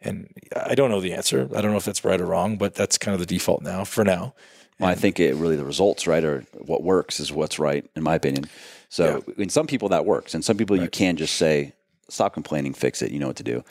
[0.00, 1.48] and I don't know the answer.
[1.54, 3.84] I don't know if that's right or wrong, but that's kind of the default now
[3.84, 4.34] for now.
[4.78, 8.02] Well, I think it really the results, right, or what works is what's right, in
[8.04, 8.48] my opinion.
[8.88, 11.72] So, in some people that works, and some people you can just say,
[12.08, 13.64] "Stop complaining, fix it." You know what to do.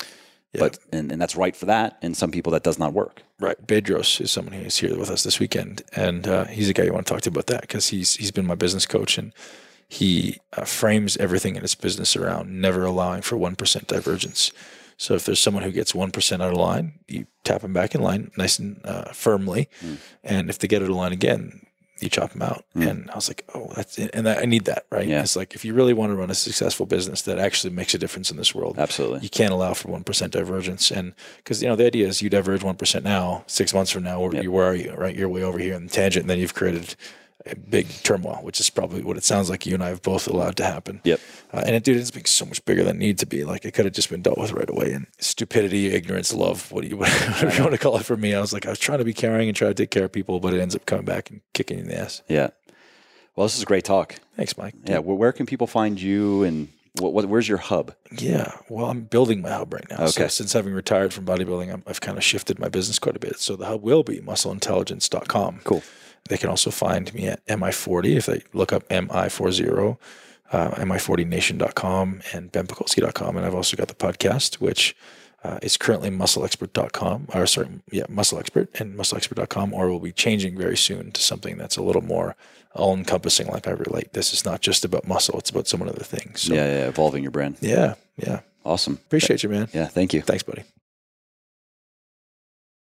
[0.60, 1.98] But and, and that's right for that.
[2.02, 3.22] And some people that does not work.
[3.40, 3.56] Right.
[3.66, 6.94] Bedros is someone who's here with us this weekend, and uh, he's the guy you
[6.94, 9.34] want to talk to about that because he's he's been my business coach and
[9.88, 14.52] he uh, frames everything in his business around never allowing for one percent divergence.
[14.98, 17.96] So if there's someone who gets one percent out of line, you tap them back
[17.96, 19.70] in line nice and uh, firmly,
[20.24, 21.62] and if they get out of line again,
[22.00, 22.64] you chop them out.
[22.76, 24.12] And I was like, oh, that's it.
[24.14, 25.08] and I need that, right?
[25.08, 25.22] Yeah.
[25.22, 27.98] It's like if you really want to run a successful business that actually makes a
[27.98, 29.22] difference in this world, Absolutely.
[29.22, 30.92] you can't allow for one percent divergence.
[30.92, 34.04] And because you know the idea is you diverge one percent now, six months from
[34.04, 34.94] now, where, you, where are you?
[34.94, 36.96] Right, you're way over here in the tangent, and then you've created
[37.56, 40.56] big turmoil, which is probably what it sounds like you and I have both allowed
[40.58, 41.02] to happen.
[41.04, 41.20] Yep.
[41.54, 43.44] Uh, and it, dude, it's being so much bigger than it needs to be.
[43.44, 44.92] Like it could have just been dealt with right away.
[44.94, 48.34] And stupidity, ignorance, love, what do you, whatever you want to call it for me.
[48.34, 50.12] I was like, I was trying to be caring and try to take care of
[50.12, 52.22] people, but it ends up coming back and kicking you in the ass.
[52.28, 52.50] Yeah.
[53.36, 54.16] Well, this is a great talk.
[54.36, 54.74] Thanks, Mike.
[54.86, 54.98] Yeah.
[55.00, 56.70] Where, where can people find you, and
[57.00, 57.94] what, what where's your hub?
[58.18, 60.08] Yeah, well, I'm building my hub right now.
[60.08, 60.30] So Okay.
[60.30, 63.38] since having retired from bodybuilding, I'm, I've kind of shifted my business quite a bit.
[63.40, 65.62] So the hub will be muscleintelligence.com.
[65.64, 65.84] Cool.
[66.28, 69.98] They can also find me at MI40 if they look up MI40,
[70.52, 73.38] uh, MI40nation.com and benpakulski.com.
[73.38, 74.96] And I've also got the podcast, which
[75.44, 80.58] uh, is currently muscleexpert.com, or sorry, yeah, muscle expert and muscleexpert.com, or will be changing
[80.58, 82.36] very soon to something that's a little more
[82.74, 84.14] all encompassing, like I relate.
[84.14, 86.42] This is not just about muscle, it's about so many other things.
[86.42, 86.88] So, Yeah, yeah.
[86.88, 87.58] Evolving your brand.
[87.62, 88.42] yeah, yeah.
[88.66, 88.96] Awesome.
[88.96, 89.70] Appreciate you, man.
[89.74, 89.86] Yeah.
[89.88, 90.22] Thank you.
[90.22, 90.64] Thanks, buddy.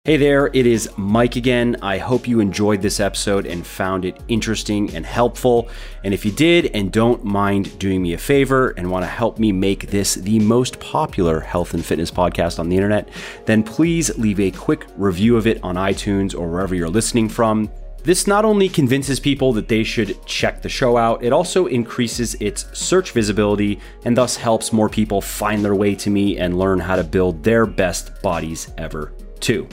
[0.07, 1.77] Hey there, it is Mike again.
[1.83, 5.69] I hope you enjoyed this episode and found it interesting and helpful.
[6.05, 9.39] And if you did and don't mind doing me a favor and want to help
[9.39, 13.11] me make this the most popular health and fitness podcast on the internet,
[13.45, 17.71] then please leave a quick review of it on iTunes or wherever you're listening from.
[18.03, 22.37] This not only convinces people that they should check the show out, it also increases
[22.37, 26.81] its search visibility and thus helps more people find their way to me and learn
[26.81, 29.69] how to build their best bodies ever, too.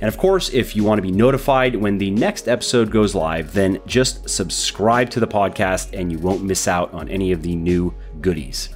[0.00, 3.52] And of course, if you want to be notified when the next episode goes live,
[3.52, 7.54] then just subscribe to the podcast and you won't miss out on any of the
[7.54, 8.70] new goodies.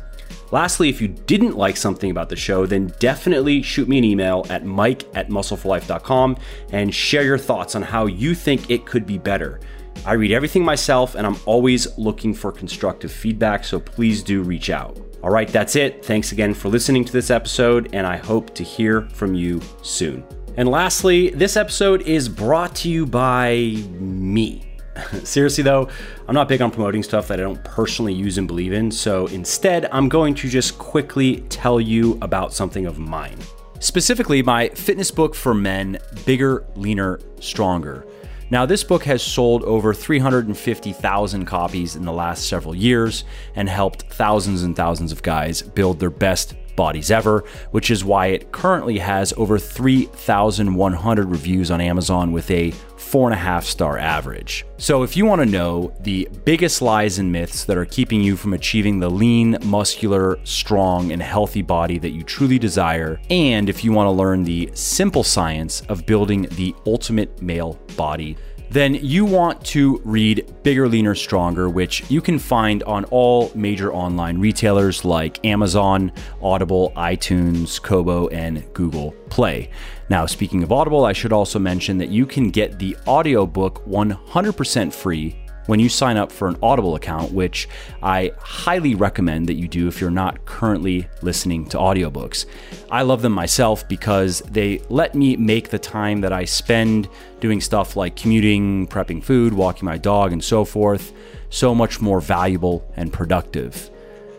[0.50, 4.46] Lastly, if you didn't like something about the show, then definitely shoot me an email
[4.50, 6.36] at mike at muscleforlife.com
[6.70, 9.60] and share your thoughts on how you think it could be better.
[10.04, 14.68] I read everything myself and I'm always looking for constructive feedback, so please do reach
[14.70, 15.00] out.
[15.22, 16.04] All right, that's it.
[16.04, 20.22] Thanks again for listening to this episode, and I hope to hear from you soon.
[20.56, 23.56] And lastly, this episode is brought to you by
[23.90, 24.64] me.
[25.24, 25.88] Seriously, though,
[26.28, 29.26] I'm not big on promoting stuff that I don't personally use and believe in, so
[29.26, 33.38] instead, I'm going to just quickly tell you about something of mine.
[33.80, 38.06] Specifically, my fitness book for men, Bigger, Leaner, Stronger.
[38.50, 43.24] Now, this book has sold over 350,000 copies in the last several years
[43.56, 48.26] and helped thousands and thousands of guys build their best bodies ever, which is why
[48.26, 53.98] it currently has over 3,100 reviews on Amazon with a four and a half star
[53.98, 54.64] average.
[54.76, 58.36] So, if you want to know the biggest lies and myths that are keeping you
[58.36, 63.84] from achieving the lean, muscular, strong, and healthy body that you truly desire, and if
[63.84, 68.36] you want to learn the simple science of building the ultimate male body,
[68.74, 73.94] then you want to read Bigger, Leaner, Stronger, which you can find on all major
[73.94, 76.10] online retailers like Amazon,
[76.42, 79.70] Audible, iTunes, Kobo, and Google Play.
[80.10, 84.92] Now, speaking of Audible, I should also mention that you can get the audiobook 100%
[84.92, 87.68] free when you sign up for an Audible account, which
[88.02, 92.46] I highly recommend that you do if you're not currently listening to audiobooks.
[92.90, 97.08] I love them myself because they let me make the time that I spend
[97.40, 101.12] doing stuff like commuting, prepping food, walking my dog, and so forth
[101.50, 103.90] so much more valuable and productive.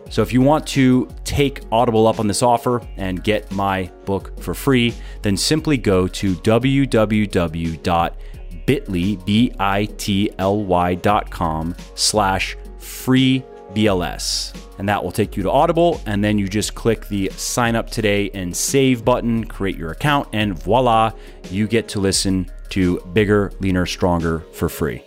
[0.08, 4.40] So if you want to take Audible up on this offer and get my book
[4.40, 8.12] for free, then simply go to www
[8.66, 14.54] bit.ly, B-I-T-L-Y dot com slash free BLS.
[14.78, 16.00] And that will take you to Audible.
[16.04, 20.28] And then you just click the sign up today and save button, create your account,
[20.32, 21.12] and voila,
[21.50, 25.05] you get to listen to Bigger, Leaner, Stronger for free.